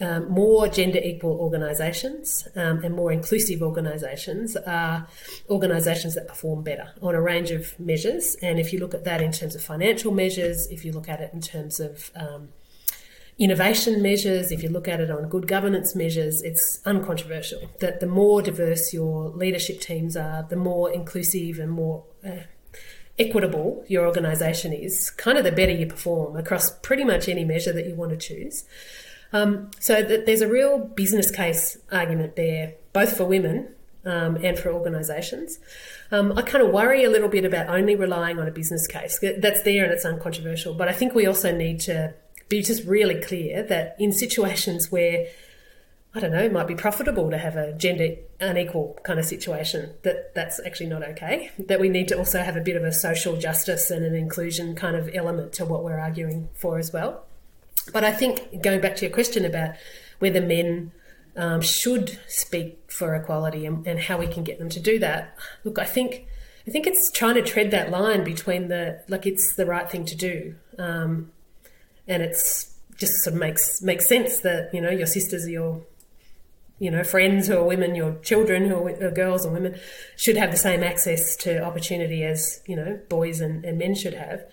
um, 0.00 0.30
more 0.30 0.68
gender 0.68 0.98
equal 0.98 1.40
organisations 1.40 2.48
um, 2.56 2.84
and 2.84 2.94
more 2.94 3.12
inclusive 3.12 3.62
organisations 3.62 4.56
are 4.56 5.06
organisations 5.48 6.14
that 6.14 6.26
perform 6.28 6.62
better 6.62 6.92
on 7.00 7.14
a 7.14 7.20
range 7.20 7.50
of 7.50 7.78
measures. 7.78 8.36
And 8.42 8.58
if 8.58 8.72
you 8.72 8.80
look 8.80 8.94
at 8.94 9.04
that 9.04 9.20
in 9.20 9.32
terms 9.32 9.54
of 9.54 9.62
financial 9.62 10.12
measures, 10.12 10.66
if 10.68 10.84
you 10.84 10.92
look 10.92 11.08
at 11.08 11.20
it 11.20 11.32
in 11.32 11.40
terms 11.40 11.80
of 11.80 12.10
um, 12.16 12.48
innovation 13.38 14.00
measures, 14.00 14.52
if 14.52 14.62
you 14.62 14.68
look 14.68 14.86
at 14.86 15.00
it 15.00 15.10
on 15.10 15.28
good 15.28 15.48
governance 15.48 15.94
measures, 15.94 16.42
it's 16.42 16.80
uncontroversial 16.84 17.70
that 17.80 18.00
the 18.00 18.06
more 18.06 18.42
diverse 18.42 18.92
your 18.92 19.30
leadership 19.30 19.80
teams 19.80 20.16
are, 20.16 20.46
the 20.48 20.56
more 20.56 20.92
inclusive 20.92 21.58
and 21.58 21.72
more 21.72 22.04
uh, 22.24 22.44
equitable 23.18 23.84
your 23.88 24.06
organisation 24.06 24.72
is, 24.72 25.10
kind 25.10 25.38
of 25.38 25.44
the 25.44 25.52
better 25.52 25.72
you 25.72 25.86
perform 25.86 26.36
across 26.36 26.70
pretty 26.78 27.04
much 27.04 27.28
any 27.28 27.44
measure 27.44 27.72
that 27.72 27.86
you 27.86 27.94
want 27.94 28.10
to 28.10 28.16
choose. 28.16 28.64
Um, 29.32 29.70
so 29.80 30.00
that 30.00 30.26
there's 30.26 30.42
a 30.42 30.48
real 30.48 30.78
business 30.78 31.30
case 31.30 31.76
argument 31.90 32.36
there, 32.36 32.74
both 32.92 33.16
for 33.16 33.24
women 33.24 33.68
um, 34.04 34.36
and 34.36 34.56
for 34.56 34.70
organisations. 34.72 35.58
Um, 36.12 36.38
I 36.38 36.42
kind 36.42 36.64
of 36.64 36.72
worry 36.72 37.02
a 37.02 37.10
little 37.10 37.28
bit 37.28 37.44
about 37.44 37.68
only 37.68 37.96
relying 37.96 38.38
on 38.38 38.46
a 38.46 38.52
business 38.52 38.86
case. 38.86 39.18
That's 39.38 39.62
there 39.62 39.82
and 39.82 39.92
it's 39.92 40.04
uncontroversial, 40.04 40.74
but 40.74 40.86
I 40.86 40.92
think 40.92 41.14
we 41.14 41.26
also 41.26 41.56
need 41.56 41.80
to 41.80 42.14
be 42.48 42.62
just 42.62 42.84
really 42.84 43.20
clear 43.20 43.62
that 43.62 43.96
in 43.98 44.12
situations 44.12 44.90
where 44.90 45.26
I 46.16 46.20
don't 46.20 46.30
know, 46.30 46.44
it 46.44 46.52
might 46.52 46.68
be 46.68 46.76
profitable 46.76 47.28
to 47.30 47.38
have 47.38 47.56
a 47.56 47.72
gender 47.72 48.14
unequal 48.38 49.00
kind 49.02 49.18
of 49.18 49.24
situation. 49.24 49.94
That 50.02 50.32
that's 50.34 50.60
actually 50.64 50.86
not 50.86 51.02
okay. 51.08 51.50
That 51.58 51.80
we 51.80 51.88
need 51.88 52.06
to 52.08 52.18
also 52.18 52.40
have 52.40 52.54
a 52.54 52.60
bit 52.60 52.76
of 52.76 52.84
a 52.84 52.92
social 52.92 53.36
justice 53.36 53.90
and 53.90 54.04
an 54.04 54.14
inclusion 54.14 54.76
kind 54.76 54.94
of 54.94 55.10
element 55.12 55.52
to 55.54 55.64
what 55.64 55.82
we're 55.82 55.98
arguing 55.98 56.48
for 56.54 56.78
as 56.78 56.92
well. 56.92 57.24
But 57.92 58.04
I 58.04 58.12
think 58.12 58.62
going 58.62 58.80
back 58.80 58.94
to 58.96 59.06
your 59.06 59.12
question 59.12 59.44
about 59.44 59.74
whether 60.20 60.40
men 60.40 60.92
um, 61.36 61.60
should 61.60 62.20
speak 62.28 62.78
for 62.86 63.16
equality 63.16 63.66
and, 63.66 63.84
and, 63.84 63.98
how 63.98 64.16
we 64.16 64.28
can 64.28 64.44
get 64.44 64.60
them 64.60 64.68
to 64.68 64.78
do 64.78 65.00
that, 65.00 65.36
look, 65.64 65.80
I 65.80 65.84
think 65.84 66.28
I 66.66 66.70
think 66.70 66.86
it's 66.86 67.10
trying 67.10 67.34
to 67.34 67.42
tread 67.42 67.72
that 67.72 67.90
line 67.90 68.22
between 68.22 68.68
the 68.68 69.02
like 69.08 69.26
it's 69.26 69.56
the 69.56 69.66
right 69.66 69.90
thing 69.90 70.04
to 70.06 70.16
do, 70.16 70.54
um, 70.78 71.32
and 72.06 72.22
it's 72.22 72.74
just 72.96 73.24
sort 73.24 73.34
of 73.34 73.40
makes 73.40 73.82
makes 73.82 74.08
sense 74.08 74.40
that 74.40 74.72
you 74.72 74.80
know 74.80 74.90
your 74.90 75.06
sisters 75.06 75.46
are 75.46 75.50
your 75.50 75.82
you 76.78 76.90
know 76.90 77.04
friends 77.04 77.46
who 77.46 77.56
are 77.56 77.64
women, 77.64 77.94
your 77.94 78.16
children 78.22 78.68
who 78.68 78.86
are, 78.86 79.10
girls 79.10 79.44
and 79.44 79.54
women 79.54 79.78
should 80.16 80.36
have 80.36 80.50
the 80.50 80.56
same 80.56 80.82
access 80.82 81.36
to 81.36 81.62
opportunity 81.62 82.24
as 82.24 82.62
you 82.66 82.76
know 82.76 83.00
boys 83.08 83.40
and, 83.40 83.64
and 83.64 83.78
men 83.78 83.94
should 83.94 84.14
have. 84.14 84.44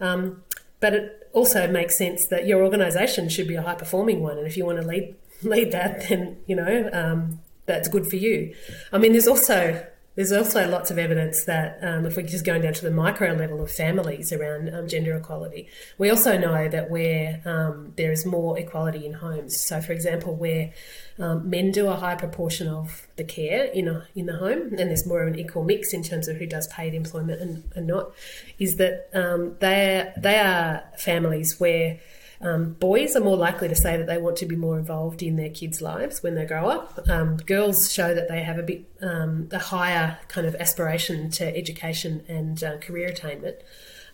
Um, 0.00 0.42
but 0.80 0.94
it 0.94 1.28
also 1.32 1.66
makes 1.70 1.96
sense 1.96 2.26
that 2.28 2.46
your 2.46 2.62
organisation 2.62 3.28
should 3.28 3.48
be 3.48 3.54
a 3.54 3.62
high 3.62 3.74
performing 3.74 4.22
one, 4.22 4.38
and 4.38 4.46
if 4.46 4.56
you 4.56 4.64
want 4.64 4.80
to 4.80 4.86
lead 4.86 5.14
lead 5.42 5.72
that, 5.72 6.08
then 6.08 6.38
you 6.46 6.56
know 6.56 6.90
um, 6.92 7.40
that's 7.66 7.88
good 7.88 8.06
for 8.06 8.16
you. 8.16 8.54
I 8.92 8.98
mean, 8.98 9.12
there's 9.12 9.28
also 9.28 9.84
there's 10.16 10.30
also 10.30 10.68
lots 10.68 10.90
of 10.90 10.98
evidence 10.98 11.44
that 11.44 11.78
um, 11.82 12.06
if 12.06 12.16
we're 12.16 12.26
just 12.26 12.44
going 12.44 12.62
down 12.62 12.72
to 12.74 12.84
the 12.84 12.90
micro 12.90 13.32
level 13.32 13.60
of 13.60 13.70
families 13.70 14.32
around 14.32 14.72
um, 14.72 14.86
gender 14.86 15.16
equality, 15.16 15.68
we 15.98 16.08
also 16.08 16.38
know 16.38 16.68
that 16.68 16.88
where 16.90 17.42
um, 17.44 17.92
there 17.96 18.12
is 18.12 18.24
more 18.24 18.56
equality 18.58 19.06
in 19.06 19.14
homes. 19.14 19.58
So, 19.58 19.80
for 19.80 19.92
example, 19.92 20.36
where 20.36 20.72
um, 21.18 21.50
men 21.50 21.72
do 21.72 21.88
a 21.88 21.96
high 21.96 22.14
proportion 22.14 22.68
of 22.68 23.08
the 23.16 23.24
care 23.24 23.64
in 23.64 23.88
a, 23.88 24.06
in 24.14 24.26
the 24.26 24.36
home, 24.36 24.68
and 24.68 24.78
there's 24.78 25.06
more 25.06 25.22
of 25.22 25.28
an 25.28 25.38
equal 25.38 25.64
mix 25.64 25.92
in 25.92 26.02
terms 26.02 26.28
of 26.28 26.36
who 26.36 26.46
does 26.46 26.68
paid 26.68 26.94
employment 26.94 27.40
and, 27.40 27.64
and 27.74 27.86
not, 27.86 28.12
is 28.58 28.76
that 28.76 29.08
um, 29.14 29.56
they 29.58 30.12
they 30.16 30.38
are 30.38 30.84
families 30.96 31.58
where 31.58 31.98
um, 32.40 32.74
boys 32.74 33.16
are 33.16 33.20
more 33.20 33.36
likely 33.36 33.68
to 33.68 33.74
say 33.74 33.96
that 33.96 34.06
they 34.06 34.18
want 34.18 34.36
to 34.38 34.46
be 34.46 34.56
more 34.56 34.78
involved 34.78 35.22
in 35.22 35.36
their 35.36 35.50
kids' 35.50 35.80
lives 35.80 36.22
when 36.22 36.34
they 36.34 36.44
grow 36.44 36.68
up. 36.68 37.00
Um, 37.08 37.36
girls 37.38 37.92
show 37.92 38.14
that 38.14 38.28
they 38.28 38.42
have 38.42 38.58
a 38.58 38.62
bit 38.62 38.84
um, 39.00 39.48
a 39.52 39.58
higher 39.58 40.18
kind 40.28 40.46
of 40.46 40.54
aspiration 40.56 41.30
to 41.32 41.56
education 41.56 42.24
and 42.28 42.62
uh, 42.62 42.78
career 42.78 43.08
attainment. 43.08 43.56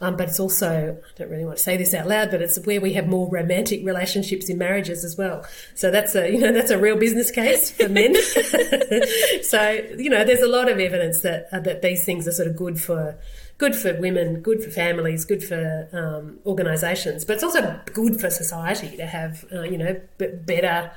Um, 0.03 0.17
but 0.17 0.29
it's 0.29 0.41
also, 0.41 0.97
I 0.99 1.19
don't 1.19 1.31
really 1.31 1.45
want 1.45 1.59
to 1.59 1.63
say 1.63 1.77
this 1.77 1.93
out 1.93 2.09
loud, 2.09 2.31
but 2.31 2.41
it's 2.41 2.59
where 2.65 2.81
we 2.81 2.95
have 2.95 3.07
more 3.07 3.29
romantic 3.29 3.85
relationships 3.85 4.49
in 4.49 4.57
marriages 4.57 5.05
as 5.05 5.17
well. 5.17 5.45
So 5.75 5.91
that's 5.91 6.15
a, 6.15 6.31
you 6.33 6.39
know, 6.39 6.53
that's 6.53 6.71
a 6.71 6.79
real 6.79 6.97
business 6.97 7.31
case 7.31 7.71
for 7.71 7.89
men. 7.89 8.15
so, 9.43 9.87
you 9.99 10.09
know, 10.09 10.25
there's 10.25 10.41
a 10.41 10.49
lot 10.49 10.71
of 10.71 10.79
evidence 10.79 11.21
that, 11.21 11.49
uh, 11.53 11.61
that 11.61 11.83
these 11.83 12.05
things 12.05 12.27
are 12.27 12.33
sort 12.33 12.49
of 12.49 12.57
good 12.57 12.81
for, 12.81 13.19
good 13.59 13.77
for 13.77 13.95
women, 14.01 14.41
good 14.41 14.65
for 14.65 14.71
families, 14.71 15.27
good 15.27 15.45
for 15.45 15.89
um, 15.93 16.39
organisations, 16.47 17.27
but 17.27 17.35
it's 17.35 17.45
also 17.45 17.79
good 17.93 18.19
for 18.19 18.31
society 18.31 18.97
to 18.97 19.05
have, 19.05 19.45
uh, 19.53 19.63
you 19.63 19.77
know, 19.77 20.01
better, 20.19 20.91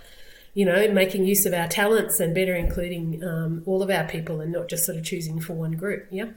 you 0.53 0.65
know, 0.65 0.89
making 0.93 1.25
use 1.25 1.45
of 1.45 1.53
our 1.53 1.67
talents 1.67 2.21
and 2.21 2.33
better 2.33 2.55
including 2.55 3.21
um, 3.21 3.63
all 3.65 3.83
of 3.83 3.89
our 3.89 4.07
people 4.07 4.39
and 4.39 4.53
not 4.53 4.69
just 4.69 4.85
sort 4.85 4.97
of 4.97 5.03
choosing 5.03 5.41
for 5.41 5.51
one 5.51 5.73
group. 5.73 6.07
Yeah. 6.09 6.27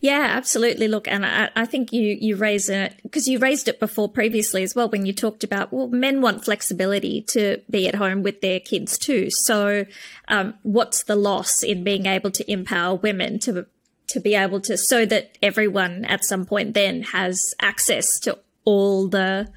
Yeah, 0.00 0.26
absolutely. 0.30 0.88
Look, 0.88 1.08
and 1.08 1.24
I, 1.24 1.50
I 1.56 1.66
think 1.66 1.92
you 1.92 2.16
you 2.20 2.36
raise 2.36 2.68
it 2.68 2.94
because 3.02 3.26
you 3.28 3.38
raised 3.38 3.68
it 3.68 3.80
before 3.80 4.08
previously 4.08 4.62
as 4.62 4.74
well 4.74 4.88
when 4.88 5.06
you 5.06 5.12
talked 5.12 5.44
about 5.44 5.72
well, 5.72 5.88
men 5.88 6.20
want 6.22 6.44
flexibility 6.44 7.22
to 7.28 7.60
be 7.70 7.88
at 7.88 7.94
home 7.94 8.22
with 8.22 8.40
their 8.40 8.60
kids 8.60 8.98
too. 8.98 9.28
So, 9.30 9.86
um, 10.28 10.54
what's 10.62 11.04
the 11.04 11.16
loss 11.16 11.62
in 11.62 11.84
being 11.84 12.06
able 12.06 12.30
to 12.32 12.50
empower 12.50 12.96
women 12.96 13.38
to 13.40 13.66
to 14.08 14.20
be 14.20 14.34
able 14.34 14.60
to 14.60 14.76
so 14.76 15.04
that 15.06 15.36
everyone 15.42 16.04
at 16.04 16.24
some 16.24 16.46
point 16.46 16.74
then 16.74 17.02
has 17.02 17.40
access 17.60 18.06
to 18.22 18.38
all 18.64 19.08
the 19.08 19.48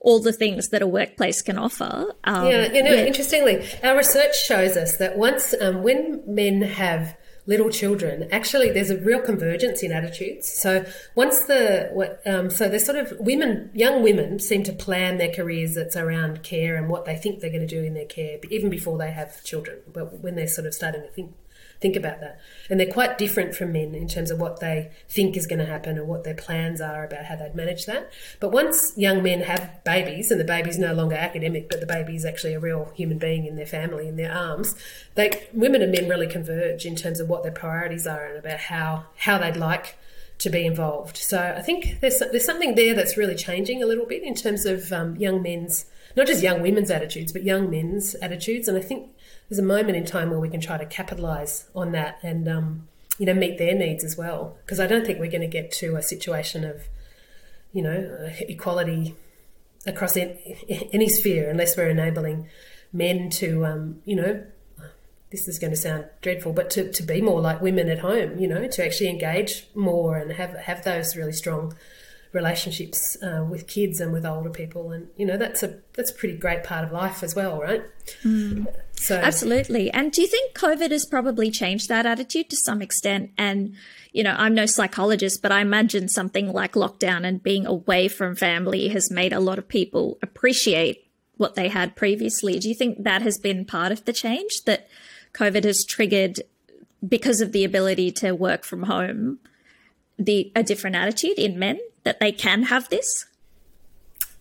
all 0.00 0.20
the 0.20 0.32
things 0.32 0.68
that 0.68 0.82
a 0.82 0.86
workplace 0.86 1.40
can 1.40 1.58
offer. 1.58 2.12
Um, 2.24 2.46
yeah, 2.46 2.70
you 2.70 2.82
know, 2.82 2.92
yeah. 2.92 3.06
interestingly, 3.06 3.66
our 3.82 3.96
research 3.96 4.36
shows 4.44 4.76
us 4.76 4.98
that 4.98 5.16
once 5.16 5.54
um, 5.58 5.82
when 5.82 6.22
men 6.26 6.60
have 6.60 7.16
little 7.46 7.68
children, 7.68 8.28
actually, 8.32 8.70
there's 8.70 8.90
a 8.90 8.96
real 8.96 9.20
convergence 9.20 9.82
in 9.82 9.92
attitudes. 9.92 10.50
So 10.50 10.84
once 11.14 11.40
the 11.40 12.18
um, 12.26 12.50
so 12.50 12.68
there's 12.68 12.84
sort 12.84 12.98
of 12.98 13.12
women, 13.20 13.70
young 13.74 14.02
women, 14.02 14.38
seem 14.38 14.62
to 14.64 14.72
plan 14.72 15.18
their 15.18 15.32
careers 15.32 15.74
that's 15.74 15.96
around 15.96 16.42
care 16.42 16.76
and 16.76 16.88
what 16.88 17.04
they 17.04 17.16
think 17.16 17.40
they're 17.40 17.50
going 17.50 17.66
to 17.66 17.66
do 17.66 17.82
in 17.82 17.94
their 17.94 18.06
care, 18.06 18.38
even 18.50 18.70
before 18.70 18.98
they 18.98 19.10
have 19.10 19.42
children. 19.44 19.78
But 19.92 20.20
when 20.20 20.36
they're 20.36 20.46
sort 20.48 20.66
of 20.66 20.74
starting 20.74 21.02
to 21.02 21.08
think 21.08 21.34
think 21.80 21.96
about 21.96 22.20
that. 22.20 22.40
And 22.70 22.80
they're 22.80 22.92
quite 22.92 23.18
different 23.18 23.54
from 23.54 23.72
men 23.72 23.94
in 23.94 24.08
terms 24.08 24.30
of 24.30 24.38
what 24.38 24.60
they 24.60 24.90
think 25.08 25.36
is 25.36 25.46
going 25.46 25.58
to 25.58 25.66
happen 25.66 25.98
and 25.98 26.08
what 26.08 26.24
their 26.24 26.34
plans 26.34 26.80
are 26.80 27.04
about 27.04 27.24
how 27.26 27.36
they'd 27.36 27.54
manage 27.54 27.86
that. 27.86 28.10
But 28.40 28.50
once 28.50 28.92
young 28.96 29.22
men 29.22 29.40
have 29.42 29.82
babies 29.84 30.30
and 30.30 30.40
the 30.40 30.44
baby's 30.44 30.78
no 30.78 30.94
longer 30.94 31.16
academic, 31.16 31.68
but 31.68 31.80
the 31.80 31.86
baby 31.86 32.16
is 32.16 32.24
actually 32.24 32.54
a 32.54 32.60
real 32.60 32.90
human 32.94 33.18
being 33.18 33.46
in 33.46 33.56
their 33.56 33.66
family, 33.66 34.08
in 34.08 34.16
their 34.16 34.32
arms, 34.32 34.74
they 35.14 35.48
women 35.52 35.82
and 35.82 35.92
men 35.92 36.08
really 36.08 36.26
converge 36.26 36.86
in 36.86 36.96
terms 36.96 37.20
of 37.20 37.28
what 37.28 37.42
their 37.42 37.52
priorities 37.52 38.06
are 38.06 38.26
and 38.26 38.38
about 38.38 38.60
how 38.60 39.04
how 39.16 39.38
they'd 39.38 39.56
like 39.56 39.96
to 40.38 40.50
be 40.50 40.66
involved. 40.66 41.16
So 41.16 41.54
I 41.56 41.62
think 41.62 42.00
there's 42.00 42.18
there's 42.18 42.44
something 42.44 42.74
there 42.74 42.94
that's 42.94 43.16
really 43.16 43.34
changing 43.34 43.82
a 43.82 43.86
little 43.86 44.06
bit 44.06 44.22
in 44.22 44.34
terms 44.34 44.66
of 44.66 44.92
um, 44.92 45.16
young 45.16 45.42
men's, 45.42 45.86
not 46.16 46.26
just 46.26 46.42
young 46.42 46.60
women's 46.60 46.90
attitudes, 46.90 47.32
but 47.32 47.42
young 47.42 47.70
men's 47.70 48.14
attitudes. 48.16 48.68
And 48.68 48.76
I 48.76 48.80
think 48.80 49.10
there's 49.48 49.58
a 49.58 49.62
moment 49.62 49.96
in 49.96 50.04
time 50.04 50.30
where 50.30 50.40
we 50.40 50.48
can 50.48 50.60
try 50.60 50.78
to 50.78 50.86
capitalize 50.86 51.68
on 51.74 51.92
that 51.92 52.18
and 52.22 52.48
um, 52.48 52.88
you 53.18 53.26
know 53.26 53.34
meet 53.34 53.58
their 53.58 53.74
needs 53.74 54.04
as 54.04 54.16
well 54.16 54.56
because 54.64 54.80
I 54.80 54.86
don't 54.86 55.04
think 55.06 55.18
we're 55.18 55.30
going 55.30 55.40
to 55.40 55.46
get 55.46 55.70
to 55.72 55.96
a 55.96 56.02
situation 56.02 56.64
of 56.64 56.82
you 57.72 57.82
know 57.82 58.30
equality 58.40 59.14
across 59.86 60.16
any 60.16 61.08
sphere 61.08 61.50
unless 61.50 61.76
we're 61.76 61.90
enabling 61.90 62.48
men 62.92 63.28
to 63.30 63.66
um, 63.66 64.00
you 64.04 64.16
know 64.16 64.44
this 65.34 65.48
is 65.48 65.58
going 65.58 65.72
to 65.72 65.76
sound 65.76 66.04
dreadful, 66.22 66.52
but 66.52 66.70
to, 66.70 66.92
to 66.92 67.02
be 67.02 67.20
more 67.20 67.40
like 67.40 67.60
women 67.60 67.88
at 67.88 67.98
home, 67.98 68.38
you 68.38 68.46
know, 68.46 68.68
to 68.68 68.84
actually 68.84 69.10
engage 69.10 69.66
more 69.74 70.16
and 70.16 70.30
have 70.30 70.54
have 70.54 70.84
those 70.84 71.16
really 71.16 71.32
strong 71.32 71.74
relationships 72.32 73.16
uh, 73.20 73.44
with 73.44 73.66
kids 73.66 74.00
and 74.00 74.12
with 74.12 74.24
older 74.24 74.48
people, 74.48 74.92
and 74.92 75.08
you 75.16 75.26
know 75.26 75.36
that's 75.36 75.64
a 75.64 75.80
that's 75.94 76.12
a 76.12 76.14
pretty 76.14 76.36
great 76.36 76.62
part 76.62 76.84
of 76.84 76.92
life 76.92 77.24
as 77.24 77.34
well, 77.34 77.60
right? 77.60 77.82
Mm. 78.22 78.72
So 78.96 79.16
absolutely. 79.16 79.90
And 79.90 80.12
do 80.12 80.22
you 80.22 80.28
think 80.28 80.54
COVID 80.54 80.90
has 80.90 81.04
probably 81.04 81.50
changed 81.50 81.88
that 81.88 82.06
attitude 82.06 82.48
to 82.50 82.56
some 82.56 82.80
extent? 82.80 83.32
And 83.36 83.74
you 84.12 84.22
know, 84.22 84.34
I'm 84.38 84.54
no 84.54 84.64
psychologist, 84.64 85.42
but 85.42 85.52
I 85.52 85.60
imagine 85.60 86.08
something 86.08 86.52
like 86.52 86.72
lockdown 86.72 87.26
and 87.26 87.42
being 87.42 87.66
away 87.66 88.08
from 88.08 88.36
family 88.36 88.88
has 88.88 89.10
made 89.10 89.32
a 89.32 89.40
lot 89.40 89.58
of 89.58 89.68
people 89.68 90.18
appreciate 90.22 91.10
what 91.36 91.56
they 91.56 91.68
had 91.68 91.96
previously. 91.96 92.58
Do 92.60 92.68
you 92.68 92.76
think 92.76 93.02
that 93.02 93.22
has 93.22 93.38
been 93.38 93.64
part 93.64 93.90
of 93.90 94.04
the 94.04 94.12
change 94.12 94.62
that 94.66 94.88
COVID 95.32 95.64
has 95.64 95.84
triggered 95.84 96.40
because 97.06 97.40
of 97.40 97.50
the 97.50 97.64
ability 97.64 98.12
to 98.12 98.32
work 98.32 98.64
from 98.64 98.84
home? 98.84 99.40
The 100.16 100.52
a 100.54 100.62
different 100.62 100.94
attitude 100.94 101.38
in 101.38 101.58
men 101.58 101.80
that 102.04 102.20
they 102.20 102.30
can 102.30 102.64
have 102.64 102.88
this? 102.88 103.26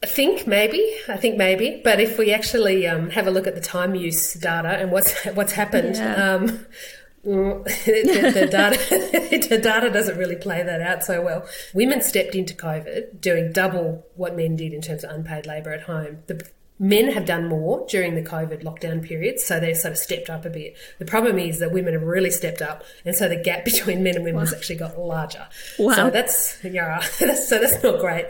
I 0.03 0.05
think 0.05 0.45
maybe. 0.45 0.85
I 1.07 1.15
think 1.15 1.37
maybe. 1.37 1.79
But 1.81 2.01
if 2.01 2.17
we 2.17 2.33
actually 2.33 2.85
um, 2.85 3.09
have 3.11 3.25
a 3.25 3.31
look 3.31 3.47
at 3.47 3.55
the 3.55 3.61
time 3.61 3.95
use 3.95 4.33
data 4.33 4.67
and 4.67 4.91
what's 4.91 5.23
what's 5.33 5.53
happened, 5.53 5.95
yeah. 5.95 6.33
um, 6.33 6.65
the, 7.23 8.31
the, 8.33 8.47
data 8.51 9.47
the 9.47 9.57
data 9.57 9.89
doesn't 9.89 10.17
really 10.17 10.35
play 10.35 10.61
that 10.61 10.81
out 10.81 11.05
so 11.05 11.21
well. 11.21 11.47
Women 11.73 12.01
stepped 12.01 12.35
into 12.35 12.53
COVID 12.53 13.21
doing 13.21 13.53
double 13.53 14.05
what 14.15 14.35
men 14.35 14.57
did 14.57 14.73
in 14.73 14.81
terms 14.81 15.05
of 15.05 15.11
unpaid 15.11 15.45
labour 15.45 15.71
at 15.71 15.83
home. 15.83 16.17
The 16.27 16.45
men 16.79 17.11
have 17.13 17.25
done 17.25 17.47
more 17.47 17.85
during 17.87 18.15
the 18.15 18.21
COVID 18.21 18.63
lockdown 18.63 19.01
period, 19.01 19.39
so 19.39 19.57
they've 19.57 19.77
sort 19.77 19.93
of 19.93 19.97
stepped 19.97 20.29
up 20.29 20.43
a 20.43 20.49
bit. 20.49 20.75
The 20.99 21.05
problem 21.05 21.39
is 21.39 21.59
that 21.59 21.71
women 21.71 21.93
have 21.93 22.03
really 22.03 22.31
stepped 22.31 22.61
up, 22.61 22.83
and 23.05 23.15
so 23.15 23.29
the 23.29 23.37
gap 23.37 23.63
between 23.63 24.03
men 24.03 24.15
and 24.15 24.25
women 24.25 24.41
wow. 24.41 24.41
has 24.41 24.53
actually 24.53 24.75
got 24.75 24.99
larger. 24.99 25.47
Wow. 25.79 25.93
So 25.93 26.09
that's 26.09 26.61
yeah, 26.61 26.99
that's, 27.21 27.47
so 27.47 27.57
that's 27.57 27.81
not 27.81 28.01
great. 28.01 28.25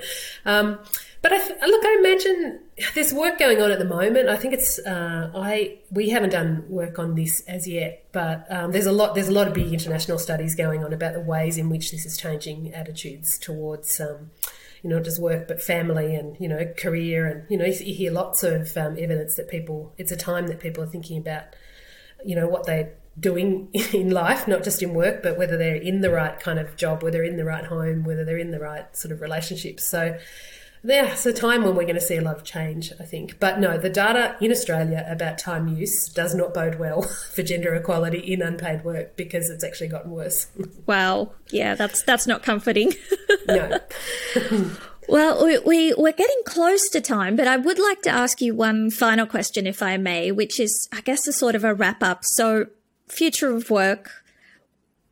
Um, 0.45 0.77
but 1.23 1.33
I 1.33 1.39
th- 1.39 1.59
look, 1.61 1.85
I 1.85 1.95
imagine 1.99 2.59
there's 2.93 3.13
work 3.13 3.39
going 3.39 3.61
on 3.61 3.71
at 3.71 3.79
the 3.79 3.85
moment. 3.85 4.29
I 4.29 4.35
think 4.35 4.53
it's 4.53 4.77
uh, 4.77 5.31
I 5.33 5.79
we 5.89 6.09
haven't 6.09 6.31
done 6.31 6.65
work 6.69 6.99
on 6.99 7.15
this 7.15 7.41
as 7.47 7.67
yet, 7.67 8.05
but 8.11 8.45
um, 8.51 8.71
there's 8.71 8.85
a 8.85 8.91
lot 8.91 9.15
there's 9.15 9.29
a 9.29 9.31
lot 9.31 9.47
of 9.47 9.55
big 9.55 9.73
international 9.73 10.19
studies 10.19 10.53
going 10.53 10.83
on 10.83 10.93
about 10.93 11.13
the 11.13 11.21
ways 11.21 11.57
in 11.57 11.69
which 11.69 11.91
this 11.91 12.05
is 12.05 12.17
changing 12.17 12.73
attitudes 12.73 13.39
towards. 13.39 13.99
Um, 13.99 14.29
you 14.83 14.89
know, 14.89 14.97
not 14.97 15.05
just 15.05 15.21
work, 15.21 15.47
but 15.47 15.61
family 15.61 16.13
and, 16.13 16.35
you 16.41 16.47
know, 16.49 16.65
career. 16.77 17.25
And, 17.25 17.49
you 17.49 17.57
know, 17.57 17.63
you 17.63 17.95
hear 17.95 18.11
lots 18.11 18.43
of 18.43 18.75
um, 18.75 18.97
evidence 18.99 19.35
that 19.35 19.49
people, 19.49 19.93
it's 19.97 20.11
a 20.11 20.17
time 20.17 20.47
that 20.47 20.59
people 20.59 20.83
are 20.83 20.87
thinking 20.87 21.17
about, 21.17 21.43
you 22.25 22.35
know, 22.35 22.49
what 22.49 22.65
they're 22.65 22.91
doing 23.17 23.69
in 23.93 24.09
life, 24.09 24.47
not 24.47 24.63
just 24.63 24.83
in 24.83 24.93
work, 24.93 25.23
but 25.23 25.37
whether 25.37 25.57
they're 25.57 25.75
in 25.75 26.01
the 26.01 26.11
right 26.11 26.37
kind 26.39 26.59
of 26.59 26.75
job, 26.75 27.01
whether 27.01 27.19
they're 27.19 27.23
in 27.23 27.37
the 27.37 27.45
right 27.45 27.65
home, 27.65 28.03
whether 28.03 28.25
they're 28.25 28.37
in 28.37 28.51
the 28.51 28.59
right 28.59 28.95
sort 28.95 29.13
of 29.13 29.21
relationships. 29.21 29.87
So, 29.87 30.17
there's 30.83 31.25
a 31.25 31.31
time 31.31 31.63
when 31.63 31.75
we're 31.75 31.83
going 31.83 31.95
to 31.95 32.01
see 32.01 32.17
a 32.17 32.21
lot 32.21 32.35
of 32.35 32.43
change, 32.43 32.91
I 32.99 33.05
think. 33.05 33.39
But 33.39 33.59
no, 33.59 33.77
the 33.77 33.89
data 33.89 34.35
in 34.41 34.51
Australia 34.51 35.05
about 35.09 35.37
time 35.37 35.69
use 35.69 36.09
does 36.09 36.35
not 36.35 36.53
bode 36.53 36.77
well 36.77 37.01
for 37.33 37.41
gender 37.41 37.73
equality 37.73 38.19
in 38.19 38.41
unpaid 38.41 38.83
work 38.83 39.15
because 39.15 39.49
it's 39.49 39.63
actually 39.63 39.87
gotten 39.87 40.11
worse. 40.11 40.47
Wow. 40.85 41.31
Yeah, 41.49 41.75
that's 41.75 42.03
that's 42.03 42.27
not 42.27 42.43
comforting. 42.43 42.93
no. 43.47 43.79
Well, 45.07 45.45
we, 45.45 45.59
we, 45.59 45.93
we're 45.93 46.11
getting 46.11 46.41
close 46.45 46.89
to 46.89 46.99
time, 46.99 47.35
but 47.35 47.47
I 47.47 47.55
would 47.55 47.79
like 47.79 48.01
to 48.01 48.09
ask 48.09 48.41
you 48.41 48.53
one 48.53 48.89
final 48.89 49.25
question, 49.25 49.65
if 49.65 49.81
I 49.81 49.95
may, 49.97 50.31
which 50.31 50.59
is, 50.59 50.89
I 50.91 51.01
guess, 51.01 51.25
a 51.25 51.33
sort 51.33 51.55
of 51.55 51.63
a 51.63 51.73
wrap 51.73 52.03
up. 52.03 52.19
So, 52.23 52.67
future 53.07 53.55
of 53.55 53.69
work, 53.69 54.23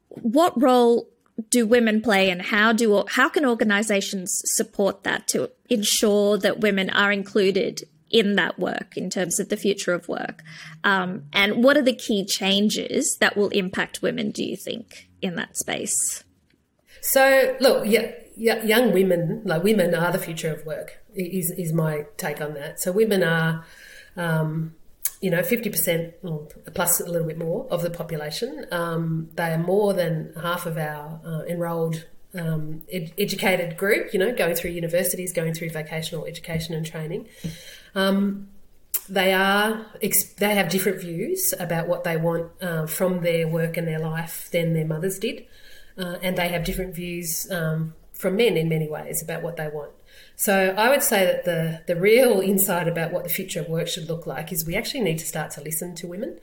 what 0.09 0.59
role 0.61 1.07
do 1.49 1.65
women 1.65 2.01
play 2.01 2.29
and 2.29 2.41
how 2.41 2.73
do 2.73 3.03
how 3.09 3.29
can 3.29 3.45
organizations 3.45 4.41
support 4.55 5.03
that 5.03 5.27
to 5.29 5.51
ensure 5.69 6.37
that 6.37 6.59
women 6.59 6.89
are 6.89 7.11
included 7.11 7.83
in 8.09 8.35
that 8.35 8.59
work 8.59 8.97
in 8.97 9.09
terms 9.09 9.39
of 9.39 9.49
the 9.49 9.57
future 9.57 9.93
of 9.93 10.07
work? 10.07 10.41
Um, 10.83 11.23
and 11.33 11.63
what 11.63 11.77
are 11.77 11.81
the 11.81 11.95
key 11.95 12.25
changes 12.25 13.17
that 13.19 13.37
will 13.37 13.49
impact 13.49 14.01
women 14.01 14.31
do 14.31 14.43
you 14.43 14.57
think 14.57 15.09
in 15.21 15.35
that 15.35 15.57
space? 15.57 16.23
So 17.01 17.55
look 17.59 17.85
yeah, 17.87 18.11
yeah, 18.35 18.63
young 18.63 18.93
women 18.93 19.41
like 19.45 19.63
women 19.63 19.95
are 19.95 20.11
the 20.11 20.19
future 20.19 20.53
of 20.53 20.65
work 20.65 21.01
is, 21.15 21.51
is 21.51 21.73
my 21.73 22.05
take 22.17 22.41
on 22.41 22.53
that. 22.53 22.79
So 22.79 22.91
women 22.91 23.23
are 23.23 23.65
um, 24.15 24.75
you 25.21 25.29
know, 25.29 25.41
50% 25.41 26.73
plus 26.73 26.99
a 26.99 27.05
little 27.05 27.27
bit 27.27 27.37
more 27.37 27.67
of 27.69 27.83
the 27.83 27.91
population. 27.91 28.65
Um, 28.71 29.29
they 29.35 29.53
are 29.53 29.57
more 29.57 29.93
than 29.93 30.33
half 30.41 30.65
of 30.65 30.77
our 30.77 31.21
uh, 31.23 31.43
enrolled 31.47 32.05
um, 32.33 32.81
ed- 32.91 33.13
educated 33.17 33.77
group, 33.77 34.13
you 34.13 34.19
know, 34.19 34.33
going 34.33 34.55
through 34.55 34.71
universities, 34.71 35.31
going 35.31 35.53
through 35.53 35.69
vocational 35.69 36.25
education 36.25 36.73
and 36.73 36.85
training. 36.85 37.29
Um, 37.93 38.47
they 39.09 39.33
are 39.33 39.85
they 40.37 40.55
have 40.55 40.69
different 40.69 41.01
views 41.01 41.53
about 41.59 41.87
what 41.87 42.03
they 42.03 42.17
want 42.17 42.51
uh, 42.61 42.85
from 42.87 43.21
their 43.21 43.47
work 43.47 43.77
and 43.77 43.87
their 43.87 43.99
life 43.99 44.49
than 44.51 44.73
their 44.73 44.85
mothers 44.85 45.19
did, 45.19 45.45
uh, 45.97 46.17
and 46.21 46.37
they 46.37 46.47
have 46.47 46.63
different 46.63 46.95
views 46.95 47.49
um, 47.51 47.93
from 48.13 48.37
men 48.37 48.57
in 48.57 48.69
many 48.69 48.89
ways 48.89 49.21
about 49.21 49.43
what 49.43 49.57
they 49.57 49.67
want. 49.67 49.91
So 50.41 50.73
I 50.75 50.89
would 50.89 51.03
say 51.03 51.23
that 51.23 51.45
the, 51.45 51.83
the 51.85 51.95
real 51.95 52.39
insight 52.39 52.87
about 52.87 53.11
what 53.11 53.23
the 53.23 53.29
future 53.29 53.59
of 53.59 53.69
work 53.69 53.87
should 53.87 54.09
look 54.09 54.25
like 54.25 54.51
is 54.51 54.65
we 54.65 54.75
actually 54.75 55.01
need 55.01 55.19
to 55.19 55.25
start 55.27 55.51
to 55.51 55.61
listen 55.61 55.93
to 55.97 56.07
women. 56.07 56.39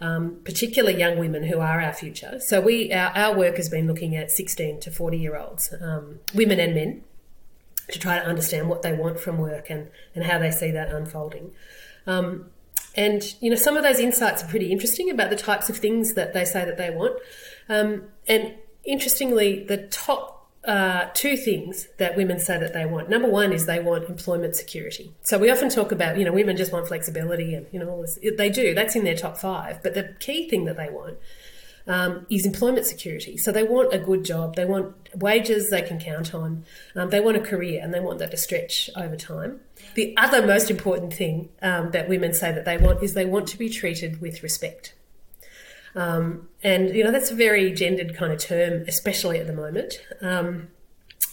Um, 0.00 0.40
particularly 0.44 0.98
young 0.98 1.16
women 1.16 1.44
who 1.44 1.60
are 1.60 1.80
our 1.80 1.92
future. 1.92 2.40
So 2.40 2.60
we 2.60 2.92
our, 2.92 3.16
our 3.16 3.38
work 3.38 3.56
has 3.56 3.68
been 3.68 3.86
looking 3.86 4.16
at 4.16 4.32
16 4.32 4.80
to 4.80 4.90
40 4.90 5.16
year 5.16 5.36
olds, 5.36 5.72
um, 5.80 6.18
women 6.34 6.58
and 6.58 6.74
men, 6.74 7.04
to 7.92 7.98
try 8.00 8.18
to 8.18 8.26
understand 8.26 8.68
what 8.68 8.82
they 8.82 8.92
want 8.92 9.20
from 9.20 9.38
work 9.38 9.70
and, 9.70 9.88
and 10.14 10.24
how 10.24 10.38
they 10.38 10.50
see 10.50 10.72
that 10.72 10.90
unfolding. 10.90 11.52
Um, 12.06 12.50
and 12.94 13.22
you 13.40 13.48
know 13.48 13.56
some 13.56 13.76
of 13.76 13.84
those 13.84 14.00
insights 14.00 14.42
are 14.42 14.48
pretty 14.48 14.72
interesting 14.72 15.08
about 15.08 15.30
the 15.30 15.36
types 15.36 15.70
of 15.70 15.78
things 15.78 16.12
that 16.14 16.34
they 16.34 16.44
say 16.44 16.64
that 16.64 16.76
they 16.76 16.90
want. 16.90 17.16
Um, 17.68 18.08
and 18.26 18.54
interestingly, 18.84 19.64
the 19.64 19.86
top 19.86 20.35
uh, 20.66 21.08
two 21.14 21.36
things 21.36 21.88
that 21.98 22.16
women 22.16 22.40
say 22.40 22.58
that 22.58 22.72
they 22.72 22.84
want. 22.84 23.08
Number 23.08 23.28
one 23.28 23.52
is 23.52 23.66
they 23.66 23.78
want 23.78 24.08
employment 24.08 24.56
security. 24.56 25.12
So 25.22 25.38
we 25.38 25.50
often 25.50 25.68
talk 25.68 25.92
about, 25.92 26.18
you 26.18 26.24
know, 26.24 26.32
women 26.32 26.56
just 26.56 26.72
want 26.72 26.88
flexibility 26.88 27.54
and, 27.54 27.66
you 27.70 27.78
know, 27.78 27.88
all 27.88 28.02
this. 28.02 28.18
They 28.36 28.50
do. 28.50 28.74
That's 28.74 28.96
in 28.96 29.04
their 29.04 29.16
top 29.16 29.38
five. 29.38 29.82
But 29.82 29.94
the 29.94 30.14
key 30.18 30.48
thing 30.48 30.64
that 30.64 30.76
they 30.76 30.90
want 30.90 31.18
um, 31.86 32.26
is 32.28 32.44
employment 32.44 32.84
security. 32.84 33.36
So 33.36 33.52
they 33.52 33.62
want 33.62 33.94
a 33.94 33.98
good 33.98 34.24
job. 34.24 34.56
They 34.56 34.64
want 34.64 34.94
wages 35.14 35.70
they 35.70 35.82
can 35.82 36.00
count 36.00 36.34
on. 36.34 36.64
Um, 36.96 37.10
they 37.10 37.20
want 37.20 37.36
a 37.36 37.40
career 37.40 37.80
and 37.80 37.94
they 37.94 38.00
want 38.00 38.18
that 38.18 38.32
to 38.32 38.36
stretch 38.36 38.90
over 38.96 39.16
time. 39.16 39.60
The 39.94 40.16
other 40.16 40.44
most 40.44 40.70
important 40.70 41.14
thing 41.14 41.50
um, 41.62 41.92
that 41.92 42.08
women 42.08 42.34
say 42.34 42.50
that 42.50 42.64
they 42.64 42.76
want 42.76 43.02
is 43.04 43.14
they 43.14 43.24
want 43.24 43.46
to 43.48 43.58
be 43.58 43.68
treated 43.68 44.20
with 44.20 44.42
respect. 44.42 44.94
Um, 45.96 46.48
and, 46.62 46.94
you 46.94 47.02
know, 47.02 47.10
that's 47.10 47.30
a 47.30 47.34
very 47.34 47.72
gendered 47.72 48.14
kind 48.14 48.32
of 48.32 48.38
term, 48.38 48.84
especially 48.86 49.38
at 49.38 49.46
the 49.46 49.54
moment. 49.54 49.94
Um, 50.20 50.68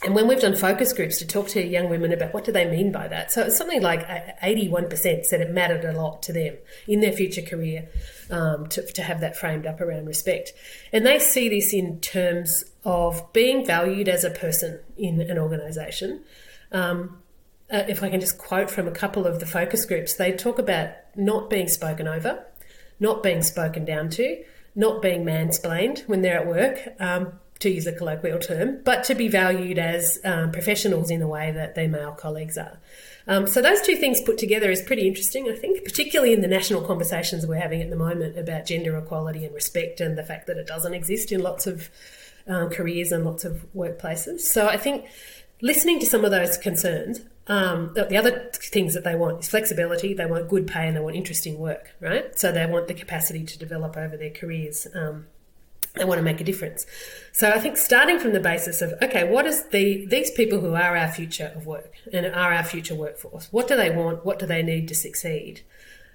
and 0.04 0.16
when 0.16 0.28
we've 0.28 0.40
done 0.40 0.56
focus 0.56 0.92
groups 0.92 1.18
to 1.20 1.28
talk 1.28 1.48
to 1.50 1.66
young 1.66 1.90
women 1.90 2.12
about 2.12 2.34
what 2.34 2.44
do 2.44 2.52
they 2.52 2.70
mean 2.70 2.92
by 2.92 3.08
that, 3.08 3.32
so 3.32 3.44
it's 3.44 3.58
something 3.58 3.82
like 3.82 4.06
81% 4.42 5.26
said 5.26 5.40
it 5.40 5.52
mattered 5.52 5.86
a 5.86 5.94
lot 5.94 6.22
to 6.24 6.34
them 6.34 6.58
in 6.88 7.00
their 7.00 7.14
future 7.14 7.42
career 7.42 7.88
um, 8.30 8.68
to, 8.68 8.86
to 8.94 9.02
have 9.02 9.22
that 9.22 9.38
framed 9.38 9.66
up 9.66 9.80
around 9.80 10.06
respect. 10.06 10.52
And 10.92 11.06
they 11.06 11.20
see 11.20 11.48
this 11.48 11.74
in 11.74 12.02
terms 12.02 12.66
of 12.84 13.32
being 13.32 13.66
valued 13.66 14.10
as 14.10 14.26
a 14.26 14.30
person 14.30 14.82
in 14.98 15.22
an 15.22 15.38
organisation. 15.38 16.24
Um, 16.74 17.20
uh, 17.72 17.84
if 17.88 18.04
I 18.04 18.10
can 18.10 18.20
just 18.20 18.38
quote 18.38 18.70
from 18.70 18.88
a 18.90 18.92
couple 18.92 19.26
of 19.26 19.40
the 19.40 19.46
focus 19.46 19.86
groups, 19.86 20.16
they 20.16 20.34
talk 20.34 20.60
about 20.60 20.90
not 21.16 21.50
being 21.50 21.70
spoken 21.70 22.10
over, 22.10 22.46
not 23.00 23.24
being 23.24 23.42
spoken 23.42 23.86
down 23.86 24.10
to, 24.12 24.44
not 24.76 25.02
being 25.02 25.24
mansplained 25.24 26.08
when 26.08 26.22
they're 26.22 26.40
at 26.40 26.48
work, 26.48 26.80
um, 27.00 27.40
to 27.60 27.70
use 27.70 27.88
a 27.88 27.94
colloquial 27.94 28.40
term, 28.40 28.82
but 28.84 29.04
to 29.06 29.16
be 29.16 29.28
valued 29.28 29.80
as 29.80 30.20
um, 30.26 30.52
professionals 30.52 31.10
in 31.10 31.20
the 31.20 31.28
way 31.28 31.52
that 31.52 31.76
their 31.76 31.88
male 31.88 32.12
colleagues 32.12 32.58
are. 32.58 32.78
Um, 33.26 33.48
so 33.48 33.62
those 33.62 33.82
two 33.82 33.96
things 33.96 34.20
put 34.22 34.38
together 34.38 34.70
is 34.70 34.82
pretty 34.82 35.08
interesting, 35.08 35.50
I 35.50 35.56
think, 35.56 35.84
particularly 35.84 36.34
in 36.34 36.42
the 36.42 36.48
national 36.48 36.82
conversations 36.82 37.48
we're 37.48 37.62
having 37.62 37.82
at 37.82 37.90
the 37.90 37.96
moment 37.96 38.38
about 38.38 38.66
gender 38.66 38.98
equality 38.98 39.46
and 39.46 39.56
respect 39.56 40.02
and 40.02 40.18
the 40.18 40.24
fact 40.24 40.48
that 40.48 40.58
it 40.58 40.68
doesn't 40.68 40.94
exist 40.94 41.32
in 41.32 41.42
lots 41.42 41.66
of 41.66 41.90
um, 42.48 42.70
careers 42.70 43.14
and 43.14 43.24
lots 43.24 43.46
of 43.46 43.66
workplaces. 43.74 44.42
So 44.42 44.68
I 44.68 44.76
think 44.76 45.06
listening 45.64 46.00
to 46.00 46.06
some 46.06 46.24
of 46.24 46.30
those 46.30 46.58
concerns 46.58 47.22
um, 47.48 47.92
the 47.94 48.16
other 48.16 48.50
things 48.54 48.94
that 48.94 49.04
they 49.04 49.16
want 49.16 49.42
is 49.42 49.50
flexibility. 49.50 50.14
They 50.14 50.26
want 50.26 50.48
good 50.48 50.66
pay 50.66 50.88
and 50.88 50.96
they 50.96 51.02
want 51.02 51.16
interesting 51.16 51.60
work, 51.60 51.94
right? 52.00 52.38
So 52.40 52.52
they 52.52 52.66
want 52.66 52.88
the 52.88 52.94
capacity 52.94 53.44
to 53.44 53.60
develop 53.60 53.98
over 53.98 54.16
their 54.16 54.30
careers. 54.30 54.88
Um, 54.94 55.28
they 55.96 56.06
want 56.06 56.20
to 56.20 56.24
make 56.24 56.40
a 56.40 56.44
difference. 56.44 56.86
So 57.34 57.52
I 57.52 57.60
think 57.60 57.78
starting 57.78 58.18
from 58.18 58.32
the 58.32 58.40
basis 58.40 58.82
of 58.82 58.94
okay, 59.02 59.30
what 59.30 59.46
is 59.46 59.66
the 59.70 60.06
these 60.06 60.32
people 60.32 60.60
who 60.60 60.74
are 60.74 60.98
our 60.98 61.12
future 61.12 61.52
of 61.54 61.68
work 61.68 61.94
and 62.12 62.26
are 62.26 62.54
our 62.54 62.64
future 62.64 62.96
workforce? 62.96 63.50
What 63.52 63.68
do 63.68 63.76
they 63.76 63.92
want? 63.92 64.26
What 64.26 64.40
do 64.40 64.46
they 64.46 64.64
need 64.64 64.88
to 64.88 64.96
succeed? 64.96 65.62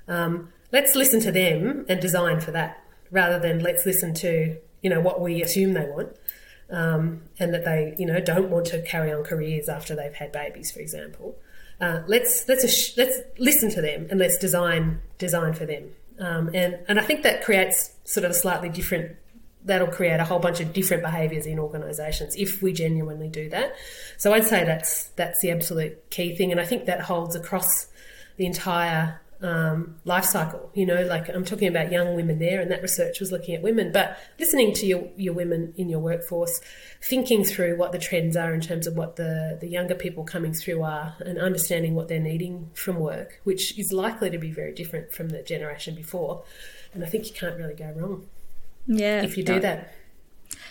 Um, 0.09 0.53
let's 0.73 0.97
listen 0.97 1.21
to 1.21 1.31
them 1.31 1.85
and 1.89 2.01
design 2.01 2.41
for 2.41 2.51
that, 2.53 2.83
rather 3.11 3.39
than 3.39 3.61
let's 3.61 3.85
listen 3.85 4.15
to 4.15 4.57
you 4.83 4.91
know 4.91 5.01
what 5.01 5.21
we 5.21 5.43
assume 5.43 5.75
they 5.75 5.85
want 5.85 6.17
um, 6.71 7.23
and 7.39 7.55
that 7.55 7.65
they, 7.65 7.95
you 7.99 8.07
know, 8.07 8.21
don't 8.21 8.51
want 8.51 8.67
to 8.67 8.83
carry 8.83 9.13
on 9.13 9.25
careers 9.25 9.69
after 9.69 9.95
they've 9.95 10.15
had 10.15 10.33
babies, 10.33 10.71
for 10.71 10.81
example. 10.81 11.37
Uh, 11.81 12.03
let's 12.07 12.49
let's 12.49 12.97
let's 12.97 13.19
listen 13.39 13.71
to 13.71 13.81
them 13.81 14.09
and 14.11 14.19
let's 14.19 14.37
design 14.37 15.01
design 15.19 15.53
for 15.53 15.65
them. 15.65 15.91
Um, 16.19 16.51
and 16.53 16.79
and 16.89 16.99
I 16.99 17.03
think 17.03 17.23
that 17.23 17.45
creates 17.45 17.93
sort 18.05 18.25
of 18.25 18.33
a 18.33 18.35
slightly 18.35 18.69
different. 18.69 19.17
That'll 19.65 19.89
create 19.89 20.19
a 20.19 20.25
whole 20.25 20.39
bunch 20.39 20.61
of 20.61 20.73
different 20.73 21.03
behaviours 21.03 21.47
in 21.47 21.59
organisations 21.59 22.35
if 22.37 22.63
we 22.63 22.73
genuinely 22.73 23.29
do 23.29 23.49
that. 23.51 23.75
So 24.17 24.33
I'd 24.33 24.45
say 24.45 24.65
that's 24.65 25.05
that's 25.11 25.41
the 25.41 25.51
absolute 25.51 26.11
key 26.11 26.37
thing, 26.37 26.51
and 26.51 26.61
I 26.61 26.65
think 26.65 26.87
that 26.87 27.03
holds 27.03 27.37
across 27.37 27.87
the 28.37 28.47
entire 28.47 29.21
um, 29.41 29.97
life 30.05 30.25
cycle. 30.25 30.71
You 30.75 30.87
know, 30.87 31.03
like 31.03 31.29
I'm 31.29 31.45
talking 31.45 31.69
about 31.69 31.93
young 31.93 32.15
women 32.15 32.39
there, 32.39 32.61
and 32.61 32.71
that 32.71 32.83
research 32.83 33.21
was 33.21 33.31
looking 33.31 33.55
at 33.55 33.63
women. 33.63 33.93
But 33.93 34.19
listening 34.39 34.75
to 34.75 34.87
your, 34.87 35.09
your 35.17 35.35
women 35.35 35.75
in 35.77 35.89
your 35.89 36.01
workforce, 36.01 36.61
thinking 37.03 37.45
through 37.45 37.77
what 37.77 37.93
the 37.93 37.99
trends 37.99 38.37
are 38.37 38.53
in 38.53 38.61
terms 38.61 38.87
of 38.87 38.97
what 38.97 39.17
the, 39.17 39.59
the 39.61 39.69
younger 39.69 39.95
people 39.95 40.25
coming 40.25 40.53
through 40.53 40.83
are, 40.83 41.17
and 41.21 41.39
understanding 41.39 41.95
what 41.95 42.09
they're 42.09 42.19
needing 42.19 42.71
from 42.75 42.97
work, 42.97 43.41
which 43.45 43.79
is 43.79 43.93
likely 43.93 44.31
to 44.31 44.39
be 44.39 44.51
very 44.51 44.75
different 44.75 45.13
from 45.13 45.29
the 45.29 45.43
generation 45.43 45.95
before. 45.95 46.43
And 46.93 47.05
I 47.05 47.09
think 47.09 47.27
you 47.27 47.33
can't 47.33 47.57
really 47.57 47.75
go 47.75 47.93
wrong. 47.95 48.27
Yeah, 48.87 49.23
if 49.23 49.37
you 49.37 49.45
do 49.45 49.61
that. 49.61 49.95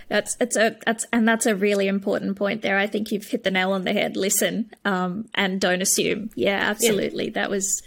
That's 0.10 0.38
it's 0.40 0.56
a 0.56 0.78
that's 0.86 1.06
and 1.12 1.28
that's 1.28 1.46
a 1.46 1.56
really 1.56 1.88
important 1.88 2.38
point 2.38 2.62
there. 2.62 2.78
I 2.78 2.88
think 2.88 3.12
you've 3.12 3.28
hit 3.28 3.44
the 3.44 3.52
nail 3.52 3.74
on 3.74 3.84
the 3.84 3.94
head. 3.94 4.16
Listen, 4.16 4.72
um, 4.86 5.28
and 5.36 5.60
don't 5.60 5.82
assume. 5.82 6.30
Yeah, 6.36 6.58
absolutely. 6.58 7.26
Yeah. 7.26 7.32
That 7.34 7.50
was 7.50 7.84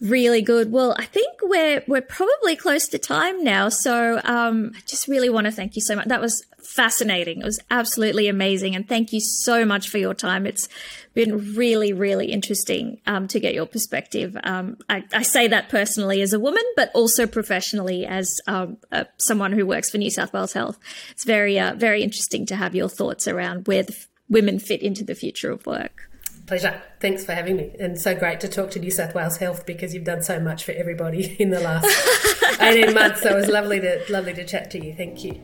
really 0.00 0.42
good. 0.42 0.70
Well, 0.70 0.94
I 0.98 1.04
think 1.04 1.38
we're 1.42 1.82
we're 1.86 2.02
probably 2.02 2.56
close 2.56 2.88
to 2.88 2.98
time 2.98 3.42
now. 3.42 3.68
So 3.68 4.20
um, 4.24 4.72
I 4.76 4.80
just 4.86 5.08
really 5.08 5.30
want 5.30 5.46
to 5.46 5.50
thank 5.50 5.76
you 5.76 5.82
so 5.82 5.96
much. 5.96 6.06
That 6.06 6.20
was 6.20 6.44
fascinating. 6.62 7.40
It 7.40 7.44
was 7.44 7.60
absolutely 7.70 8.28
amazing, 8.28 8.74
and 8.76 8.88
thank 8.88 9.12
you 9.12 9.20
so 9.20 9.64
much 9.64 9.88
for 9.88 9.98
your 9.98 10.14
time. 10.14 10.46
It's 10.46 10.68
been 11.14 11.56
really, 11.56 11.92
really 11.92 12.26
interesting 12.26 13.00
um, 13.06 13.26
to 13.28 13.40
get 13.40 13.54
your 13.54 13.66
perspective. 13.66 14.36
Um, 14.44 14.76
I, 14.88 15.02
I, 15.12 15.22
say 15.22 15.48
that 15.48 15.68
personally 15.68 16.22
as 16.22 16.32
a 16.32 16.38
woman, 16.38 16.62
but 16.76 16.92
also 16.94 17.26
professionally 17.26 18.06
as 18.06 18.40
um, 18.46 18.76
someone 19.18 19.50
who 19.50 19.66
works 19.66 19.90
for 19.90 19.98
New 19.98 20.12
South 20.12 20.32
Wales 20.32 20.52
Health. 20.52 20.78
It's 21.10 21.24
very, 21.24 21.58
uh, 21.58 21.74
very 21.74 22.04
interesting 22.04 22.46
to 22.46 22.56
have 22.56 22.74
your 22.76 22.88
thoughts 22.88 23.26
around 23.26 23.66
where 23.66 23.82
the 23.82 23.94
f- 23.94 24.06
women 24.28 24.60
fit 24.60 24.80
into 24.80 25.02
the 25.02 25.16
future 25.16 25.50
of 25.50 25.66
work. 25.66 26.08
Pleasure. 26.46 26.80
Thanks 27.00 27.24
for 27.24 27.32
having 27.32 27.56
me. 27.56 27.74
And 27.78 28.00
so 28.00 28.14
great 28.14 28.40
to 28.40 28.48
talk 28.48 28.70
to 28.72 28.80
New 28.80 28.90
South 28.90 29.14
Wales 29.14 29.36
Health 29.36 29.64
because 29.66 29.94
you've 29.94 30.04
done 30.04 30.22
so 30.22 30.40
much 30.40 30.64
for 30.64 30.72
everybody 30.72 31.36
in 31.38 31.50
the 31.50 31.60
last 31.60 32.60
18 32.60 32.94
months. 32.94 33.22
So 33.22 33.30
it 33.30 33.36
was 33.36 33.48
lovely 33.48 33.80
to 33.80 34.02
lovely 34.08 34.34
to 34.34 34.44
chat 34.44 34.70
to 34.72 34.84
you. 34.84 34.94
Thank 34.94 35.24
you. 35.24 35.40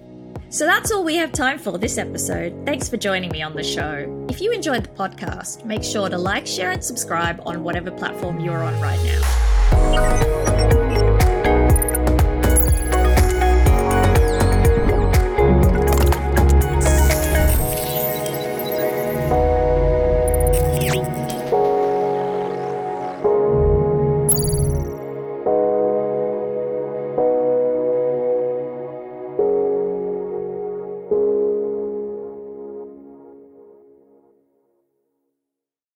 So 0.50 0.66
that's 0.66 0.92
all 0.92 1.02
we 1.02 1.16
have 1.16 1.32
time 1.32 1.58
for 1.58 1.78
this 1.78 1.98
episode. 1.98 2.64
Thanks 2.64 2.88
for 2.88 2.96
joining 2.96 3.30
me 3.30 3.42
on 3.42 3.54
the 3.54 3.64
show. 3.64 4.26
If 4.28 4.40
you 4.40 4.52
enjoyed 4.52 4.84
the 4.84 4.90
podcast, 4.90 5.64
make 5.64 5.82
sure 5.82 6.08
to 6.08 6.18
like, 6.18 6.46
share, 6.46 6.70
and 6.70 6.84
subscribe 6.84 7.42
on 7.44 7.64
whatever 7.64 7.90
platform 7.90 8.38
you're 8.38 8.62
on 8.62 8.80
right 8.80 9.02
now. 9.02 10.83